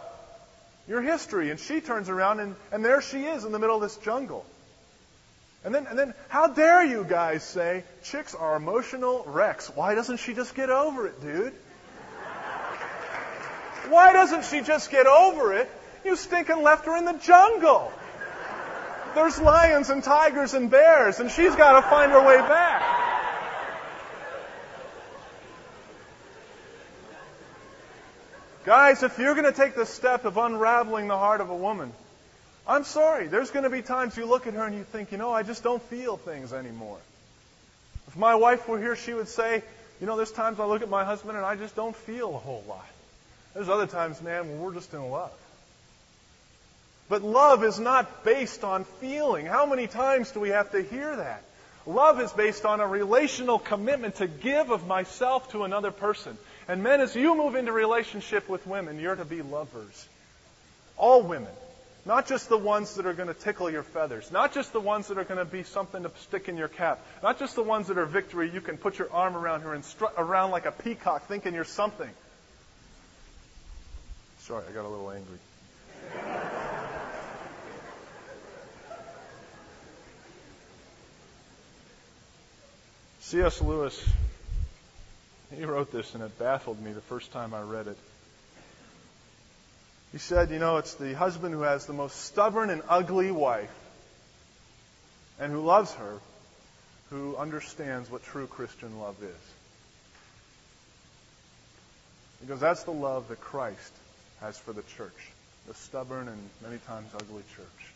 your 0.88 1.02
history. 1.02 1.50
And 1.50 1.60
she 1.60 1.80
turns 1.80 2.08
around 2.08 2.40
and, 2.40 2.56
and 2.72 2.84
there 2.84 3.00
she 3.00 3.24
is 3.24 3.44
in 3.44 3.52
the 3.52 3.58
middle 3.58 3.76
of 3.76 3.82
this 3.82 3.96
jungle. 3.98 4.44
And 5.64 5.74
then, 5.74 5.86
and 5.86 5.98
then, 5.98 6.14
how 6.28 6.46
dare 6.46 6.84
you 6.84 7.04
guys 7.04 7.42
say 7.42 7.84
chicks 8.04 8.34
are 8.34 8.56
emotional 8.56 9.24
wrecks? 9.26 9.68
Why 9.74 9.94
doesn't 9.94 10.18
she 10.18 10.32
just 10.32 10.54
get 10.54 10.70
over 10.70 11.06
it, 11.06 11.20
dude? 11.20 11.52
Why 13.88 14.12
doesn't 14.12 14.44
she 14.44 14.60
just 14.60 14.90
get 14.90 15.06
over 15.06 15.54
it? 15.54 15.70
You 16.04 16.14
stinking 16.14 16.62
left 16.62 16.86
her 16.86 16.96
in 16.96 17.04
the 17.04 17.14
jungle. 17.14 17.92
There's 19.14 19.40
lions 19.40 19.90
and 19.90 20.04
tigers 20.04 20.54
and 20.54 20.70
bears, 20.70 21.18
and 21.18 21.30
she's 21.30 21.54
got 21.56 21.80
to 21.80 21.88
find 21.88 22.12
her 22.12 22.24
way 22.24 22.36
back. 22.36 22.97
Guys, 28.68 29.02
if 29.02 29.18
you're 29.18 29.32
going 29.32 29.50
to 29.50 29.58
take 29.58 29.74
the 29.74 29.86
step 29.86 30.26
of 30.26 30.36
unraveling 30.36 31.08
the 31.08 31.16
heart 31.16 31.40
of 31.40 31.48
a 31.48 31.56
woman, 31.56 31.90
I'm 32.66 32.84
sorry. 32.84 33.26
There's 33.26 33.50
going 33.50 33.62
to 33.62 33.70
be 33.70 33.80
times 33.80 34.14
you 34.14 34.26
look 34.26 34.46
at 34.46 34.52
her 34.52 34.66
and 34.66 34.76
you 34.76 34.84
think, 34.84 35.10
you 35.10 35.16
know, 35.16 35.32
I 35.32 35.42
just 35.42 35.62
don't 35.62 35.82
feel 35.84 36.18
things 36.18 36.52
anymore. 36.52 36.98
If 38.08 38.16
my 38.18 38.34
wife 38.34 38.68
were 38.68 38.78
here, 38.78 38.94
she 38.94 39.14
would 39.14 39.28
say, 39.28 39.62
you 40.02 40.06
know, 40.06 40.18
there's 40.18 40.32
times 40.32 40.60
I 40.60 40.66
look 40.66 40.82
at 40.82 40.90
my 40.90 41.02
husband 41.02 41.38
and 41.38 41.46
I 41.46 41.56
just 41.56 41.76
don't 41.76 41.96
feel 41.96 42.34
a 42.34 42.38
whole 42.38 42.62
lot. 42.68 42.84
There's 43.54 43.70
other 43.70 43.86
times, 43.86 44.20
man, 44.20 44.50
when 44.50 44.60
we're 44.60 44.74
just 44.74 44.92
in 44.92 45.02
love. 45.08 45.32
But 47.08 47.22
love 47.22 47.64
is 47.64 47.80
not 47.80 48.22
based 48.22 48.64
on 48.64 48.84
feeling. 49.00 49.46
How 49.46 49.64
many 49.64 49.86
times 49.86 50.32
do 50.32 50.40
we 50.40 50.50
have 50.50 50.72
to 50.72 50.82
hear 50.82 51.16
that? 51.16 51.42
Love 51.86 52.20
is 52.20 52.30
based 52.32 52.66
on 52.66 52.80
a 52.80 52.86
relational 52.86 53.58
commitment 53.58 54.16
to 54.16 54.26
give 54.26 54.70
of 54.70 54.86
myself 54.86 55.52
to 55.52 55.64
another 55.64 55.90
person. 55.90 56.36
And 56.68 56.82
men, 56.82 57.00
as 57.00 57.16
you 57.16 57.34
move 57.34 57.54
into 57.54 57.72
relationship 57.72 58.46
with 58.48 58.66
women, 58.66 59.00
you're 59.00 59.16
to 59.16 59.24
be 59.24 59.40
lovers. 59.40 60.06
All 60.98 61.22
women. 61.22 61.52
Not 62.04 62.26
just 62.26 62.50
the 62.50 62.58
ones 62.58 62.94
that 62.96 63.06
are 63.06 63.14
going 63.14 63.28
to 63.28 63.34
tickle 63.34 63.70
your 63.70 63.82
feathers. 63.82 64.30
Not 64.30 64.52
just 64.52 64.72
the 64.72 64.80
ones 64.80 65.08
that 65.08 65.18
are 65.18 65.24
going 65.24 65.38
to 65.38 65.44
be 65.44 65.62
something 65.62 66.02
to 66.02 66.10
stick 66.20 66.48
in 66.48 66.56
your 66.56 66.68
cap. 66.68 67.00
Not 67.22 67.38
just 67.38 67.54
the 67.54 67.62
ones 67.62 67.88
that 67.88 67.96
are 67.98 68.06
victory. 68.06 68.50
You 68.52 68.60
can 68.60 68.76
put 68.76 68.98
your 68.98 69.10
arm 69.12 69.34
around 69.36 69.62
her 69.62 69.72
and 69.74 69.84
strut 69.84 70.14
around 70.18 70.50
like 70.50 70.66
a 70.66 70.72
peacock 70.72 71.26
thinking 71.26 71.54
you're 71.54 71.64
something. 71.64 72.10
Sorry, 74.40 74.64
I 74.68 74.72
got 74.72 74.84
a 74.84 74.88
little 74.88 75.10
angry. 75.10 75.38
C.S. 83.20 83.60
Lewis, 83.60 84.02
he 85.56 85.64
wrote 85.64 85.90
this 85.90 86.14
and 86.14 86.22
it 86.22 86.38
baffled 86.38 86.80
me 86.82 86.92
the 86.92 87.00
first 87.00 87.32
time 87.32 87.54
I 87.54 87.62
read 87.62 87.86
it. 87.86 87.96
He 90.12 90.18
said, 90.18 90.50
you 90.50 90.58
know, 90.58 90.78
it's 90.78 90.94
the 90.94 91.14
husband 91.14 91.54
who 91.54 91.62
has 91.62 91.86
the 91.86 91.92
most 91.92 92.16
stubborn 92.24 92.70
and 92.70 92.82
ugly 92.88 93.30
wife 93.30 93.70
and 95.38 95.52
who 95.52 95.60
loves 95.60 95.92
her 95.94 96.18
who 97.10 97.36
understands 97.36 98.10
what 98.10 98.22
true 98.22 98.46
Christian 98.46 98.98
love 99.00 99.16
is. 99.22 99.54
Because 102.40 102.60
that's 102.60 102.84
the 102.84 102.92
love 102.92 103.28
that 103.28 103.40
Christ 103.40 103.92
has 104.40 104.58
for 104.58 104.72
the 104.72 104.82
church, 104.96 105.32
the 105.66 105.74
stubborn 105.74 106.28
and 106.28 106.38
many 106.62 106.78
times 106.86 107.10
ugly 107.14 107.42
church. 107.56 107.92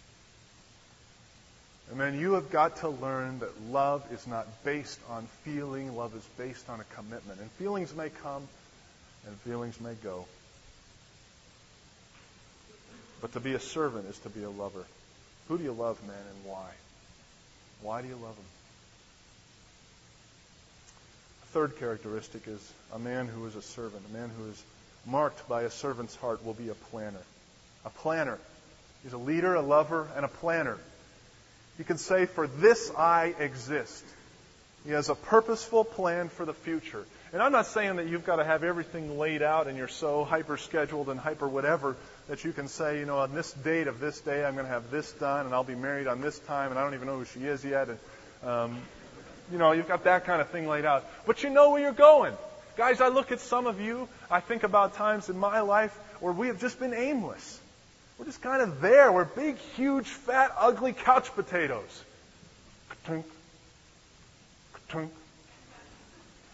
And 1.91 2.01
then 2.01 2.19
you 2.19 2.35
have 2.35 2.51
got 2.51 2.77
to 2.79 2.89
learn 2.89 3.41
that 3.41 3.61
love 3.71 4.05
is 4.13 4.27
not 4.27 4.47
based 4.65 4.99
on 5.11 5.27
feeling, 5.45 5.95
love 5.95 6.15
is 6.15 6.25
based 6.39 6.71
on 6.71 6.81
a 6.81 6.85
commitment. 6.85 7.41
And 7.41 7.51
feelings 7.53 7.95
may 7.95 8.09
come 8.09 8.47
and 9.27 9.37
feelings 9.41 9.81
may 9.81 9.95
go. 9.95 10.27
But 13.21 13.33
to 13.33 13.41
be 13.41 13.55
a 13.55 13.61
servant 13.61 14.09
is 14.09 14.19
to 14.21 14.29
be 14.29 14.43
a 14.43 14.51
lover. 14.51 14.85
Who 15.49 15.59
do 15.59 15.65
you 15.65 15.73
love, 15.73 16.01
man, 16.07 16.17
and 16.17 16.45
why? 16.51 16.69
Why 17.83 18.03
do 18.03 18.09
you 18.09 18.17
love? 18.17 18.37
A 21.43 21.47
third 21.47 21.79
characteristic 21.79 22.49
is 22.49 22.73
a 22.93 22.99
man 22.99 23.29
who 23.29 23.47
is 23.47 23.55
a 23.55 23.63
servant. 23.63 24.03
A 24.09 24.13
man 24.13 24.31
who 24.37 24.51
is 24.51 24.63
marked 25.07 25.49
by 25.49 25.63
a 25.63 25.71
servant's 25.71 26.17
heart 26.17 26.45
will 26.45 26.55
be 26.55 26.69
a 26.69 26.75
planner. 26.75 27.23
A 27.85 27.91
planner. 27.91 28.39
He's 29.03 29.13
a 29.13 29.19
leader, 29.19 29.55
a 29.55 29.63
lover, 29.63 30.09
and 30.17 30.25
a 30.25 30.29
planner. 30.29 30.79
You 31.79 31.85
can 31.85 31.99
say, 31.99 32.27
For 32.27 32.47
this 32.47 32.91
I 32.97 33.35
exist. 33.39 34.05
He 34.85 34.91
has 34.91 35.09
a 35.09 35.15
purposeful 35.15 35.85
plan 35.85 36.29
for 36.29 36.45
the 36.45 36.55
future. 36.55 37.05
And 37.33 37.41
I'm 37.41 37.53
not 37.53 37.67
saying 37.67 37.97
that 37.97 38.09
you've 38.09 38.27
got 38.27 38.37
to 38.37 38.45
have 38.45 38.63
everything 38.63 39.19
laid 39.19 39.41
out 39.41 39.67
and 39.67 39.79
you're 39.79 39.89
so 39.89 40.25
hyper 40.25 40.59
scheduled 40.59 41.09
and 41.09 41.19
hyper 41.19 41.49
whatever 41.49 41.97
that 42.29 42.45
you 42.45 42.53
can 42.53 42.69
say, 42.69 42.99
you 42.99 43.07
know, 43.07 43.19
on 43.19 43.33
this 43.33 43.53
date 43.53 43.87
of 43.87 44.01
this 44.01 44.21
day, 44.21 44.45
I'm 44.45 44.55
going 44.55 44.67
to 44.67 44.73
have 44.73 44.91
this 44.91 45.11
done 45.13 45.47
and 45.47 45.55
I'll 45.55 45.65
be 45.65 45.75
married 45.75 46.09
on 46.09 46.21
this 46.21 46.39
time 46.41 46.71
and 46.71 46.79
I 46.79 46.85
don't 46.85 46.95
even 46.95 47.07
know 47.07 47.19
who 47.19 47.25
she 47.25 47.41
is 47.47 47.65
yet. 47.65 47.89
And, 47.89 47.99
um, 48.45 48.83
you 49.51 49.57
know, 49.57 49.73
you've 49.73 49.89
got 49.89 50.05
that 50.05 50.27
kind 50.27 50.43
of 50.43 50.51
thing 50.51 50.69
laid 50.69 50.85
out. 50.85 51.07
But 51.27 51.43
you 51.43 51.49
know 51.49 51.71
where 51.71 51.81
you're 51.81 51.93
going. 51.93 52.35
Guys, 52.77 53.01
I 53.01 53.09
look 53.09 53.33
at 53.33 53.41
some 53.41 53.67
of 53.67 53.81
you, 53.81 54.09
I 54.31 54.41
think 54.41 54.63
about 54.63 54.95
times 54.95 55.31
in 55.31 55.39
my 55.39 55.61
life 55.61 55.97
where 56.21 56.33
we 56.33 56.49
have 56.49 56.61
just 56.61 56.79
been 56.81 56.93
aimless. 56.93 57.61
We're 58.23 58.27
just 58.27 58.41
kind 58.41 58.63
of 58.63 58.81
there. 58.81 59.11
We're 59.11 59.25
big, 59.25 59.57
huge, 59.75 60.07
fat, 60.07 60.55
ugly 60.57 60.93
couch 60.93 61.35
potatoes. 61.35 62.05
Ka-tunk, 62.89 63.27
ka-tunk, 64.75 65.11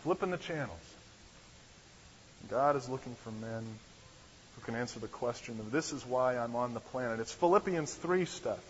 flipping 0.03 0.31
the 0.31 0.39
channels. 0.39 0.81
God 2.49 2.77
is 2.77 2.89
looking 2.89 3.15
for 3.17 3.33
men 3.33 3.67
who 4.57 4.63
can 4.65 4.77
answer 4.77 4.99
the 4.99 5.09
question 5.09 5.61
of 5.61 5.71
this 5.71 5.93
is 5.93 6.07
why 6.07 6.39
I'm 6.39 6.57
on 6.57 6.73
the 6.73 6.81
planet. 6.81 7.21
It's 7.21 7.35
Philippians 7.35 7.93
3 7.93 8.25
stuff. 8.25 8.65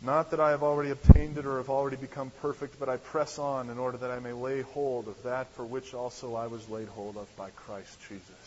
Not 0.00 0.30
that 0.30 0.40
I 0.40 0.52
have 0.52 0.62
already 0.62 0.88
obtained 0.88 1.36
it 1.36 1.44
or 1.44 1.58
have 1.58 1.68
already 1.68 1.96
become 1.96 2.32
perfect, 2.40 2.80
but 2.80 2.88
I 2.88 2.96
press 2.96 3.38
on 3.38 3.68
in 3.68 3.76
order 3.76 3.98
that 3.98 4.10
I 4.10 4.20
may 4.20 4.32
lay 4.32 4.62
hold 4.62 5.06
of 5.06 5.22
that 5.24 5.48
for 5.48 5.66
which 5.66 5.92
also 5.92 6.34
I 6.34 6.46
was 6.46 6.66
laid 6.70 6.88
hold 6.88 7.18
of 7.18 7.36
by 7.36 7.50
Christ 7.50 7.98
Jesus. 8.08 8.43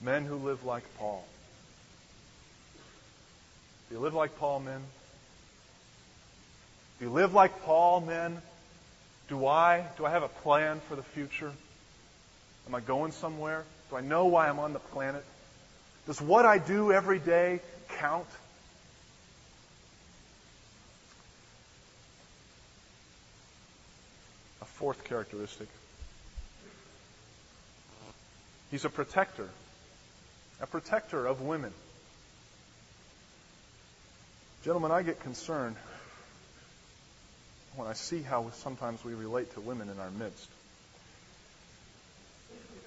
Men 0.00 0.24
who 0.24 0.36
live 0.36 0.64
like 0.64 0.84
Paul. 0.96 1.24
Do 3.88 3.96
you 3.96 4.00
live 4.00 4.14
like 4.14 4.38
Paul, 4.38 4.60
men? 4.60 4.80
Do 6.98 7.06
you 7.06 7.10
live 7.10 7.32
like 7.32 7.62
Paul, 7.62 8.00
men? 8.00 8.40
Do 9.28 9.46
I? 9.46 9.84
Do 9.96 10.04
I 10.04 10.10
have 10.10 10.22
a 10.22 10.28
plan 10.28 10.80
for 10.88 10.96
the 10.96 11.02
future? 11.02 11.52
Am 12.66 12.74
I 12.74 12.80
going 12.80 13.12
somewhere? 13.12 13.64
Do 13.90 13.96
I 13.96 14.00
know 14.00 14.26
why 14.26 14.48
I'm 14.48 14.58
on 14.58 14.72
the 14.72 14.78
planet? 14.78 15.24
Does 16.06 16.20
what 16.20 16.44
I 16.44 16.58
do 16.58 16.92
every 16.92 17.18
day 17.18 17.60
count? 17.98 18.26
A 24.60 24.64
fourth 24.64 25.04
characteristic. 25.04 25.68
He's 28.70 28.84
a 28.84 28.90
protector. 28.90 29.48
A 30.60 30.66
protector 30.66 31.26
of 31.26 31.40
women. 31.40 31.72
Gentlemen, 34.64 34.90
I 34.90 35.02
get 35.02 35.20
concerned 35.20 35.76
when 37.76 37.86
I 37.86 37.92
see 37.92 38.22
how 38.22 38.50
sometimes 38.50 39.04
we 39.04 39.14
relate 39.14 39.54
to 39.54 39.60
women 39.60 39.88
in 39.88 40.00
our 40.00 40.10
midst. 40.10 40.48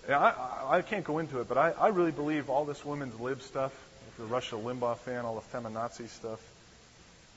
I, 0.09 0.33
I, 0.67 0.81
can't 0.81 1.05
go 1.05 1.19
into 1.19 1.39
it, 1.39 1.47
but 1.47 1.57
I, 1.57 1.71
I 1.71 1.87
really 1.89 2.11
believe 2.11 2.49
all 2.49 2.65
this 2.65 2.83
women's 2.83 3.17
lib 3.19 3.41
stuff, 3.41 3.71
if 4.09 4.17
you're 4.17 4.27
a 4.27 4.29
Rush 4.29 4.49
Limbaugh 4.51 4.97
fan, 4.97 5.25
all 5.25 5.35
the 5.35 5.57
feminazi 5.57 6.09
stuff, 6.09 6.39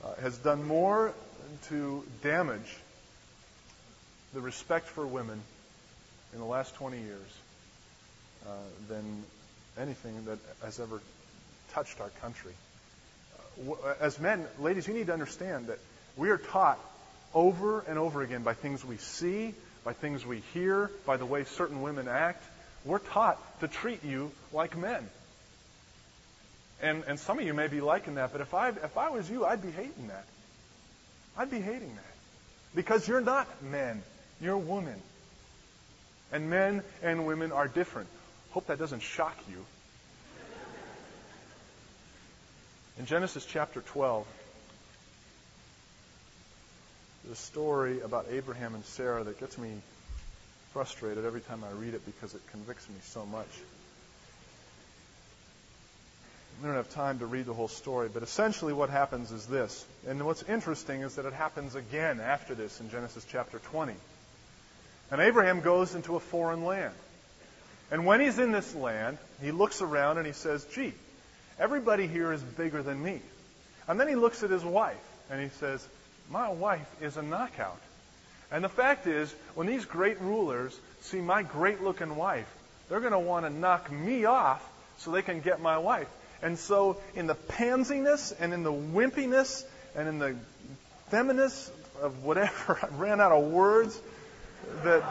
uh, 0.03 0.15
has 0.21 0.37
done 0.39 0.65
more 0.67 1.15
to 1.69 2.03
damage 2.23 2.77
the 4.33 4.41
respect 4.41 4.89
for 4.89 5.07
women 5.07 5.41
in 6.33 6.41
the 6.41 6.45
last 6.45 6.75
20 6.75 6.99
years 6.99 7.39
uh, 8.47 8.51
than 8.89 9.23
anything 9.79 10.25
that 10.27 10.39
has 10.63 10.81
ever 10.81 11.01
touched 11.73 12.01
our 12.01 12.11
country. 12.21 12.53
Uh, 13.69 13.95
as 14.01 14.19
men, 14.19 14.47
ladies, 14.59 14.87
you 14.87 14.95
need 14.95 15.07
to 15.07 15.13
understand 15.13 15.69
that 15.69 15.79
we 16.17 16.31
are 16.31 16.39
taught 16.39 16.79
over 17.35 17.81
and 17.81 17.99
over 17.99 18.23
again 18.23 18.43
by 18.43 18.55
things 18.55 18.85
we 18.85 18.97
see, 18.97 19.55
by 19.85 19.93
things 19.93 20.25
we 20.25 20.43
hear, 20.53 20.91
by 21.07 21.17
the 21.17 21.27
way 21.27 21.45
certain 21.45 21.83
women 21.83 22.09
act. 22.09 22.43
We're 22.85 22.99
taught 22.99 23.39
to 23.61 23.69
treat 23.69 24.05
you 24.05 24.31
like 24.53 24.77
men. 24.77 25.09
And, 26.83 27.05
and 27.07 27.19
some 27.19 27.39
of 27.39 27.47
you 27.47 27.55
may 27.55 27.69
be 27.69 27.81
liking 27.81 28.17
that, 28.17 28.33
but 28.33 28.41
if 28.41 28.53
I, 28.53 28.69
if 28.69 28.99
I 28.99 29.11
was 29.11 29.31
you, 29.31 29.45
I'd 29.45 29.63
be 29.63 29.71
hating 29.71 30.09
that. 30.09 30.25
I'd 31.37 31.51
be 31.51 31.61
hating 31.61 31.95
that. 31.95 32.15
Because 32.75 33.07
you're 33.09 33.21
not 33.21 33.49
men, 33.63 34.03
you're 34.41 34.59
women. 34.59 35.01
And 36.33 36.51
men 36.51 36.83
and 37.03 37.27
women 37.27 37.53
are 37.53 37.69
different. 37.69 38.09
Hope 38.55 38.69
that 38.69 38.79
doesn't 38.79 39.03
shock 39.03 39.37
you. 39.51 39.57
In 43.01 43.07
Genesis 43.07 43.45
chapter 43.45 43.81
12, 43.81 44.25
there's 47.25 47.37
a 47.37 47.43
story 47.43 48.01
about 48.01 48.27
Abraham 48.31 48.77
and 48.77 48.85
Sarah 48.85 49.25
that 49.25 49.41
gets 49.41 49.59
me 49.59 49.73
frustrated 50.73 51.25
every 51.25 51.41
time 51.41 51.65
I 51.65 51.73
read 51.73 51.95
it 51.95 52.07
because 52.07 52.37
it 52.37 52.43
convicts 52.53 52.89
me 52.89 52.95
so 53.03 53.27
much. 53.27 53.49
We 56.63 56.69
don't 56.69 56.77
have 56.77 56.91
time 56.91 57.19
to 57.19 57.27
read 57.27 57.47
the 57.47 57.55
whole 57.55 57.67
story, 57.67 58.09
but 58.09 58.23
essentially 58.23 58.73
what 58.73 58.89
happens 58.89 59.33
is 59.33 59.47
this. 59.47 59.85
And 60.07 60.25
what's 60.25 60.45
interesting 60.45 61.01
is 61.01 61.17
that 61.17 61.25
it 61.27 61.33
happens 61.33 61.75
again 61.75 62.21
after 62.21 62.55
this 62.55 62.79
in 62.79 62.89
Genesis 62.89 63.27
chapter 63.29 63.59
20. 63.59 63.95
And 65.11 65.21
Abraham 65.21 65.61
goes 65.61 65.97
into 65.97 66.15
a 66.15 66.21
foreign 66.21 66.65
land. 66.65 66.95
And 67.95 68.05
when 68.05 68.21
he's 68.21 68.41
in 68.41 68.51
this 68.51 68.75
land, 68.75 69.19
he 69.41 69.53
looks 69.53 69.81
around 69.81 70.19
and 70.19 70.27
he 70.27 70.33
says, 70.33 70.65
gee, 70.75 70.95
everybody 71.61 72.09
here 72.09 72.33
is 72.33 72.43
bigger 72.43 72.83
than 72.83 73.01
me. 73.01 73.21
And 73.87 74.01
then 74.01 74.09
he 74.09 74.17
looks 74.17 74.43
at 74.43 74.51
his 74.51 74.65
wife 74.65 74.97
and 75.31 75.41
he 75.41 75.49
says, 75.61 75.87
my 76.29 76.51
wife 76.51 76.89
is 77.01 77.17
a 77.17 77.23
knockout. 77.23 77.79
And 78.51 78.65
the 78.65 78.69
fact 78.69 79.07
is, 79.07 79.33
when 79.55 79.69
these 79.69 79.85
great 79.85 80.21
rulers 80.21 80.77
see 81.03 81.21
my 81.21 81.45
great 81.45 81.85
looking 81.85 82.17
wife, 82.17 82.53
they're 82.89 82.99
going 82.99 83.13
to 83.13 83.19
want 83.21 83.47
to 83.47 83.51
knock 83.51 83.93
me 83.93 84.25
off 84.25 84.69
so 84.99 85.13
they 85.13 85.23
can 85.23 85.39
get 85.39 85.61
my 85.61 85.79
wife. 85.79 86.09
And 86.43 86.59
so, 86.59 86.97
in 87.15 87.29
the 87.29 87.37
pansiness 87.37 88.35
and 88.41 88.53
in 88.53 88.65
the 88.65 88.73
wimpiness 88.73 89.65
and 89.95 90.09
in 90.09 90.19
the 90.19 90.35
feminist 91.11 91.71
of 92.03 92.25
whatever, 92.25 92.77
I 92.83 92.89
ran 92.97 93.21
out 93.21 93.31
of 93.31 93.45
words, 93.53 93.97
that 94.83 95.05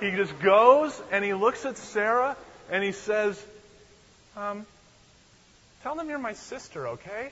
he 0.00 0.10
just 0.10 0.38
goes 0.40 1.00
and 1.10 1.24
he 1.24 1.34
looks 1.34 1.64
at 1.64 1.76
Sarah 1.76 2.36
and 2.70 2.84
he 2.84 2.92
says, 2.92 3.42
um, 4.36 4.66
Tell 5.82 5.94
them 5.94 6.08
you're 6.08 6.18
my 6.18 6.32
sister, 6.32 6.88
okay? 6.88 7.30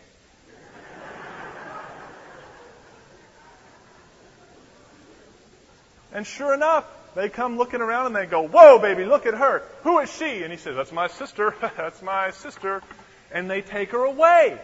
And 6.16 6.26
sure 6.26 6.54
enough, 6.54 6.86
they 7.14 7.28
come 7.28 7.58
looking 7.58 7.82
around 7.82 8.06
and 8.06 8.16
they 8.16 8.24
go, 8.24 8.48
Whoa, 8.48 8.78
baby, 8.78 9.04
look 9.04 9.26
at 9.26 9.34
her. 9.34 9.62
Who 9.82 9.98
is 9.98 10.10
she? 10.16 10.42
And 10.42 10.50
he 10.50 10.58
says, 10.58 10.74
That's 10.74 10.92
my 10.92 11.08
sister. 11.08 11.54
That's 11.76 12.00
my 12.00 12.30
sister. 12.30 12.82
And 13.30 13.50
they 13.50 13.60
take 13.60 13.90
her 13.90 14.02
away. 14.02 14.58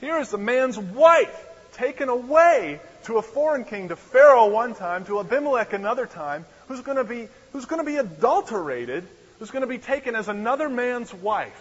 Here 0.00 0.18
is 0.18 0.30
the 0.30 0.38
man's 0.38 0.78
wife 0.78 1.34
taken 1.72 2.08
away 2.08 2.80
to 3.04 3.18
a 3.18 3.22
foreign 3.22 3.64
king, 3.64 3.88
to 3.88 3.96
Pharaoh 3.96 4.46
one 4.46 4.74
time, 4.74 5.04
to 5.04 5.20
Abimelech 5.20 5.74
another 5.74 6.06
time, 6.06 6.46
who's 6.68 6.80
going 6.80 6.96
to 6.96 7.04
be, 7.04 7.28
who's 7.52 7.66
going 7.66 7.84
to 7.84 7.90
be 7.90 7.96
adulterated, 7.96 9.04
who's 9.38 9.50
going 9.50 9.62
to 9.62 9.68
be 9.68 9.78
taken 9.78 10.14
as 10.14 10.28
another 10.28 10.68
man's 10.68 11.12
wife. 11.12 11.58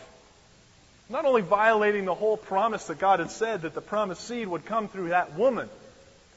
Not 1.10 1.26
only 1.26 1.42
violating 1.42 2.06
the 2.06 2.16
whole 2.16 2.38
promise 2.38 2.86
that 2.88 3.00
God 3.00 3.20
had 3.20 3.30
said 3.30 3.64
that 3.64 3.74
the 3.74 3.82
promised 3.82 4.26
seed 4.28 4.48
would 4.48 4.66
come 4.66 4.88
through 4.88 5.10
that 5.10 5.38
woman, 5.38 5.70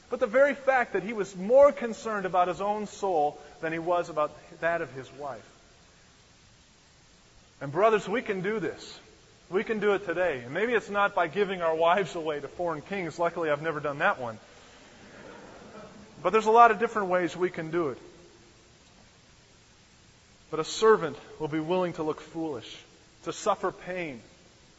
but 0.09 0.19
the 0.19 0.27
very 0.27 0.53
fact 0.53 0.93
that 0.93 1.03
he 1.03 1.13
was 1.13 1.35
more 1.35 1.71
concerned 1.71 2.25
about 2.25 2.47
his 2.47 2.61
own 2.61 2.87
soul 2.87 3.39
than 3.61 3.73
he 3.73 3.79
was 3.79 4.09
about 4.09 4.31
that 4.61 4.81
of 4.81 4.91
his 4.91 5.11
wife. 5.13 5.45
And 7.59 7.71
brothers, 7.71 8.07
we 8.07 8.21
can 8.21 8.41
do 8.41 8.59
this. 8.59 8.99
We 9.49 9.63
can 9.63 9.79
do 9.79 9.93
it 9.93 10.05
today. 10.05 10.41
And 10.43 10.53
maybe 10.53 10.73
it's 10.73 10.89
not 10.89 11.15
by 11.15 11.27
giving 11.27 11.61
our 11.61 11.75
wives 11.75 12.15
away 12.15 12.39
to 12.39 12.47
foreign 12.47 12.81
kings. 12.81 13.17
Luckily, 13.17 13.49
I've 13.49 13.61
never 13.61 13.79
done 13.79 13.99
that 13.99 14.19
one. 14.19 14.37
But 16.21 16.31
there's 16.31 16.45
a 16.45 16.51
lot 16.51 16.71
of 16.71 16.79
different 16.79 17.09
ways 17.09 17.35
we 17.35 17.49
can 17.49 17.71
do 17.71 17.89
it. 17.89 17.97
But 20.49 20.59
a 20.59 20.63
servant 20.63 21.17
will 21.39 21.47
be 21.47 21.59
willing 21.59 21.93
to 21.93 22.03
look 22.03 22.21
foolish, 22.21 22.77
to 23.23 23.33
suffer 23.33 23.71
pain 23.71 24.21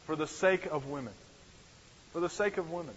for 0.05 0.15
the 0.15 0.27
sake 0.27 0.65
of 0.65 0.87
women. 0.89 1.13
For 2.13 2.19
the 2.19 2.29
sake 2.29 2.57
of 2.57 2.71
women. 2.71 2.95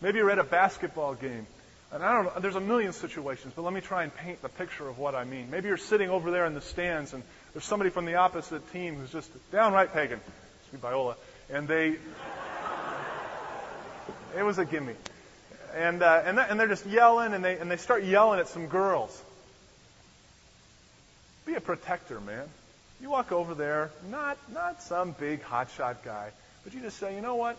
Maybe 0.00 0.18
you're 0.18 0.30
at 0.30 0.38
a 0.38 0.44
basketball 0.44 1.14
game. 1.14 1.46
And 1.92 2.02
I 2.04 2.14
don't 2.14 2.24
know, 2.24 2.40
there's 2.40 2.56
a 2.56 2.60
million 2.60 2.92
situations, 2.92 3.52
but 3.54 3.62
let 3.62 3.74
me 3.74 3.80
try 3.80 4.04
and 4.04 4.14
paint 4.14 4.40
the 4.42 4.48
picture 4.48 4.88
of 4.88 4.98
what 4.98 5.14
I 5.14 5.24
mean. 5.24 5.50
Maybe 5.50 5.68
you're 5.68 5.76
sitting 5.76 6.08
over 6.08 6.30
there 6.30 6.46
in 6.46 6.54
the 6.54 6.60
stands 6.60 7.12
and 7.12 7.22
there's 7.52 7.64
somebody 7.64 7.90
from 7.90 8.04
the 8.04 8.14
opposite 8.14 8.72
team 8.72 8.94
who's 8.94 9.10
just 9.10 9.28
downright 9.50 9.92
pagan. 9.92 10.20
Excuse 10.62 10.80
Viola. 10.80 11.16
And 11.50 11.66
they, 11.66 11.96
it 14.38 14.42
was 14.42 14.58
a 14.58 14.64
gimme. 14.64 14.94
And, 15.74 16.02
uh, 16.02 16.22
and, 16.24 16.38
and 16.38 16.60
they're 16.60 16.68
just 16.68 16.86
yelling 16.86 17.34
and 17.34 17.44
they, 17.44 17.58
and 17.58 17.68
they 17.68 17.76
start 17.76 18.04
yelling 18.04 18.38
at 18.38 18.48
some 18.48 18.68
girls. 18.68 19.20
Be 21.50 21.56
a 21.56 21.60
protector, 21.60 22.20
man. 22.20 22.46
You 23.02 23.10
walk 23.10 23.32
over 23.32 23.54
there, 23.56 23.90
not, 24.08 24.38
not 24.52 24.84
some 24.84 25.16
big 25.18 25.42
hotshot 25.42 26.04
guy, 26.04 26.30
but 26.62 26.72
you 26.74 26.80
just 26.80 26.98
say, 26.98 27.16
you 27.16 27.20
know 27.20 27.34
what? 27.34 27.56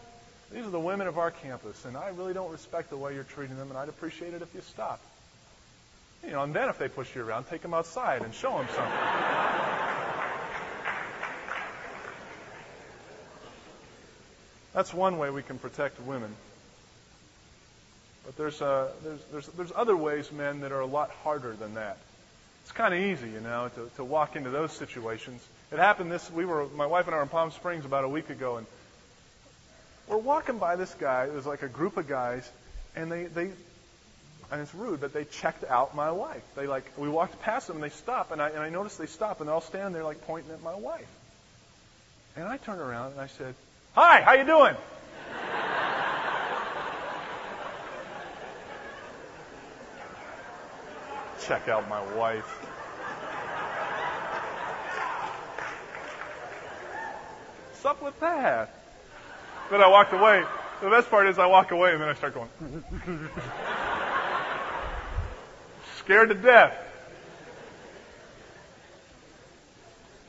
These 0.50 0.66
are 0.66 0.70
the 0.70 0.80
women 0.80 1.08
of 1.08 1.18
our 1.18 1.30
campus, 1.30 1.84
and 1.84 1.98
I 1.98 2.08
really 2.16 2.34
don't 2.34 2.54
respect 2.54 2.90
the 2.90 2.96
way 2.96 3.14
you're 3.16 3.26
treating 3.26 3.58
them, 3.58 3.68
and 3.68 3.78
I'd 3.78 3.90
appreciate 3.90 4.34
it 4.34 4.42
if 4.42 4.56
you 4.56 4.62
stopped. 4.62 5.04
You 6.24 6.32
know, 6.32 6.44
and 6.44 6.54
then 6.54 6.70
if 6.70 6.78
they 6.80 6.88
push 6.88 7.14
you 7.14 7.22
around, 7.22 7.50
take 7.50 7.62
them 7.64 7.74
outside 7.74 8.22
and 8.22 8.34
show 8.34 8.60
them 8.60 8.68
something. 8.74 9.00
That's 14.74 14.94
one 14.94 15.18
way 15.18 15.32
we 15.32 15.44
can 15.44 15.60
protect 15.60 16.00
women. 16.00 16.34
But 18.26 18.38
there's, 18.38 18.62
uh, 18.62 18.90
there's, 19.04 19.20
there's, 19.34 19.48
there's 19.48 19.72
other 19.76 19.98
ways, 19.98 20.32
men, 20.32 20.62
that 20.62 20.72
are 20.72 20.80
a 20.80 20.86
lot 20.86 21.12
harder 21.26 21.52
than 21.52 21.74
that. 21.74 21.98
It's 22.64 22.72
kind 22.72 22.94
of 22.94 23.00
easy, 23.00 23.30
you 23.30 23.40
know, 23.40 23.70
to, 23.76 23.90
to 23.98 24.04
walk 24.04 24.36
into 24.36 24.50
those 24.50 24.72
situations. 24.72 25.46
It 25.72 25.80
happened 25.80 26.12
this, 26.12 26.30
we 26.32 26.46
were, 26.46 26.68
my 26.76 26.86
wife 26.86 27.08
and 27.08 27.16
I 27.16 27.18
were 27.18 27.24
in 27.24 27.30
Palm 27.30 27.52
Springs 27.52 27.86
about 27.86 28.04
a 28.04 28.10
week 28.10 28.30
ago, 28.30 28.58
and 28.58 28.68
we're 30.08 30.18
walking 30.18 30.58
by 30.58 30.76
this 30.76 30.94
guy. 30.94 31.26
It 31.26 31.34
was 31.34 31.46
like 31.46 31.64
a 31.64 31.68
group 31.68 31.98
of 31.98 32.08
guys, 32.08 32.50
and 32.96 33.12
they, 33.12 33.26
they 33.26 33.52
and 34.52 34.60
it's 34.60 34.76
rude, 34.76 35.00
but 35.00 35.14
they 35.14 35.24
checked 35.24 35.64
out 35.64 35.96
my 35.96 36.12
wife. 36.12 36.44
They 36.56 36.68
like, 36.68 36.84
we 36.98 37.08
walked 37.08 37.42
past 37.42 37.68
them 37.68 37.78
and 37.78 37.84
they 37.84 37.90
stopped, 37.90 38.32
and 38.32 38.42
I, 38.42 38.50
and 38.50 38.60
I 38.60 38.70
noticed 38.70 38.98
they 38.98 39.06
stopped, 39.06 39.40
and 39.40 39.48
they're 39.48 39.56
all 39.56 39.62
standing 39.62 39.94
there 39.94 40.04
like 40.04 40.28
pointing 40.28 40.52
at 40.52 40.62
my 40.62 40.76
wife. 40.76 41.08
And 42.36 42.46
I 42.46 42.58
turned 42.58 42.82
around 42.82 43.14
and 43.14 43.22
I 43.22 43.28
said, 43.28 43.56
Hi, 43.94 44.22
how 44.22 44.34
you 44.34 44.46
doing? 44.46 44.76
Check 51.48 51.68
out 51.68 51.90
my 51.90 52.02
wife. 52.16 52.46
What's 57.72 57.86
up 57.86 58.04
with 58.04 58.20
that? 58.20 58.76
Then 59.72 59.82
I 59.82 59.88
walked 59.88 60.14
away. 60.14 60.44
The 60.82 60.90
best 60.90 61.10
part 61.10 61.28
is 61.28 61.40
I 61.40 61.48
walk 61.48 61.72
away 61.72 61.94
and 61.94 62.02
then 62.02 62.10
I 62.10 62.14
start 62.14 62.36
going. 62.36 62.50
Scared 65.98 66.30
to 66.30 66.36
death. 66.36 66.78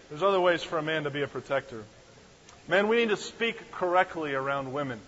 There's 0.09 0.23
other 0.23 0.41
ways 0.41 0.63
for 0.63 0.79
a 0.79 0.83
man 0.83 1.05
to 1.05 1.11
be 1.11 1.23
a 1.23 1.29
protector. 1.29 1.85
Men, 2.69 2.89
we 2.89 2.97
need 2.97 3.11
to 3.11 3.17
speak 3.17 3.71
correctly 3.73 4.35
around 4.35 4.73
women. 4.73 5.01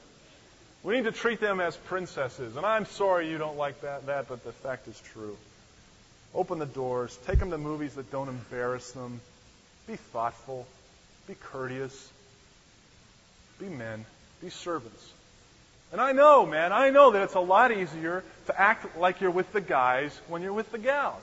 We 0.83 0.97
need 0.97 1.05
to 1.05 1.13
treat 1.13 1.41
them 1.41 1.61
as 1.61 1.77
princesses. 1.77 2.57
And 2.57 2.67
I'm 2.67 2.85
sorry 2.85 3.31
you 3.31 3.39
don't 3.39 3.57
like 3.57 3.81
that, 3.83 4.07
that, 4.07 4.29
but 4.29 4.45
the 4.45 4.53
fact 4.53 4.89
is 4.89 5.01
true. 5.13 5.37
Open 6.35 6.59
the 6.59 6.67
doors. 6.67 7.17
Take 7.27 7.39
them 7.39 7.51
to 7.51 7.59
movies 7.59 7.95
that 7.95 8.11
don't 8.11 8.29
embarrass 8.29 8.91
them. 8.93 9.21
Be 9.87 9.97
thoughtful. 9.97 10.67
Be 11.27 11.35
courteous. 11.35 12.11
Be 13.61 13.67
men. 13.67 14.05
Be 14.43 14.51
servants. 14.51 15.13
And 15.93 16.01
I 16.01 16.13
know, 16.13 16.45
man, 16.45 16.73
I 16.73 16.91
know 16.91 17.13
that 17.13 17.23
it's 17.23 17.35
a 17.35 17.41
lot 17.41 17.71
easier 17.71 18.25
to 18.47 18.61
act 18.61 18.99
like 18.99 19.21
you're 19.21 19.31
with 19.31 19.53
the 19.53 19.61
guys 19.61 20.19
when 20.29 20.43
you're 20.43 20.53
with 20.53 20.73
the 20.73 20.79
gals. 20.79 21.23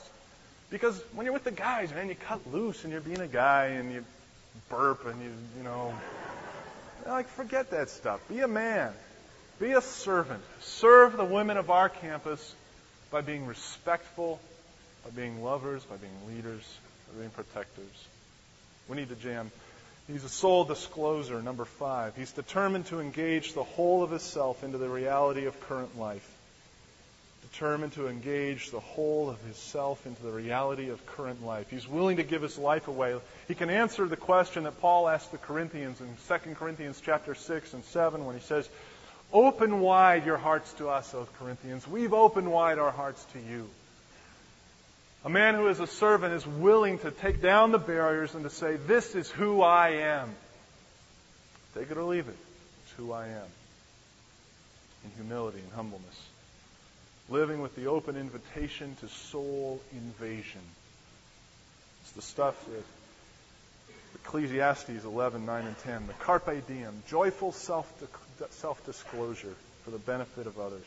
Because 0.69 0.97
when 1.13 1.25
you're 1.25 1.33
with 1.33 1.43
the 1.43 1.51
guys, 1.51 1.91
man, 1.91 2.07
you 2.07 2.15
cut 2.15 2.39
loose 2.51 2.83
and 2.83 2.93
you're 2.93 3.01
being 3.01 3.19
a 3.19 3.27
guy 3.27 3.65
and 3.65 3.91
you 3.91 4.05
burp 4.69 5.05
and 5.05 5.21
you, 5.21 5.31
you 5.57 5.63
know, 5.63 5.93
like 7.05 7.27
forget 7.27 7.71
that 7.71 7.89
stuff. 7.89 8.21
Be 8.29 8.39
a 8.39 8.47
man. 8.47 8.93
Be 9.59 9.73
a 9.73 9.81
servant. 9.81 10.41
Serve 10.61 11.17
the 11.17 11.25
women 11.25 11.57
of 11.57 11.69
our 11.69 11.89
campus 11.89 12.55
by 13.11 13.19
being 13.19 13.45
respectful, 13.45 14.39
by 15.03 15.09
being 15.11 15.43
lovers, 15.43 15.83
by 15.83 15.97
being 15.97 16.35
leaders, 16.35 16.63
by 17.11 17.19
being 17.19 17.29
protectors. 17.31 18.07
We 18.87 18.97
need 18.97 19.09
to 19.09 19.15
jam. 19.15 19.51
He's 20.07 20.23
a 20.23 20.29
soul 20.29 20.63
discloser, 20.63 21.41
number 21.41 21.65
five. 21.65 22.15
He's 22.15 22.31
determined 22.31 22.87
to 22.87 22.99
engage 22.99 23.53
the 23.53 23.63
whole 23.63 24.03
of 24.03 24.11
his 24.11 24.23
self 24.23 24.63
into 24.63 24.77
the 24.77 24.89
reality 24.89 25.45
of 25.45 25.59
current 25.61 25.97
life. 25.97 26.27
Determined 27.51 27.93
to 27.93 28.07
engage 28.07 28.71
the 28.71 28.79
whole 28.79 29.29
of 29.29 29.41
his 29.43 29.57
self 29.57 30.05
into 30.05 30.21
the 30.23 30.31
reality 30.31 30.89
of 30.89 31.05
current 31.05 31.45
life. 31.45 31.69
He's 31.69 31.87
willing 31.87 32.17
to 32.17 32.23
give 32.23 32.41
his 32.41 32.57
life 32.57 32.87
away. 32.87 33.15
He 33.47 33.55
can 33.55 33.69
answer 33.69 34.07
the 34.07 34.17
question 34.17 34.63
that 34.63 34.79
Paul 34.81 35.07
asked 35.07 35.31
the 35.31 35.37
Corinthians 35.37 36.01
in 36.01 36.07
2 36.27 36.55
Corinthians 36.55 37.01
chapter 37.03 37.35
6 37.35 37.73
and 37.73 37.83
7 37.85 38.25
when 38.25 38.35
he 38.35 38.41
says, 38.41 38.69
Open 39.33 39.79
wide 39.79 40.25
your 40.25 40.37
hearts 40.37 40.73
to 40.73 40.89
us, 40.89 41.13
O 41.13 41.27
Corinthians. 41.39 41.87
We've 41.87 42.13
opened 42.13 42.51
wide 42.51 42.79
our 42.79 42.91
hearts 42.91 43.23
to 43.33 43.39
you. 43.39 43.69
A 45.23 45.29
man 45.29 45.55
who 45.55 45.67
is 45.67 45.79
a 45.79 45.87
servant 45.87 46.33
is 46.33 46.45
willing 46.47 46.97
to 46.99 47.11
take 47.11 47.41
down 47.41 47.71
the 47.71 47.77
barriers 47.77 48.33
and 48.33 48.43
to 48.43 48.49
say, 48.49 48.75
This 48.75 49.15
is 49.15 49.29
who 49.29 49.61
I 49.61 49.89
am. 49.89 50.33
Take 51.75 51.91
it 51.91 51.97
or 51.97 52.03
leave 52.03 52.27
it. 52.27 52.37
It's 52.83 52.93
who 52.97 53.11
I 53.11 53.27
am. 53.27 53.49
In 55.05 55.11
humility 55.15 55.59
and 55.59 55.71
humbleness. 55.73 56.27
Living 57.29 57.61
with 57.61 57.75
the 57.75 57.85
open 57.85 58.17
invitation 58.17 58.95
to 59.01 59.07
soul 59.07 59.79
invasion. 59.91 60.61
It's 62.01 62.11
the 62.13 62.21
stuff 62.23 62.55
that 62.65 62.83
Ecclesiastes 64.15 65.05
11, 65.05 65.45
9, 65.45 65.65
and 65.67 65.77
10. 65.79 66.07
The 66.07 66.13
carpe 66.13 66.67
diem, 66.67 67.03
joyful 67.07 67.51
self 67.51 68.85
disclosure 68.85 69.55
for 69.83 69.91
the 69.91 69.99
benefit 69.99 70.47
of 70.47 70.59
others. 70.59 70.85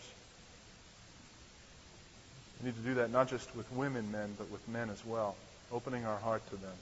Need 2.64 2.76
to 2.76 2.80
do 2.80 2.94
that 2.94 3.10
not 3.10 3.28
just 3.28 3.54
with 3.54 3.70
women, 3.72 4.10
men, 4.10 4.34
but 4.38 4.50
with 4.50 4.66
men 4.68 4.88
as 4.88 5.04
well, 5.04 5.36
opening 5.70 6.06
our 6.06 6.16
heart 6.16 6.42
to 6.48 6.56
them. 6.56 6.72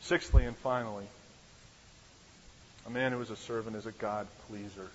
Sixthly 0.00 0.44
and 0.44 0.56
finally, 0.56 1.06
a 2.84 2.90
man 2.90 3.12
who 3.12 3.20
is 3.20 3.30
a 3.30 3.36
servant 3.36 3.76
is 3.76 3.86
a 3.86 3.92
God 3.92 4.26
pleaser, 4.48 4.88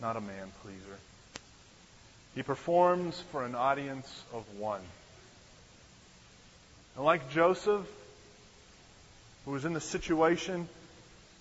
not 0.00 0.16
a 0.16 0.20
man 0.20 0.52
pleaser. 0.62 0.98
He 2.36 2.44
performs 2.44 3.20
for 3.32 3.44
an 3.44 3.56
audience 3.56 4.22
of 4.32 4.44
one. 4.56 4.82
And 6.94 7.04
like 7.04 7.32
Joseph, 7.32 7.86
who 9.44 9.50
was 9.50 9.64
in 9.64 9.72
the 9.72 9.80
situation 9.80 10.68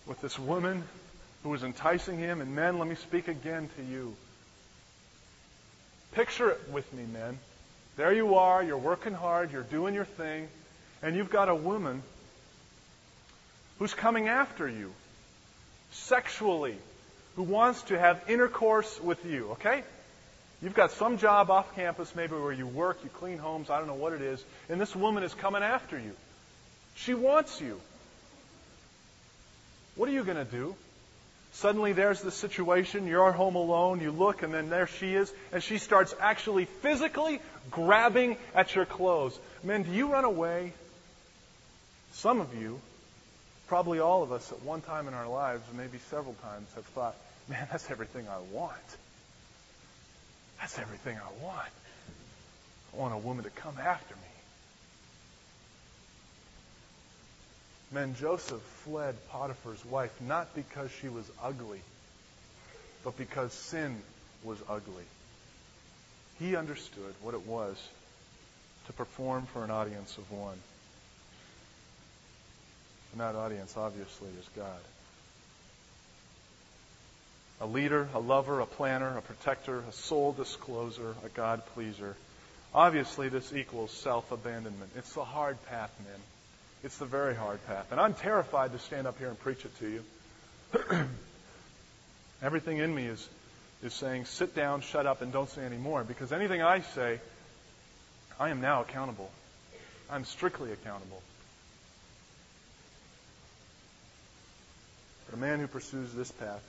with 0.08 0.20
this 0.22 0.40
woman 0.40 0.84
who 1.44 1.50
was 1.50 1.62
enticing 1.64 2.18
him, 2.18 2.42
and 2.42 2.56
men, 2.56 2.80
let 2.80 2.88
me 2.88 2.96
speak 2.96 3.28
again 3.28 3.70
to 3.78 3.84
you. 3.84 4.16
Picture 6.14 6.52
it 6.52 6.70
with 6.72 6.92
me, 6.94 7.04
men. 7.12 7.40
There 7.96 8.14
you 8.14 8.36
are, 8.36 8.64
you're 8.64 8.78
working 8.78 9.14
hard, 9.14 9.52
you're 9.52 9.64
doing 9.64 9.94
your 9.94 10.06
thing, 10.06 10.48
and 11.02 11.16
you've 11.16 11.30
got 11.30 11.50
a 11.50 11.56
woman 11.56 12.04
who's 13.80 13.94
coming 13.94 14.28
after 14.28 14.68
you 14.68 14.92
sexually, 15.92 16.76
who 17.36 17.44
wants 17.44 17.84
to 17.84 18.00
have 18.00 18.22
intercourse 18.28 19.00
with 19.02 19.26
you, 19.26 19.52
okay? 19.52 19.84
You've 20.62 20.74
got 20.74 20.92
some 20.92 21.18
job 21.18 21.52
off 21.52 21.76
campus, 21.76 22.16
maybe 22.16 22.36
where 22.36 22.52
you 22.52 22.68
work, 22.68 23.00
you 23.04 23.10
clean 23.10 23.38
homes, 23.38 23.70
I 23.70 23.80
don't 23.80 23.88
know 23.88 23.94
what 23.94 24.14
it 24.14 24.22
is, 24.22 24.44
and 24.70 24.80
this 24.80 24.96
woman 24.96 25.24
is 25.24 25.34
coming 25.34 25.62
after 25.62 26.00
you. 26.00 26.14
She 26.96 27.14
wants 27.14 27.60
you. 27.60 27.80
What 29.96 30.10
are 30.10 30.14
you 30.14 30.24
going 30.24 30.38
to 30.38 30.46
do? 30.46 30.76
Suddenly 31.54 31.94
there's 31.94 32.22
the 32.22 32.32
situation, 32.32 33.06
you're 33.06 33.32
home 33.32 33.56
alone, 33.56 34.02
you 34.02 34.12
look, 34.12 34.42
and 34.42 34.54
then 34.54 34.70
there 34.70 34.88
she 34.88 35.14
is, 35.14 35.32
and 35.52 35.62
she 35.62 35.78
starts 35.78 36.16
actually 36.20 36.66
physically 36.66 37.40
grabbing 37.70 38.38
at 38.56 38.76
your 38.76 38.86
clothes. 38.86 39.38
Men, 39.64 39.84
do 39.84 39.92
you 39.92 40.12
run 40.12 40.26
away? 40.26 40.74
Some 42.14 42.42
of 42.42 42.56
you, 42.60 42.82
probably 43.68 44.00
all 44.00 44.24
of 44.24 44.32
us 44.32 44.52
at 44.52 44.64
one 44.64 44.82
time 44.82 45.08
in 45.08 45.14
our 45.14 45.28
lives, 45.28 45.64
maybe 45.78 46.00
several 46.10 46.34
times, 46.42 46.68
have 46.74 46.86
thought, 46.86 47.16
man, 47.48 47.68
that's 47.72 47.90
everything 47.92 48.28
I 48.28 48.40
want. 48.52 48.74
That's 50.60 50.80
everything 50.80 51.18
I 51.18 51.44
want. 51.44 51.70
I 52.94 52.98
want 52.98 53.14
a 53.14 53.18
woman 53.18 53.44
to 53.44 53.52
come 53.52 53.76
after 53.80 54.16
me. 54.16 54.33
Men, 57.94 58.16
Joseph 58.16 58.62
fled 58.86 59.16
Potiphar's 59.30 59.86
wife 59.86 60.12
not 60.20 60.56
because 60.56 60.90
she 61.00 61.10
was 61.10 61.30
ugly, 61.44 61.80
but 63.04 63.16
because 63.18 63.54
sin 63.54 64.02
was 64.44 64.58
ugly. 64.68 65.04
He 66.40 66.56
understood 66.56 67.14
what 67.22 67.36
it 67.36 67.46
was 67.46 67.78
to 68.88 68.94
perform 68.94 69.46
for 69.54 69.64
an 69.64 69.70
audience 69.70 70.18
of 70.18 70.32
one. 70.32 70.58
And 73.12 73.22
that 73.22 73.36
audience, 73.36 73.78
obviously, 73.78 74.30
is 74.40 74.50
God. 74.56 74.82
A 77.62 77.68
leader, 77.68 78.10
a 78.16 78.20
lover, 78.20 78.60
a 78.60 78.66
planner, 78.66 79.16
a 79.16 79.22
protector, 79.22 79.84
a 79.88 79.92
soul 79.92 80.32
discloser, 80.32 81.16
a 81.24 81.30
God 81.30 81.62
pleaser. 81.76 82.16
Obviously, 82.74 83.30
this 83.30 83.54
equals 83.54 83.92
self 83.92 84.32
abandonment. 84.32 84.90
It's 84.98 85.14
the 85.14 85.24
hard 85.24 85.64
path, 85.68 85.94
men. 86.04 86.20
It's 86.84 86.98
the 86.98 87.06
very 87.06 87.34
hard 87.34 87.66
path. 87.66 87.88
And 87.92 88.00
I'm 88.00 88.14
terrified 88.14 88.74
to 88.74 88.80
stand 88.80 89.08
up 89.08 89.18
here 89.18 89.30
and 89.30 89.40
preach 89.40 89.64
it 89.64 89.78
to 89.80 89.88
you. 89.90 90.04
Everything 92.42 92.78
in 92.78 92.94
me 92.94 93.06
is, 93.06 93.30
is 93.82 93.94
saying, 93.94 94.26
sit 94.26 94.54
down, 94.54 94.82
shut 94.82 95.06
up, 95.06 95.22
and 95.22 95.32
don't 95.32 95.50
say 95.50 95.64
any 95.64 95.78
more. 95.78 96.04
Because 96.04 96.34
anything 96.34 96.62
I 96.62 96.82
say, 96.82 97.22
I 98.38 98.50
am 98.50 98.60
now 98.60 98.82
accountable. 98.82 99.32
I'm 100.10 100.26
strictly 100.26 100.74
accountable. 100.74 101.22
But 105.26 105.38
a 105.38 105.40
man 105.40 105.60
who 105.60 105.68
pursues 105.68 106.14
this 106.14 106.32
path 106.32 106.62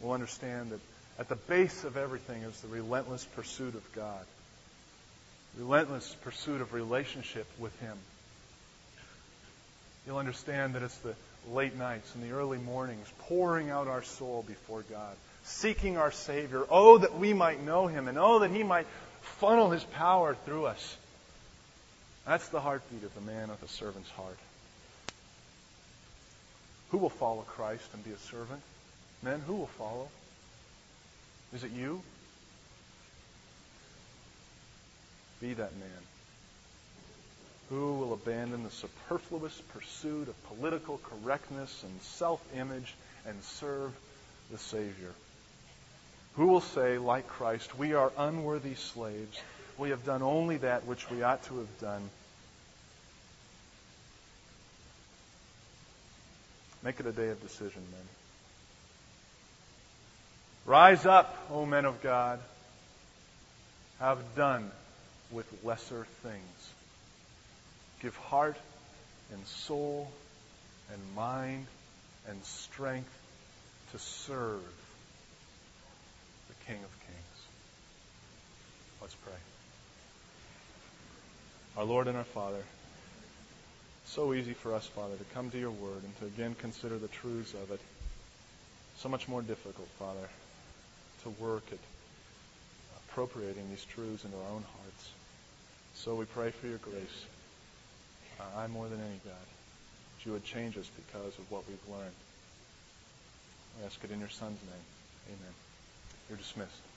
will 0.00 0.12
understand 0.12 0.70
that 0.70 0.80
at 1.18 1.28
the 1.30 1.36
base 1.36 1.84
of 1.84 1.96
everything 1.96 2.42
is 2.42 2.60
the 2.60 2.68
relentless 2.68 3.24
pursuit 3.24 3.74
of 3.74 3.92
God, 3.94 4.24
relentless 5.58 6.14
pursuit 6.22 6.60
of 6.60 6.74
relationship 6.74 7.46
with 7.58 7.78
Him. 7.80 7.96
You'll 10.06 10.18
understand 10.18 10.74
that 10.74 10.82
it's 10.82 10.96
the 10.98 11.14
late 11.50 11.76
nights 11.76 12.14
and 12.14 12.22
the 12.22 12.34
early 12.34 12.58
mornings 12.58 13.06
pouring 13.20 13.70
out 13.70 13.88
our 13.88 14.02
soul 14.02 14.44
before 14.46 14.82
God, 14.82 15.16
seeking 15.44 15.96
our 15.96 16.12
Savior. 16.12 16.64
Oh, 16.70 16.98
that 16.98 17.18
we 17.18 17.32
might 17.32 17.62
know 17.62 17.86
Him, 17.86 18.08
and 18.08 18.18
oh, 18.18 18.40
that 18.40 18.50
He 18.50 18.62
might 18.62 18.86
funnel 19.20 19.70
His 19.70 19.84
power 19.84 20.36
through 20.44 20.66
us. 20.66 20.96
That's 22.26 22.48
the 22.48 22.60
heartbeat 22.60 23.02
of 23.02 23.14
the 23.14 23.20
man 23.20 23.48
with 23.48 23.62
a 23.62 23.68
servant's 23.68 24.10
heart. 24.10 24.38
Who 26.90 26.98
will 26.98 27.10
follow 27.10 27.42
Christ 27.42 27.88
and 27.94 28.04
be 28.04 28.10
a 28.10 28.18
servant? 28.18 28.60
Men, 29.22 29.40
who 29.46 29.54
will 29.54 29.70
follow? 29.78 30.08
Is 31.54 31.64
it 31.64 31.72
you? 31.72 32.02
Be 35.40 35.54
that 35.54 35.74
man. 35.76 36.11
Who 37.72 37.94
will 37.94 38.12
abandon 38.12 38.64
the 38.64 38.70
superfluous 38.70 39.58
pursuit 39.72 40.28
of 40.28 40.48
political 40.48 40.98
correctness 40.98 41.82
and 41.82 42.02
self 42.02 42.42
image 42.54 42.92
and 43.26 43.42
serve 43.42 43.92
the 44.50 44.58
Savior? 44.58 45.14
Who 46.34 46.48
will 46.48 46.60
say, 46.60 46.98
like 46.98 47.26
Christ, 47.28 47.78
we 47.78 47.94
are 47.94 48.12
unworthy 48.18 48.74
slaves? 48.74 49.40
We 49.78 49.88
have 49.88 50.04
done 50.04 50.20
only 50.20 50.58
that 50.58 50.84
which 50.84 51.10
we 51.10 51.22
ought 51.22 51.44
to 51.44 51.60
have 51.60 51.80
done. 51.80 52.10
Make 56.82 57.00
it 57.00 57.06
a 57.06 57.12
day 57.12 57.30
of 57.30 57.40
decision, 57.40 57.82
men. 57.90 58.08
Rise 60.66 61.06
up, 61.06 61.38
O 61.50 61.64
men 61.64 61.86
of 61.86 62.02
God. 62.02 62.38
Have 63.98 64.18
done 64.36 64.70
with 65.30 65.46
lesser 65.64 66.06
things. 66.22 66.72
Give 68.02 68.16
heart 68.16 68.56
and 69.32 69.46
soul 69.46 70.10
and 70.92 71.00
mind 71.14 71.66
and 72.28 72.44
strength 72.44 73.16
to 73.92 73.98
serve 73.98 74.60
the 76.48 76.54
King 76.66 76.82
of 76.82 76.90
Kings. 77.06 77.38
Let's 79.00 79.14
pray. 79.14 79.32
Our 81.76 81.84
Lord 81.84 82.08
and 82.08 82.16
our 82.16 82.24
Father, 82.24 82.62
so 84.06 84.34
easy 84.34 84.52
for 84.52 84.74
us, 84.74 84.86
Father, 84.86 85.16
to 85.16 85.24
come 85.32 85.50
to 85.50 85.58
your 85.58 85.70
word 85.70 86.02
and 86.02 86.18
to 86.18 86.26
again 86.26 86.56
consider 86.58 86.98
the 86.98 87.08
truths 87.08 87.54
of 87.54 87.70
it. 87.70 87.80
So 88.98 89.08
much 89.08 89.28
more 89.28 89.42
difficult, 89.42 89.88
Father, 89.98 90.28
to 91.22 91.30
work 91.42 91.62
at 91.70 91.78
appropriating 93.08 93.70
these 93.70 93.84
truths 93.84 94.24
into 94.24 94.36
our 94.36 94.50
own 94.50 94.64
hearts. 94.78 95.10
So 95.94 96.16
we 96.16 96.24
pray 96.24 96.50
for 96.50 96.66
your 96.66 96.78
grace. 96.78 97.24
Uh, 98.42 98.60
I 98.60 98.66
more 98.66 98.88
than 98.88 99.00
any 99.00 99.20
God, 99.24 99.46
that 100.16 100.26
you 100.26 100.32
would 100.32 100.44
change 100.44 100.76
us 100.76 100.90
because 100.96 101.38
of 101.38 101.50
what 101.50 101.62
we've 101.68 101.78
learned. 101.88 102.14
We 103.78 103.86
ask 103.86 104.02
it 104.02 104.10
in 104.10 104.18
your 104.18 104.28
Son's 104.28 104.60
name. 104.62 104.86
Amen. 105.28 105.54
You're 106.28 106.38
dismissed. 106.38 106.91